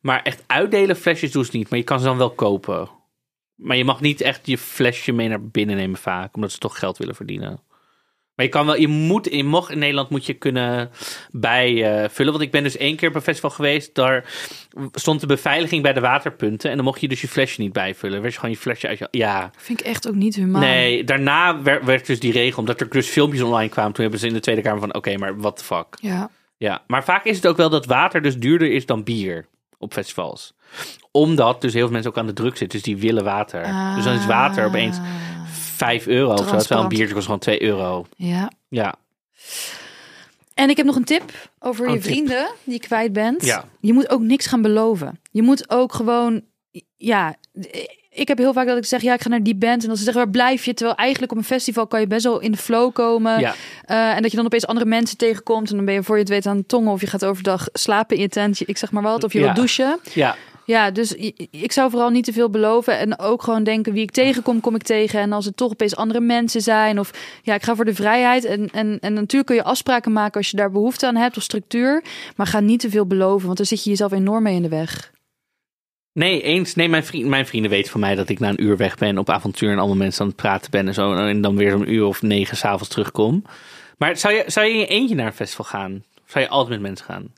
Maar 0.00 0.22
echt 0.22 0.44
uitdelen 0.46 0.96
flesjes 0.96 1.32
doen 1.32 1.44
ze 1.44 1.56
niet. 1.56 1.68
Maar 1.68 1.78
je 1.78 1.84
kan 1.84 1.98
ze 1.98 2.04
dan 2.04 2.16
wel 2.16 2.30
kopen. 2.30 2.88
Maar 3.54 3.76
je 3.76 3.84
mag 3.84 4.00
niet 4.00 4.20
echt 4.20 4.46
je 4.46 4.58
flesje 4.58 5.12
mee 5.12 5.28
naar 5.28 5.42
binnen 5.42 5.76
nemen 5.76 5.98
vaak, 5.98 6.34
omdat 6.34 6.52
ze 6.52 6.58
toch 6.58 6.78
geld 6.78 6.98
willen 6.98 7.14
verdienen. 7.14 7.60
Maar 8.34 8.46
je 8.46 8.52
kan 8.52 8.66
wel, 8.66 8.76
je 8.76 8.88
moet, 8.88 9.28
je 9.30 9.44
mocht 9.44 9.70
in 9.70 9.78
Nederland 9.78 10.08
moet 10.10 10.26
je 10.26 10.34
kunnen 10.34 10.90
bijvullen. 11.30 12.32
want 12.32 12.44
ik 12.44 12.50
ben 12.50 12.62
dus 12.62 12.76
één 12.76 12.96
keer 12.96 13.08
op 13.08 13.14
een 13.14 13.22
festival 13.22 13.50
geweest, 13.50 13.94
daar 13.94 14.24
stond 14.92 15.20
de 15.20 15.26
beveiliging 15.26 15.82
bij 15.82 15.92
de 15.92 16.00
waterpunten. 16.00 16.70
En 16.70 16.76
dan 16.76 16.84
mocht 16.84 17.00
je 17.00 17.08
dus 17.08 17.20
je 17.20 17.28
flesje 17.28 17.60
niet 17.60 17.72
bijvullen. 17.72 18.20
Werd 18.20 18.32
je 18.32 18.38
gewoon 18.38 18.54
je 18.54 18.60
flesje 18.60 18.88
uit 18.88 18.98
je, 18.98 19.08
ja. 19.10 19.50
Vind 19.56 19.80
ik 19.80 19.86
echt 19.86 20.08
ook 20.08 20.14
niet 20.14 20.34
humaan. 20.34 20.60
Nee, 20.60 21.04
daarna 21.04 21.62
werd, 21.62 21.84
werd 21.84 22.06
dus 22.06 22.20
die 22.20 22.32
regel, 22.32 22.58
omdat 22.58 22.80
er 22.80 22.90
dus 22.90 23.08
filmpjes 23.08 23.42
online 23.42 23.68
kwamen. 23.68 23.92
Toen 23.92 24.02
hebben 24.02 24.20
ze 24.20 24.26
in 24.26 24.34
de 24.34 24.40
Tweede 24.40 24.62
Kamer 24.62 24.80
van, 24.80 24.94
oké, 24.94 25.16
maar 25.16 25.40
what 25.40 25.56
the 25.56 25.64
fuck. 25.64 25.86
Ja. 26.00 26.30
Ja, 26.56 26.82
maar 26.86 27.04
vaak 27.04 27.24
is 27.24 27.36
het 27.36 27.46
ook 27.46 27.56
wel 27.56 27.70
dat 27.70 27.86
water 27.86 28.22
dus 28.22 28.38
duurder 28.38 28.72
is 28.72 28.86
dan 28.86 29.04
bier 29.04 29.46
op 29.78 29.92
festivals. 29.92 30.54
Omdat 31.10 31.60
dus 31.60 31.72
heel 31.72 31.82
veel 31.82 31.92
mensen 31.92 32.10
ook 32.10 32.18
aan 32.18 32.26
de 32.26 32.32
druk 32.32 32.56
zitten, 32.56 32.78
dus 32.78 32.82
die 32.82 32.96
willen 32.96 33.24
water. 33.24 33.62
Dus 33.94 34.04
dan 34.04 34.14
is 34.14 34.26
water 34.26 34.66
opeens 34.66 34.98
Ah, 34.98 35.04
5 35.84 36.06
euro 36.06 36.34
terwijl 36.34 36.82
een 36.82 36.88
biertje 36.88 37.14
kost 37.14 37.24
gewoon 37.24 37.40
2 37.40 37.62
euro. 37.62 38.06
Ja. 38.16 38.50
Ja, 38.68 38.94
En 40.54 40.70
ik 40.70 40.76
heb 40.76 40.86
nog 40.86 40.96
een 40.96 41.04
tip 41.04 41.22
over 41.58 41.86
Oh, 41.86 41.92
je 41.94 41.98
tip. 42.00 42.10
vrienden 42.10 42.46
die 42.64 42.74
je 42.74 42.80
kwijt 42.80 43.12
bent. 43.12 43.44
Ja. 43.44 43.64
Je 43.80 43.92
moet 43.92 44.10
ook 44.10 44.20
niks 44.20 44.46
gaan 44.46 44.62
beloven. 44.62 45.20
Je 45.30 45.42
moet 45.42 45.70
ook 45.70 45.92
gewoon, 45.92 46.42
ja, 46.96 47.34
ik 48.10 48.28
heb 48.28 48.38
heel 48.38 48.52
vaak 48.52 48.66
dat 48.66 48.76
ik 48.76 48.84
zeg, 48.84 49.02
ja, 49.02 49.14
ik 49.14 49.22
ga 49.22 49.28
naar 49.28 49.42
die 49.42 49.54
band. 49.54 49.82
En 49.82 49.88
dan 49.88 49.96
ze 49.96 50.04
zeggen, 50.04 50.22
waar 50.22 50.32
blijf 50.32 50.64
je? 50.64 50.74
Terwijl 50.74 50.96
eigenlijk 50.96 51.32
op 51.32 51.38
een 51.38 51.44
festival 51.44 51.86
kan 51.86 52.00
je 52.00 52.06
best 52.06 52.24
wel 52.24 52.40
in 52.40 52.50
de 52.52 52.58
flow 52.58 52.92
komen. 52.92 53.40
ja. 53.40 53.54
Eh, 53.84 54.16
en 54.16 54.22
dat 54.22 54.30
je 54.30 54.36
dan 54.36 54.46
opeens 54.46 54.66
andere 54.66 54.86
mensen 54.86 55.16
tegenkomt. 55.16 55.70
En 55.70 55.76
dan 55.76 55.84
ben 55.84 55.94
je 55.94 56.02
voor 56.02 56.14
je 56.14 56.20
het 56.20 56.30
weet 56.30 56.46
aan 56.46 56.56
het 56.56 56.68
tongen. 56.68 56.92
Of 56.92 57.00
je 57.00 57.06
gaat 57.06 57.24
overdag 57.24 57.68
slapen 57.72 58.16
in 58.16 58.22
je 58.22 58.28
tent. 58.28 58.68
Ik 58.68 58.76
zeg 58.78 58.90
maar 58.92 59.02
wat. 59.02 59.24
Of 59.24 59.32
je 59.32 59.38
Ja. 59.38 59.44
wilt 59.44 59.56
douchen. 59.56 59.98
ja. 60.14 60.36
Ja, 60.64 60.90
dus 60.90 61.12
ik 61.50 61.72
zou 61.72 61.90
vooral 61.90 62.10
niet 62.10 62.24
te 62.24 62.32
veel 62.32 62.50
beloven. 62.50 62.98
En 62.98 63.18
ook 63.18 63.42
gewoon 63.42 63.64
denken, 63.64 63.92
wie 63.92 64.02
ik 64.02 64.10
tegenkom, 64.10 64.60
kom 64.60 64.74
ik 64.74 64.82
tegen. 64.82 65.20
En 65.20 65.32
als 65.32 65.44
het 65.44 65.56
toch 65.56 65.70
opeens 65.70 65.96
andere 65.96 66.20
mensen 66.20 66.60
zijn. 66.60 66.98
Of 66.98 67.10
ja, 67.42 67.54
ik 67.54 67.62
ga 67.62 67.74
voor 67.74 67.84
de 67.84 67.94
vrijheid. 67.94 68.44
En, 68.44 68.68
en, 68.72 68.98
en 69.00 69.12
natuurlijk 69.12 69.46
kun 69.46 69.56
je 69.56 69.62
afspraken 69.62 70.12
maken 70.12 70.36
als 70.36 70.50
je 70.50 70.56
daar 70.56 70.70
behoefte 70.70 71.06
aan 71.06 71.16
hebt. 71.16 71.36
Of 71.36 71.42
structuur. 71.42 72.04
Maar 72.36 72.46
ga 72.46 72.60
niet 72.60 72.80
te 72.80 72.90
veel 72.90 73.06
beloven. 73.06 73.46
Want 73.46 73.56
dan 73.56 73.66
zit 73.66 73.84
je 73.84 73.90
jezelf 73.90 74.12
enorm 74.12 74.42
mee 74.42 74.54
in 74.54 74.62
de 74.62 74.68
weg. 74.68 75.12
Nee, 76.12 76.42
eens. 76.42 76.74
Nee, 76.74 76.88
mijn, 76.88 77.04
vriend, 77.04 77.28
mijn 77.28 77.46
vrienden 77.46 77.70
weten 77.70 77.90
van 77.90 78.00
mij 78.00 78.14
dat 78.14 78.28
ik 78.28 78.38
na 78.38 78.48
een 78.48 78.62
uur 78.62 78.76
weg 78.76 78.96
ben 78.96 79.18
op 79.18 79.30
avontuur 79.30 79.70
en 79.70 79.78
allemaal 79.78 79.96
mensen 79.96 80.22
aan 80.22 80.26
het 80.26 80.36
praten 80.36 80.70
ben 80.70 80.86
en 80.86 80.94
zo. 80.94 81.14
En 81.14 81.40
dan 81.40 81.56
weer 81.56 81.70
zo'n 81.70 81.92
uur 81.92 82.04
of 82.04 82.22
negen 82.22 82.56
s'avonds 82.56 82.88
terugkom. 82.88 83.44
Maar 83.98 84.16
zou 84.16 84.34
je, 84.34 84.44
zou 84.46 84.66
je 84.66 84.72
in 84.72 84.78
je 84.78 84.86
eentje 84.86 85.14
naar 85.14 85.26
een 85.26 85.32
festival 85.32 85.64
gaan? 85.64 86.04
Zou 86.26 86.44
je 86.44 86.50
altijd 86.50 86.70
met 86.70 86.80
mensen 86.80 87.06
gaan? 87.06 87.32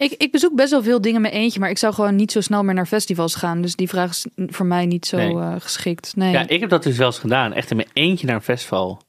Ik, 0.00 0.12
ik 0.12 0.32
bezoek 0.32 0.54
best 0.54 0.70
wel 0.70 0.82
veel 0.82 1.00
dingen 1.00 1.20
met 1.20 1.32
eentje. 1.32 1.60
Maar 1.60 1.70
ik 1.70 1.78
zou 1.78 1.94
gewoon 1.94 2.16
niet 2.16 2.32
zo 2.32 2.40
snel 2.40 2.62
meer 2.64 2.74
naar 2.74 2.86
festivals 2.86 3.34
gaan. 3.34 3.62
Dus 3.62 3.76
die 3.76 3.88
vraag 3.88 4.10
is 4.10 4.26
voor 4.36 4.66
mij 4.66 4.86
niet 4.86 5.06
zo 5.06 5.16
Nee. 5.16 5.34
eh, 5.38 5.54
geschikt. 5.58 6.16
Nee. 6.16 6.32
Ja, 6.32 6.48
ik 6.48 6.60
heb 6.60 6.70
dat 6.70 6.82
dus 6.82 6.96
wel 6.96 7.06
eens 7.06 7.18
gedaan. 7.18 7.52
Echt 7.52 7.70
in 7.70 7.76
mijn 7.76 7.88
eentje 7.92 8.26
naar 8.26 8.34
een 8.34 8.42
festival. 8.42 9.02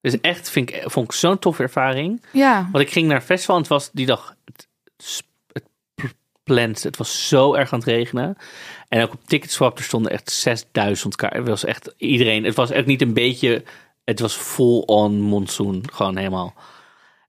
Dus 0.00 0.20
echt 0.20 0.50
vind 0.50 0.70
ik, 0.70 0.82
vond 0.86 1.06
ik 1.06 1.12
zo'n 1.12 1.38
toffe 1.38 1.62
ervaring. 1.62 2.22
ja. 2.32 2.68
Want 2.72 2.84
ik 2.84 2.90
ging 2.92 3.06
naar 3.06 3.16
een 3.16 3.22
festival 3.22 3.54
en 3.56 3.60
het 3.60 3.70
was 3.70 3.90
die 3.92 4.06
dag 4.06 4.36
het, 4.44 4.68
het 5.52 5.64
plant. 6.42 6.82
Het 6.82 6.96
was 6.96 7.28
zo 7.28 7.54
erg 7.54 7.72
aan 7.72 7.78
het 7.78 7.88
regenen. 7.88 8.36
En 8.88 9.02
ook 9.02 9.12
op 9.12 9.20
Ticketswap 9.26 9.78
er 9.78 9.84
stonden 9.84 10.12
echt 10.12 10.30
6000 10.30 11.16
kaarten. 11.16 11.38
Het 11.38 11.48
was 11.48 11.64
echt 11.64 11.94
iedereen. 11.96 12.44
Het 12.44 12.54
was 12.54 12.70
echt 12.70 12.86
niet 12.86 13.02
een 13.02 13.14
beetje. 13.14 13.62
Het 14.04 14.20
was 14.20 14.34
full 14.34 14.82
on 14.86 15.20
monsoon. 15.20 15.82
Gewoon 15.92 16.16
helemaal. 16.16 16.54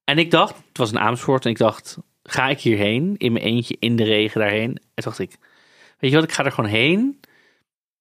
En 0.03 0.17
ik 0.17 0.31
dacht, 0.31 0.55
het 0.67 0.77
was 0.77 0.91
een 0.91 0.99
Amersfoort. 0.99 1.45
En 1.45 1.51
ik 1.51 1.57
dacht, 1.57 1.97
ga 2.27 2.47
ik 2.49 2.59
hierheen 2.59 3.15
in 3.17 3.31
mijn 3.31 3.45
eentje 3.45 3.75
in 3.79 3.95
de 3.95 4.03
regen 4.03 4.39
daarheen? 4.41 4.69
En 4.69 5.03
toen 5.03 5.03
dacht 5.03 5.19
ik, 5.19 5.37
weet 5.99 6.11
je 6.11 6.15
wat, 6.15 6.25
ik 6.25 6.31
ga 6.31 6.45
er 6.45 6.51
gewoon 6.51 6.69
heen. 6.69 7.19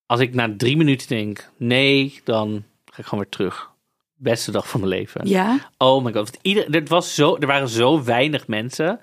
Als 0.07 0.21
ik 0.21 0.35
na 0.35 0.55
drie 0.57 0.77
minuten 0.77 1.09
denk, 1.09 1.51
nee, 1.57 2.21
dan 2.25 2.65
ga 2.85 2.99
ik 2.99 3.05
gewoon 3.05 3.25
weer 3.25 3.33
terug. 3.33 3.71
Beste 4.15 4.51
dag 4.51 4.69
van 4.69 4.81
mijn 4.81 4.93
leven. 4.93 5.29
Ja. 5.29 5.71
Oh 5.79 6.05
my 6.05 6.13
god. 6.13 6.39
Ieder, 6.43 6.65
het 6.71 6.89
was 6.89 7.15
zo, 7.15 7.37
er 7.37 7.47
waren 7.47 7.69
zo 7.69 8.05
weinig 8.05 8.47
mensen. 8.47 9.01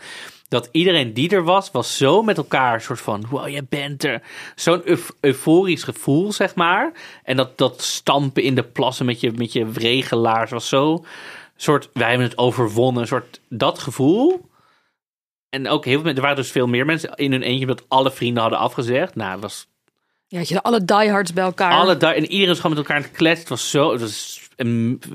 Dat 0.47 0.69
iedereen 0.71 1.13
die 1.13 1.29
er 1.29 1.43
was, 1.43 1.71
was 1.71 1.97
zo 1.97 2.21
met 2.23 2.37
elkaar. 2.37 2.81
soort 2.81 3.01
van, 3.01 3.25
wow, 3.29 3.47
jij 3.47 3.65
bent 3.69 4.03
er. 4.03 4.21
Zo'n 4.55 4.81
euf- 4.85 5.11
euforisch 5.19 5.83
gevoel, 5.83 6.31
zeg 6.31 6.55
maar. 6.55 6.91
En 7.23 7.37
dat, 7.37 7.57
dat 7.57 7.81
stampen 7.81 8.43
in 8.43 8.55
de 8.55 8.63
plassen 8.63 9.05
met 9.05 9.19
je, 9.19 9.31
met 9.31 9.53
je 9.53 9.71
regelaars 9.73 10.51
was 10.51 10.67
zo. 10.69 11.05
soort, 11.55 11.89
wij 11.93 12.09
hebben 12.09 12.27
het 12.27 12.37
overwonnen. 12.37 13.07
soort, 13.07 13.39
dat 13.49 13.79
gevoel. 13.79 14.49
En 15.51 15.67
ook 15.67 15.85
heel 15.85 16.01
veel 16.01 16.13
er 16.13 16.21
waren 16.21 16.35
dus 16.35 16.51
veel 16.51 16.67
meer 16.67 16.85
mensen 16.85 17.13
in 17.15 17.31
hun 17.31 17.41
eentje. 17.41 17.65
dat 17.65 17.83
alle 17.87 18.11
vrienden 18.11 18.41
hadden 18.41 18.59
afgezegd. 18.59 19.15
Nou, 19.15 19.31
het 19.31 19.41
was 19.41 19.67
Ja, 20.27 20.37
had 20.37 20.47
je 20.49 20.63
alle 20.63 20.85
diehards 20.85 21.33
bij 21.33 21.43
elkaar. 21.43 21.71
alle 21.71 21.97
da- 21.97 22.13
en 22.13 22.23
iedereen 22.23 22.47
was 22.47 22.59
gewoon 22.59 22.75
met 22.77 22.85
elkaar 22.85 22.97
aan 22.97 23.07
het 23.09 23.17
kletsen. 23.17 23.39
Het 23.39 23.49
was 23.49 23.69
zo, 23.69 23.91
het 23.91 24.01
was 24.01 24.49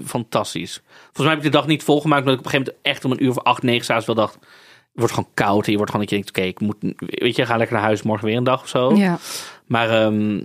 fantastisch. 0.04 0.80
Volgens 1.02 1.18
mij 1.18 1.28
heb 1.28 1.36
ik 1.38 1.42
de 1.52 1.58
dag 1.58 1.66
niet 1.66 1.82
volgemaakt, 1.82 2.20
omdat 2.20 2.34
ik 2.34 2.40
op 2.40 2.44
een 2.46 2.50
gegeven 2.52 2.74
moment 2.74 2.94
echt 2.94 3.04
om 3.04 3.10
een 3.12 3.22
uur 3.24 3.30
of 3.30 3.38
acht, 3.44 3.62
negen 3.62 3.84
s'avonds 3.84 4.06
wel 4.06 4.14
dacht, 4.14 4.34
het 4.34 4.44
wordt 4.92 5.14
gewoon 5.14 5.30
koud. 5.34 5.64
En 5.64 5.70
je 5.70 5.76
wordt 5.76 5.90
gewoon 5.92 6.06
dat 6.06 6.14
je 6.16 6.22
denkt, 6.22 6.38
oké, 6.38 6.48
ik 6.48 6.60
moet, 6.60 6.76
weet 7.20 7.36
je, 7.36 7.46
ga 7.46 7.56
lekker 7.56 7.76
naar 7.76 7.84
huis, 7.84 8.02
morgen 8.02 8.26
weer 8.26 8.36
een 8.36 8.44
dag 8.44 8.62
of 8.62 8.68
zo. 8.68 8.94
Ja. 8.96 9.18
Maar 9.66 9.90
ehm, 9.90 10.42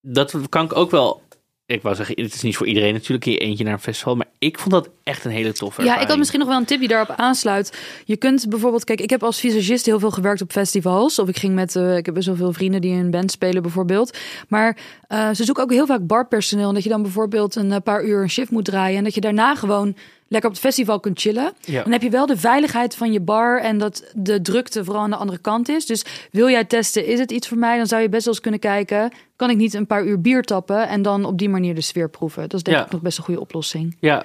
dat 0.00 0.34
kan 0.48 0.64
ik 0.64 0.76
ook 0.76 0.90
wel. 0.90 1.22
Ik 1.68 1.82
wou 1.82 1.94
zeggen, 1.94 2.22
het 2.22 2.34
is 2.34 2.42
niet 2.42 2.56
voor 2.56 2.66
iedereen 2.66 2.92
natuurlijk 2.92 3.24
je 3.24 3.38
eentje 3.38 3.64
naar 3.64 3.72
een 3.72 3.78
festival, 3.78 4.16
maar 4.16 4.26
ik 4.38 4.58
vond 4.58 4.70
dat 4.70 4.88
echt 5.02 5.24
een 5.24 5.30
hele 5.30 5.52
toffe 5.52 5.82
Ja, 5.82 6.00
ik 6.00 6.08
had 6.08 6.18
misschien 6.18 6.38
nog 6.38 6.48
wel 6.48 6.56
een 6.56 6.64
tip 6.64 6.78
die 6.78 6.88
daarop 6.88 7.16
aansluit. 7.16 7.78
Je 8.04 8.16
kunt 8.16 8.48
bijvoorbeeld, 8.48 8.84
kijk, 8.84 9.00
ik 9.00 9.10
heb 9.10 9.22
als 9.22 9.40
visagist 9.40 9.86
heel 9.86 9.98
veel 9.98 10.10
gewerkt 10.10 10.40
op 10.40 10.50
festivals. 10.50 11.18
Of 11.18 11.28
ik 11.28 11.38
ging 11.38 11.54
met, 11.54 11.76
eh, 11.76 11.96
ik 11.96 12.06
heb 12.06 12.14
best 12.14 12.26
wel 12.26 12.36
veel 12.36 12.52
vrienden 12.52 12.80
die 12.80 12.92
in 12.92 12.98
een 12.98 13.10
band 13.10 13.30
spelen 13.30 13.62
bijvoorbeeld. 13.62 14.18
Maar 14.48 14.76
eh, 15.08 15.30
ze 15.30 15.44
zoeken 15.44 15.62
ook 15.62 15.72
heel 15.72 15.86
vaak 15.86 16.06
barpersoneel. 16.06 16.68
En 16.68 16.74
dat 16.74 16.82
je 16.82 16.88
dan 16.88 17.02
bijvoorbeeld 17.02 17.54
een 17.54 17.72
eh, 17.72 17.80
paar 17.84 18.04
uur 18.04 18.22
een 18.22 18.30
shift 18.30 18.50
moet 18.50 18.64
draaien. 18.64 18.98
En 18.98 19.04
dat 19.04 19.14
je 19.14 19.20
daarna 19.20 19.54
gewoon 19.54 19.96
lekker 20.28 20.50
op 20.50 20.56
het 20.56 20.64
festival 20.64 21.00
kunt 21.00 21.20
chillen. 21.20 21.52
Ja. 21.64 21.82
Dan 21.82 21.92
heb 21.92 22.02
je 22.02 22.10
wel 22.10 22.26
de 22.26 22.36
veiligheid 22.36 22.94
van 22.96 23.12
je 23.12 23.20
bar 23.20 23.60
en 23.60 23.78
dat 23.78 24.10
de 24.14 24.40
drukte 24.40 24.84
vooral 24.84 25.02
aan 25.02 25.10
de 25.10 25.16
andere 25.16 25.38
kant 25.38 25.68
is. 25.68 25.86
Dus 25.86 26.04
wil 26.30 26.48
jij 26.48 26.64
testen, 26.64 27.06
is 27.06 27.18
het 27.18 27.30
iets 27.30 27.48
voor 27.48 27.58
mij? 27.58 27.76
Dan 27.76 27.86
zou 27.86 28.02
je 28.02 28.08
best 28.08 28.24
wel 28.24 28.32
eens 28.34 28.42
kunnen 28.42 28.60
kijken, 28.60 29.12
kan 29.36 29.50
ik 29.50 29.56
niet 29.56 29.74
een 29.74 29.86
paar 29.86 30.04
uur 30.04 30.20
bier 30.20 30.42
tappen 30.42 30.88
en 30.88 31.02
dan 31.02 31.24
op 31.24 31.38
die 31.38 31.48
manier 31.48 31.74
de 31.74 31.80
sfeer 31.80 32.10
proeven? 32.10 32.42
Dat 32.42 32.54
is 32.54 32.62
denk 32.62 32.76
Ja. 32.76 32.84
ik 32.84 32.90
nog 32.92 33.00
best 33.00 33.18
een 33.18 33.24
goede 33.24 33.40
oplossing. 33.40 33.96
Ja. 34.00 34.24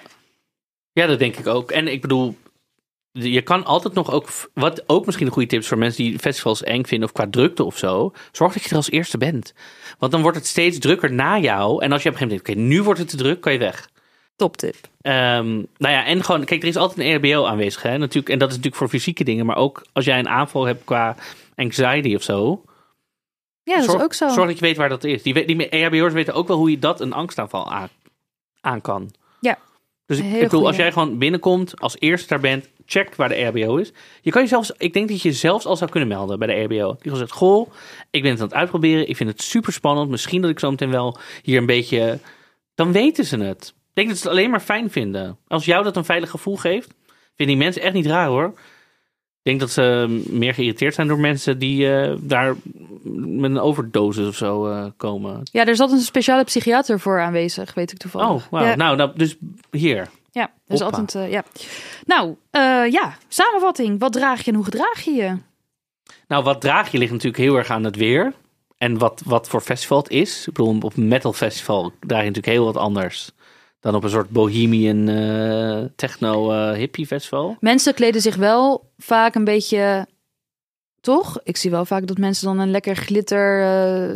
ja, 0.92 1.06
dat 1.06 1.20
denk 1.20 1.36
ik 1.38 1.48
ook. 1.48 1.72
En 1.72 1.88
ik 1.88 2.02
bedoel, 2.02 2.36
je 3.12 3.42
kan 3.42 3.66
altijd 3.66 3.94
nog 3.94 4.12
ook, 4.12 4.30
wat 4.54 4.84
ook 4.88 5.06
misschien 5.06 5.26
een 5.28 5.34
goede 5.34 5.48
tip 5.48 5.60
is 5.60 5.68
voor 5.68 5.78
mensen 5.78 6.04
die 6.04 6.20
festivals 6.20 6.64
eng 6.64 6.84
vinden 6.84 7.08
of 7.08 7.14
qua 7.14 7.28
drukte 7.30 7.64
of 7.64 7.78
zo, 7.78 8.14
zorg 8.32 8.54
dat 8.54 8.64
je 8.64 8.70
er 8.70 8.76
als 8.76 8.90
eerste 8.92 9.18
bent. 9.18 9.54
Want 10.00 10.12
dan 10.12 10.22
wordt 10.22 10.38
het 10.38 10.48
steeds 10.48 10.80
drukker 10.80 11.14
na 11.14 11.40
jou. 11.40 11.84
En 11.84 11.92
als 11.92 12.04
je 12.04 12.10
op 12.10 12.16
een 12.16 12.22
gegeven 12.22 12.28
moment 12.28 12.46
denkt, 12.46 12.50
oké, 12.50 12.60
nu 12.60 12.84
wordt 12.84 13.00
het 13.00 13.10
te 13.10 13.18
druk, 13.18 13.42
kan 13.42 13.54
je 13.54 13.60
weg. 13.60 13.90
Top 14.36 14.58
tip. 14.58 14.76
Ehm, 15.02 15.52
nou 15.56 15.94
ja, 15.94 16.06
en 16.06 16.24
gewoon, 16.24 16.44
kijk, 16.44 16.62
er 16.62 16.68
is 16.68 16.76
altijd 16.76 17.00
een 17.00 17.24
EHBO 17.24 17.46
aanwezig, 17.46 17.82
hè, 17.82 17.98
natuurlijk. 17.98 18.30
En 18.30 18.40
dat 18.40 18.50
is 18.50 18.56
natuurlijk 18.56 18.82
voor 18.82 18.90
fysieke 18.90 19.24
dingen, 19.24 19.46
maar 19.46 19.56
ook 19.56 19.86
als 19.94 20.06
jij 20.06 20.20
een 20.20 20.30
aanval 20.30 20.66
hebt 20.66 20.84
qua 20.84 21.16
anxiety 21.56 22.16
of 22.16 22.24
zo. 22.24 22.62
Ja, 23.64 23.76
dat 23.76 23.86
zorg, 23.86 23.98
is 23.98 24.04
ook 24.04 24.14
zo. 24.14 24.30
Zorg 24.30 24.48
dat 24.48 24.60
je 24.60 24.66
weet 24.66 24.78
waar 24.78 24.90
dat 24.90 25.04
is. 25.04 25.24
Die, 25.24 25.46
die 25.46 25.70
EHBO'ers 25.70 26.14
weten 26.14 26.34
ook 26.34 26.48
wel 26.48 26.58
hoe 26.58 26.72
je 26.72 26.80
dat 26.80 27.02
een 27.02 27.14
angstaanval 27.14 27.72
aan, 27.72 27.90
aan 28.62 28.82
kan. 28.82 29.12
Ja. 29.40 29.58
Dus 30.06 30.18
ik, 30.18 30.34
ik 30.34 30.40
bedoel, 30.40 30.68
als 30.68 30.76
jij 30.76 30.92
gewoon 30.92 31.18
binnenkomt, 31.18 31.80
als 31.80 31.96
eerste 32.00 32.28
daar 32.28 32.40
bent, 32.40 32.70
check 32.86 33.16
waar 33.16 33.30
de 33.30 33.36
EHBO 33.36 33.76
is. 33.76 33.92
Je 34.22 34.32
kan 34.32 34.42
je 34.42 34.48
zelfs, 34.48 34.72
ik 34.78 34.94
denk 34.94 35.10
dat 35.10 35.22
je 35.22 35.34
zelfs 35.34 35.66
al 35.66 35.76
zou 35.76 35.92
kunnen 35.92 36.10
melden 36.10 36.40
bij 36.40 36.48
de 36.48 36.54
EHBO. 36.54 36.92
Die 36.92 37.02
gewoon 37.02 37.18
zegt, 37.18 37.32
goh, 37.32 37.72
ik 38.10 38.22
ben 38.22 38.32
het 38.32 38.40
aan 38.40 38.48
het 38.48 38.56
uitproberen. 38.56 39.10
Ik 39.10 39.16
vind 39.16 39.30
het 39.30 39.42
super 39.42 39.74
spannend. 39.74 40.10
Misschien 40.10 40.42
dat 40.42 40.50
ik 40.50 40.60
zo 40.60 40.70
meteen 40.70 40.92
wel 40.92 41.18
hier 41.42 41.58
een 41.58 41.66
beetje... 41.66 42.20
Dan 42.76 42.92
weten 42.92 43.26
ze 43.26 43.38
het. 43.38 43.74
Ik 43.94 44.00
denk 44.00 44.08
dat 44.08 44.18
ze 44.18 44.24
het 44.24 44.38
alleen 44.38 44.50
maar 44.50 44.60
fijn 44.60 44.90
vinden. 44.90 45.38
Als 45.48 45.66
jou 45.66 45.84
dat 45.84 45.96
een 45.96 46.06
veilig 46.06 46.30
gevoel 46.30 46.56
geeft, 46.56 46.94
vinden 47.36 47.56
die 47.56 47.66
mensen 47.66 47.82
echt 47.82 47.94
niet 47.94 48.06
raar 48.06 48.28
hoor. 48.28 48.54
Ik 49.44 49.50
denk 49.50 49.60
dat 49.60 49.72
ze 49.72 50.22
meer 50.30 50.54
geïrriteerd 50.54 50.94
zijn 50.94 51.08
door 51.08 51.20
mensen 51.20 51.60
die 51.60 51.94
eh, 51.94 52.16
daar 52.20 52.56
met 53.04 53.52
een 53.52 53.60
overdosis 53.60 54.28
of 54.28 54.36
zo 54.36 54.68
eh, 54.68 54.86
komen. 54.98 55.40
Ja, 55.44 55.62
er 55.62 55.68
is 55.68 55.80
altijd 55.80 56.00
een 56.00 56.06
speciale 56.06 56.44
psychiater 56.44 57.00
voor 57.00 57.22
aanwezig, 57.22 57.74
weet 57.74 57.92
ik 57.92 57.98
toevallig. 57.98 58.48
Oh. 58.52 58.62
Ja, 58.62 58.76
Nou, 58.76 58.96
nou, 58.96 59.12
dus 59.16 59.36
hier. 59.72 60.10
ja 60.32 60.52
hoppa. 60.68 60.86
altijd, 60.86 61.16
eh, 61.16 61.32
ja. 61.32 61.44
Nou, 62.06 62.36
ja, 62.92 63.18
samenvatting. 63.28 64.00
Wat 64.00 64.14
draag 64.14 64.46
je 64.46 64.52
en 64.52 64.56
hoe 64.56 64.66
gedraag 64.66 65.02
je 65.02 65.12
je? 65.12 65.38
Nou, 66.28 66.44
wat 66.44 66.62
draag 66.62 66.92
je 66.92 66.98
ligt 66.98 67.12
natuurlijk 67.12 67.44
heel 67.44 67.56
erg 67.56 67.70
aan 67.70 67.84
het 67.84 67.96
weer. 67.96 68.34
En 68.78 68.98
wat, 68.98 69.22
wat 69.26 69.48
voor 69.48 69.62
festival 69.62 69.98
het 69.98 70.10
is. 70.10 70.48
Ik 70.48 70.54
bedoel, 70.54 70.78
op 70.82 70.98
een 70.98 71.08
metal 71.08 71.34
festival 71.34 71.92
draag 72.00 72.22
je 72.22 72.28
natuurlijk 72.28 72.54
heel 72.54 72.66
wat 72.66 72.78
anders 72.78 73.32
dan 73.84 73.96
op 73.96 74.04
een 74.04 74.10
soort 74.10 74.30
bohemian 74.30 75.10
eh, 75.10 75.90
techno 75.96 76.52
eh, 76.52 76.78
hippie 76.78 77.08
festival. 77.08 77.58
Mensen 77.60 77.94
kleden 77.94 78.22
zich 78.22 78.36
wel 78.36 78.92
vaak 78.98 79.36
een 79.36 79.44
beetje... 79.44 80.08
Toch? 81.02 81.40
Ik 81.44 81.58
zie 81.58 81.72
wel 81.72 81.86
vaak 81.86 82.08
dat 82.08 82.18
mensen 82.18 82.46
dan 82.46 82.60
een 82.60 82.72
lekker 82.72 82.96
glitter 82.96 83.64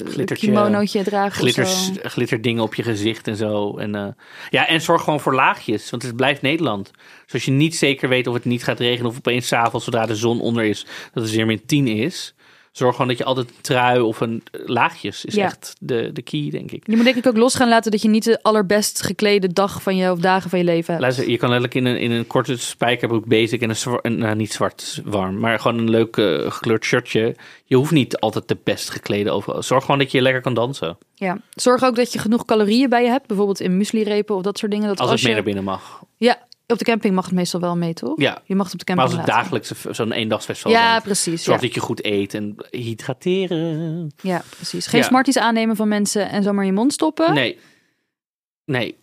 Glittertje, 0.05 0.47
kimonootje 0.47 1.03
dragen. 1.03 1.31
of 1.31 1.37
Glitters, 1.37 1.91
glitterdingen 2.01 2.63
op 2.63 2.75
je 2.75 2.83
gezicht 2.83 3.27
en 3.27 3.35
zo. 3.35 3.77
En, 3.77 4.15
ja, 4.49 4.67
en 4.67 4.81
zorg 4.81 5.03
gewoon 5.03 5.19
voor 5.19 5.33
laagjes, 5.35 5.89
want 5.89 6.03
het 6.03 6.15
blijft 6.15 6.41
Nederland. 6.41 6.91
Dus 7.23 7.33
als 7.33 7.45
je 7.45 7.51
niet 7.51 7.75
zeker 7.75 8.09
weet 8.09 8.27
of 8.27 8.33
het 8.33 8.45
niet 8.45 8.63
gaat 8.63 8.79
regenen 8.79 9.09
of 9.09 9.17
opeens 9.17 9.47
's 9.47 9.53
avonds 9.53 9.85
zodra 9.85 10.05
de 10.05 10.15
zon 10.15 10.41
onder 10.41 10.63
is, 10.63 10.85
dat 11.13 11.23
het 11.23 11.31
weer 11.31 11.45
min 11.45 11.65
10 11.65 11.87
is. 11.87 12.35
Zorg 12.77 12.91
gewoon 12.95 13.07
dat 13.07 13.17
je 13.17 13.23
altijd 13.23 13.49
een 13.49 13.55
trui 13.61 13.99
of 13.99 14.19
een 14.21 14.43
eh, 14.51 14.61
laagjes 14.65 15.25
is 15.25 15.33
Ja. 15.33 15.45
echt 15.45 15.75
de, 15.79 16.09
de 16.13 16.21
key, 16.21 16.49
denk 16.51 16.71
ik. 16.71 16.83
Je 16.87 16.95
moet 16.95 17.05
denk 17.05 17.17
ik 17.17 17.27
ook 17.27 17.37
los 17.37 17.55
gaan 17.55 17.69
laten 17.69 17.91
dat 17.91 18.01
je 18.01 18.07
niet 18.09 18.23
de 18.23 18.39
allerbest 18.43 19.03
geklede 19.03 19.53
dag 19.53 19.81
van 19.81 19.95
je 19.95 20.11
of 20.11 20.19
dagen 20.19 20.49
van 20.49 20.59
je 20.59 20.65
leven 20.65 20.87
hebt. 20.89 21.01
Luister, 21.01 21.29
je 21.29 21.37
kan 21.37 21.49
letterlijk 21.49 21.75
in 21.75 21.85
een, 21.85 21.99
in 21.99 22.11
een 22.11 22.27
korte 22.27 22.57
spijkerbroek 22.57 23.25
basic 23.25 23.61
en 23.61 23.69
een, 23.69 23.75
zwa- 23.75 23.99
een 24.01 24.17
nou, 24.17 24.35
niet 24.35 24.53
zwart 24.53 25.01
warm, 25.05 25.39
maar 25.39 25.59
gewoon 25.59 25.77
een 25.77 25.89
leuk 25.89 26.17
eh, 26.17 26.51
gekleurd 26.51 26.85
shirtje. 26.85 27.35
Je 27.65 27.75
hoeft 27.75 27.91
niet 27.91 28.17
altijd 28.19 28.47
de 28.47 28.57
best 28.63 28.89
geklede 28.89 29.31
overal. 29.31 29.63
Zorg 29.63 29.83
gewoon 29.85 29.99
dat 29.99 30.11
je 30.11 30.21
lekker 30.21 30.41
kan 30.41 30.53
dansen. 30.53 30.97
Ja. 31.15 31.41
Zorg 31.53 31.83
ook 31.83 31.95
dat 31.95 32.13
je 32.13 32.19
genoeg 32.19 32.45
calorieën 32.45 32.89
bij 32.89 33.03
je 33.03 33.09
hebt. 33.09 33.27
Bijvoorbeeld 33.27 33.59
in 33.59 33.77
muesli-repen 33.77 34.35
of 34.35 34.41
dat 34.41 34.57
soort 34.57 34.71
dingen. 34.71 34.87
Dat 34.87 34.99
Als, 34.99 35.09
als, 35.09 35.21
het 35.21 35.29
mee 35.29 35.37
je... 35.37 35.43
naar 35.43 35.53
binnen 35.53 35.73
mag. 35.73 36.01
Ja, 36.17 36.46
op 36.67 36.77
de 36.77 36.83
camping 36.85 37.15
mag 37.15 37.25
het 37.25 37.33
meestal 37.33 37.59
wel 37.59 37.77
mee, 37.77 37.93
toch? 37.93 38.19
Ja, 38.21 38.41
Je 38.45 38.55
mag 38.55 38.71
het 38.71 38.73
op 38.81 38.85
de 38.87 38.93
maar 38.95 39.05
camping 39.05 39.19
als 39.27 39.27
het 39.27 39.37
dagelijks 39.43 39.97
zo'n 39.97 40.11
eendagsfestival 40.11 40.71
Ja, 40.71 40.91
bent, 40.91 41.03
precies. 41.03 41.43
zorg 41.43 41.57
Ja. 41.61 41.65
dat 41.65 41.73
je 41.75 41.79
goed 41.81 42.05
eet 42.05 42.33
en 42.33 42.55
hydrateren. 42.71 44.11
ja, 44.21 44.41
precies. 44.55 44.87
Geen 44.87 44.99
Ja. 44.99 45.05
smarties 45.05 45.37
aannemen 45.37 45.75
van 45.75 45.87
mensen 45.87 46.29
en 46.29 46.43
zomaar 46.43 46.61
in 46.63 46.69
je 46.69 46.75
mond 46.75 46.93
stoppen. 46.93 47.33
Nee. 47.33 47.59
Nee. 48.65 48.95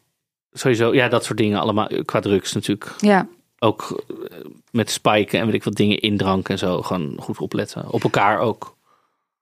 Sowieso, 0.52 0.94
ja, 0.94 1.08
dat 1.08 1.24
soort 1.24 1.38
dingen 1.38 1.60
allemaal. 1.60 1.86
eh, 1.88 2.04
Qua 2.04 2.20
drugs 2.20 2.52
natuurlijk. 2.52 2.94
Ja, 2.98 3.28
Ook 3.58 4.04
eh, 4.08 4.36
met 4.70 4.90
spiken 4.90 5.38
en 5.38 5.44
weet 5.46 5.54
ik 5.54 5.64
wat 5.64 5.74
dingen 5.74 6.00
in 6.00 6.16
drank 6.16 6.48
en 6.48 6.58
zo. 6.58 6.82
Gewoon 6.82 7.16
goed 7.20 7.38
opletten. 7.38 7.90
Op 7.90 8.02
elkaar 8.02 8.38
ook. 8.38 8.73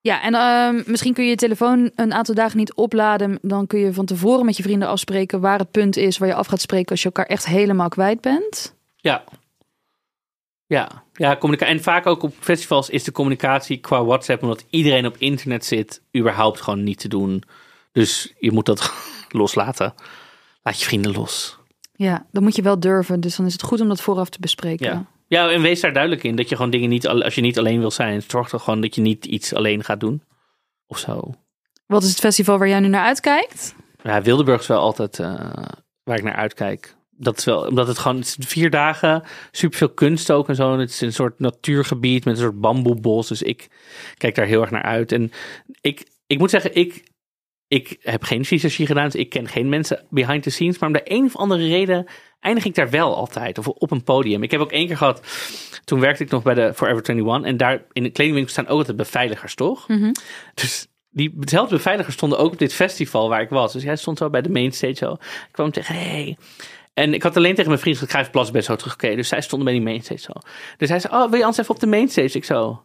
Ja 0.02 0.22
en 0.22 0.34
ehm, 0.34 0.90
misschien 0.90 1.14
kun 1.14 1.24
je 1.24 1.30
je 1.30 1.36
telefoon 1.36 1.90
een 1.94 2.12
aantal 2.12 2.34
dagen 2.34 2.58
niet 2.58 2.74
opladen. 2.74 3.38
Dan 3.42 3.66
kun 3.66 3.78
je 3.78 3.92
van 3.92 4.06
tevoren 4.06 4.44
met 4.44 4.56
je 4.56 4.62
vrienden 4.62 4.88
afspreken 4.88 5.40
waar 5.40 5.58
het 5.58 5.70
punt 5.70 5.96
is 5.96 6.18
waar 6.18 6.28
je 6.28 6.34
af 6.34 6.46
gaat 6.46 6.60
spreken 6.60 6.90
als 6.90 7.00
je 7.00 7.06
elkaar 7.06 7.26
echt 7.26 7.46
helemaal 7.46 7.88
kwijt 7.88 8.20
bent. 8.20 8.74
Ja. 8.96 9.24
Ja, 10.66 11.02
ja 11.12 11.36
communica- 11.36 11.66
en 11.66 11.82
vaak 11.82 12.06
ook 12.06 12.22
op 12.22 12.34
festivals 12.38 12.90
is 12.90 13.04
de 13.04 13.12
communicatie 13.12 13.76
qua 13.76 14.04
WhatsApp, 14.04 14.42
omdat 14.42 14.64
iedereen 14.70 15.06
op 15.06 15.16
internet 15.18 15.64
zit, 15.64 16.02
überhaupt 16.16 16.60
gewoon 16.60 16.82
niet 16.82 16.98
te 16.98 17.08
doen. 17.08 17.42
Dus 17.92 18.32
je 18.38 18.52
moet 18.52 18.66
dat 18.66 18.92
loslaten. 19.28 19.94
Laat 20.62 20.80
je 20.80 20.84
vrienden 20.84 21.12
los. 21.12 21.58
Ja, 21.94 22.26
dan 22.30 22.42
moet 22.42 22.56
je 22.56 22.62
wel 22.62 22.80
durven. 22.80 23.20
Dus 23.20 23.36
dan 23.36 23.46
is 23.46 23.52
het 23.52 23.62
goed 23.62 23.80
om 23.80 23.88
dat 23.88 24.00
vooraf 24.00 24.28
te 24.28 24.40
bespreken. 24.40 24.86
Ja. 24.86 25.06
Ja, 25.32 25.50
en 25.50 25.62
wees 25.62 25.80
daar 25.80 25.92
duidelijk 25.92 26.22
in 26.22 26.36
dat 26.36 26.48
je 26.48 26.56
gewoon 26.56 26.70
dingen 26.70 26.88
niet, 26.88 27.06
al- 27.06 27.22
als 27.22 27.34
je 27.34 27.40
niet 27.40 27.58
alleen 27.58 27.80
wil 27.80 27.90
zijn, 27.90 28.22
zorg 28.26 28.50
dan 28.50 28.60
gewoon 28.60 28.80
dat 28.80 28.94
je 28.94 29.00
niet 29.00 29.24
iets 29.24 29.54
alleen 29.54 29.84
gaat 29.84 30.00
doen. 30.00 30.22
Of 30.86 30.98
zo. 30.98 31.34
Wat 31.86 32.02
is 32.02 32.08
het 32.10 32.18
festival 32.18 32.58
waar 32.58 32.68
jij 32.68 32.80
nu 32.80 32.88
naar 32.88 33.04
uitkijkt? 33.04 33.74
Ja, 34.02 34.22
Wildeburg 34.22 34.60
is 34.60 34.66
wel 34.66 34.78
altijd 34.80 35.18
eh, 35.18 35.52
waar 36.02 36.16
ik 36.16 36.22
naar 36.22 36.34
uitkijk. 36.34 36.96
Dat 37.10 37.38
is 37.38 37.44
wel, 37.44 37.66
omdat 37.66 37.86
het 37.86 37.98
gewoon 37.98 38.16
het 38.16 38.36
is 38.38 38.46
vier 38.46 38.70
dagen, 38.70 39.22
superveel 39.50 39.88
kunst 39.90 40.30
ook 40.30 40.48
en 40.48 40.54
zo. 40.54 40.72
En 40.72 40.78
het 40.78 40.90
is 40.90 41.00
een 41.00 41.12
soort 41.12 41.38
natuurgebied 41.38 42.24
met 42.24 42.34
een 42.34 42.42
soort 42.42 42.60
bamboebos. 42.60 43.28
Dus 43.28 43.42
ik 43.42 43.68
kijk 44.16 44.34
daar 44.34 44.46
heel 44.46 44.60
erg 44.60 44.70
naar 44.70 44.82
uit. 44.82 45.12
En 45.12 45.32
ik, 45.80 46.06
ik 46.26 46.38
moet 46.38 46.50
zeggen, 46.50 46.74
ik, 46.74 47.04
ik 47.72 47.96
heb 48.00 48.22
geen 48.22 48.44
visagie 48.44 48.86
gedaan. 48.86 49.04
Dus 49.04 49.14
ik 49.14 49.28
ken 49.28 49.48
geen 49.48 49.68
mensen 49.68 50.06
behind 50.10 50.42
the 50.42 50.50
scenes. 50.50 50.78
Maar 50.78 50.88
om 50.88 50.94
de 50.94 51.02
een 51.04 51.24
of 51.24 51.36
andere 51.36 51.68
reden 51.68 52.06
eindig 52.40 52.64
ik 52.64 52.74
daar 52.74 52.90
wel 52.90 53.16
altijd. 53.16 53.58
Of 53.58 53.68
op 53.68 53.90
een 53.90 54.04
podium. 54.04 54.42
Ik 54.42 54.50
heb 54.50 54.60
ook 54.60 54.72
één 54.72 54.86
keer 54.86 54.96
gehad, 54.96 55.22
toen 55.84 56.00
werkte 56.00 56.22
ik 56.22 56.30
nog 56.30 56.42
bij 56.42 56.54
de 56.54 56.74
Forever 56.74 57.08
21. 57.08 57.50
En 57.50 57.56
daar 57.56 57.82
in 57.92 58.02
de 58.02 58.10
kledingwinkel 58.10 58.52
staan 58.52 58.66
ook 58.66 58.78
altijd 58.78 58.96
beveiligers, 58.96 59.54
toch? 59.54 59.88
Mhm. 59.88 60.12
Dus 60.54 60.86
die 61.10 61.32
dezelfde 61.34 61.76
beveiligers 61.76 62.14
stonden 62.14 62.38
ook 62.38 62.52
op 62.52 62.58
dit 62.58 62.74
festival 62.74 63.28
waar 63.28 63.40
ik 63.40 63.48
was. 63.48 63.72
Dus 63.72 63.84
hij 63.84 63.96
stond 63.96 64.18
zo 64.18 64.30
bij 64.30 64.42
de 64.42 64.50
mainstage 64.50 64.94
zo. 64.94 65.12
Ik 65.12 65.48
kwam 65.52 65.70
tegen, 65.70 65.94
hey. 65.94 66.36
En 66.94 67.14
ik 67.14 67.22
had 67.22 67.36
alleen 67.36 67.54
tegen 67.54 67.70
mijn 67.70 67.80
vriend 67.80 67.96
gezegd, 67.96 68.10
ik 68.10 68.16
ga 68.16 68.20
even 68.20 68.32
plassen 68.32 68.54
best 68.54 68.66
zo 68.66 68.76
terug. 68.76 68.94
Oké, 68.94 69.14
dus 69.14 69.28
zij 69.28 69.40
stonden 69.40 69.64
bij 69.68 69.76
die 69.76 69.86
mainstage 69.86 70.20
zo. 70.20 70.32
Dus 70.76 70.88
hij 70.88 70.98
zei, 70.98 71.14
oh, 71.14 71.30
wil 71.30 71.38
je 71.38 71.44
anders 71.44 71.58
even 71.58 71.74
op 71.74 71.80
de 71.80 71.86
mainstage? 71.86 72.36
Ik 72.36 72.44
zo, 72.44 72.84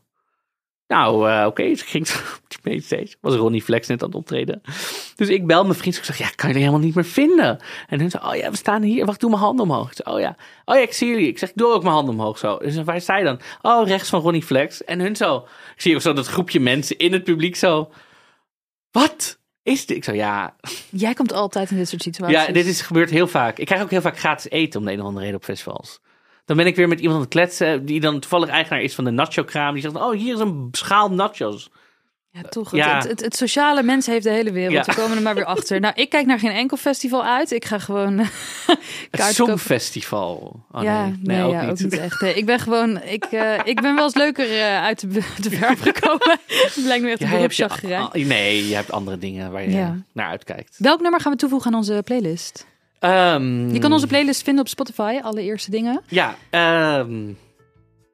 nou, 0.88 1.30
eh, 1.30 1.46
oké. 1.46 1.62
Ik 1.62 1.80
ging 1.80 2.08
zo 2.08 2.18
op 2.18 2.42
die 2.48 2.60
mainstage. 2.64 3.16
Was 3.22 3.36
Ronnie 3.36 3.62
Flex 3.62 3.88
net 3.88 4.02
aan 4.02 4.08
het 4.08 4.18
optreden. 4.18 4.62
Dus 5.16 5.30
ik 5.30 5.48
bel 5.48 5.64
mijn 5.64 5.76
vriend. 5.76 5.98
Ik 5.98 6.04
zeg, 6.04 6.18
ja, 6.18 6.30
kan 6.36 6.48
jullie 6.48 6.64
helemaal 6.64 6.86
niet 6.86 6.96
meer 6.96 7.06
vinden. 7.06 7.60
En 7.88 8.00
hun 8.00 8.10
zei, 8.10 8.28
oh 8.28 8.36
ja, 8.36 8.50
we 8.50 8.58
staan 8.58 8.82
hier. 8.82 9.06
Wacht, 9.06 9.20
doe 9.20 9.30
mijn 9.30 9.42
handen 9.42 9.66
omhoog. 9.66 9.92
Ik 9.92 10.08
oh 10.08 10.20
ja. 10.20 10.36
Oh 10.66 10.76
ja, 10.76 10.82
ik 10.82 10.94
zie 10.94 11.08
jullie. 11.10 11.28
Ik 11.28 11.38
zeg, 11.38 11.50
ik 11.50 11.56
doe 11.56 11.74
ook 11.74 11.82
mijn 11.84 11.94
handen 11.94 12.14
omhoog 12.14 12.38
zo. 12.38 12.58
Dus 12.58 12.84
waar 12.84 13.02
sta 13.02 13.18
je 13.18 13.24
dan? 13.24 13.40
Oh, 13.62 13.88
rechts 13.88 14.10
van 14.10 14.22
Ronnie 14.22 14.44
Flex. 14.44 14.84
En 14.84 15.00
hun 15.00 15.16
zo. 15.16 15.38
Ik 15.76 15.82
zie 15.82 15.96
ook 15.96 16.02
zo 16.02 16.14
dat 16.14 16.28
groepje 16.28 16.60
mensen 16.60 16.98
in 16.98 17.14
het 17.14 17.24
publiek 17.24 17.56
zo. 17.56 17.92
Wat 18.92 19.40
is 19.64 19.86
dit? 19.86 19.98
Ik 19.98 20.04
zo, 20.04 20.14
ja. 20.14 20.56
Jij 20.90 21.14
komt 21.14 21.34
altijd 21.34 21.72
in 21.72 21.78
dit 21.78 21.90
soort 21.90 22.02
situaties. 22.02 22.46
Ja, 22.46 22.52
dit 22.52 22.66
is 22.66 22.82
gebeurt 22.82 23.10
heel 23.10 23.28
vaak. 23.28 23.58
Ik 23.58 23.66
krijg 23.66 23.82
ook 23.82 23.92
heel 23.92 24.02
vaak 24.02 24.20
gratis 24.20 24.50
eten 24.50 24.80
om 24.80 24.86
de 24.86 24.92
een 24.92 25.00
of 25.00 25.06
andere 25.06 25.26
reden 25.26 25.40
op 25.40 25.46
festivals. 25.46 26.00
Dan 26.48 26.58
ben 26.58 26.66
ik 26.66 26.76
weer 26.76 26.88
met 26.88 27.00
iemand 27.00 27.16
aan 27.16 27.22
het 27.22 27.34
kletsen 27.34 27.86
die 27.86 28.00
dan 28.00 28.20
toevallig 28.20 28.50
eigenaar 28.50 28.82
is 28.82 28.96
van 28.96 29.04
de 29.04 29.12
nacho-kraam. 29.12 29.74
Die 29.74 29.82
zegt, 29.82 29.96
oh, 29.96 30.12
hier 30.12 30.34
is 30.34 30.40
een 30.40 30.68
schaal 30.72 31.12
nachos. 31.12 31.70
Ja, 32.30 32.42
toch. 32.50 32.76
Ja. 32.76 32.96
Het, 32.96 33.08
het, 33.08 33.22
het 33.22 33.36
sociale 33.36 33.84
mens 33.84 34.06
heeft 34.06 34.24
de 34.24 34.30
hele 34.30 34.52
wereld. 34.52 34.86
Ja. 34.86 34.94
We 34.94 35.02
komen 35.02 35.18
er 35.18 35.24
maar 35.24 35.36
weer 35.36 35.46
achter. 35.46 35.80
Nou, 35.80 35.94
ik 35.96 36.10
kijk 36.10 36.26
naar 36.26 36.40
geen 36.40 36.52
enkel 36.52 36.78
festival 36.78 37.26
uit. 37.26 37.52
Ik 37.52 37.66
ga 37.66 37.80
gewoon 37.80 38.20
eh, 38.20 38.28
Het. 39.12 39.36
Songfestival. 39.36 40.64
Oh, 40.72 40.84
ja, 40.84 41.06
nee, 41.06 41.18
nee, 41.22 41.44
ook, 41.44 41.52
ja, 41.52 41.62
niet. 41.62 41.70
ook 41.72 41.80
niet 41.80 41.98
echt. 41.98 42.22
Nee, 42.22 42.34
ik 42.42 42.46
ben 42.46 42.60
gewoon, 42.60 43.02
ik, 43.04 43.24
eh, 43.24 43.60
ik 43.64 43.82
ben 43.82 43.96
wel 43.96 44.04
eens 44.04 44.16
leuker 44.16 44.52
eh, 44.52 44.84
uit 44.84 45.00
de, 45.00 45.22
de 45.42 45.50
verf 45.50 45.82
gekomen. 45.82 46.40
Het 46.74 46.80
blijkt 46.84 47.04
nu 47.04 47.12
echt 47.12 47.22
een 47.22 47.94
ah, 47.94 48.14
nee, 48.14 48.68
je 48.68 48.76
hebt 48.76 48.92
andere 48.92 49.18
dingen 49.18 49.52
waar 49.52 49.70
je 49.70 50.02
naar 50.12 50.30
uitkijkt. 50.30 50.76
Welk 50.78 51.02
nummer 51.02 51.22
gaan 51.22 51.32
we 51.32 51.38
toevoegen 51.38 51.72
aan 51.72 51.78
onze 51.78 52.02
playlist? 52.06 52.66
Ehm, 53.00 53.70
Je 53.74 53.80
kan 53.80 53.94
onze 53.94 54.08
playlist 54.08 54.44
vinden 54.44 54.64
op 54.64 54.70
Spotify, 54.70 55.20
alle 55.22 55.42
eerste 55.42 55.72
dingen. 55.72 56.02
Ja, 56.08 56.36
ehm, 56.50 57.26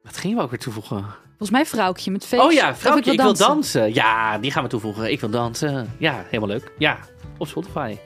wat 0.02 0.16
gingen 0.16 0.36
we 0.36 0.42
ook 0.42 0.50
weer 0.50 0.58
toevoegen? 0.58 1.04
Volgens 1.28 1.50
mij 1.50 1.66
Vrouwtje 1.66 2.10
met 2.10 2.26
feest. 2.26 2.42
Oh 2.42 2.52
ja, 2.52 2.76
vrouwtje, 2.76 3.10
ik 3.12 3.16
wil 3.16 3.26
dansen. 3.26 3.46
dansen. 3.46 3.94
Ja, 3.94 4.38
die 4.38 4.50
gaan 4.50 4.62
we 4.62 4.68
toevoegen. 4.68 5.12
Ik 5.12 5.20
wil 5.20 5.30
dansen. 5.30 5.92
Ja, 5.98 6.24
helemaal 6.26 6.48
leuk. 6.48 6.72
Ja, 6.78 6.98
op 7.38 7.46
Spotify. 7.46 7.96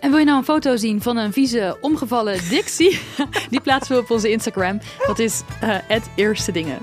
En 0.00 0.10
wil 0.10 0.18
je 0.18 0.24
nou 0.24 0.38
een 0.38 0.44
foto 0.44 0.76
zien 0.76 1.02
van 1.02 1.16
een 1.16 1.32
vieze, 1.32 1.76
omgevallen 1.80 2.38
Dixie? 2.50 3.00
Die 3.50 3.60
plaatsen 3.60 3.96
we 3.96 4.02
op 4.02 4.10
onze 4.10 4.30
Instagram. 4.30 4.80
Dat 5.06 5.18
is 5.18 5.42
eh 5.60 5.76
het 5.88 6.10
eerste 6.14 6.52
dingen. 6.52 6.78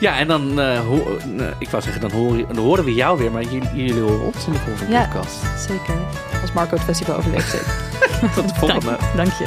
Ja, 0.00 0.18
en 0.18 0.26
dan, 0.28 0.60
eh, 0.60 0.76
eh, 0.78 1.54
ik 1.58 1.68
wou 1.68 1.82
zeggen, 1.82 2.00
dan, 2.00 2.10
horen, 2.10 2.46
dan 2.46 2.56
horen 2.56 2.84
we 2.84 2.94
jou 2.94 3.18
weer, 3.18 3.30
maar 3.32 3.42
jullie, 3.42 3.68
jullie 3.74 4.00
horen 4.02 4.26
ons 4.26 4.46
in 4.46 4.52
de 4.52 4.58
volgende 4.58 4.92
Ja. 4.92 5.04
podcast. 5.04 5.36
Zeker. 5.68 5.94
Als 6.40 6.52
Marco 6.52 6.74
het 6.74 6.84
festival 6.84 7.16
overleeft. 7.16 7.50
Tot 8.34 8.48
de 8.48 8.54
volgende. 8.54 8.96
Dank 9.16 9.32
je. 9.32 9.44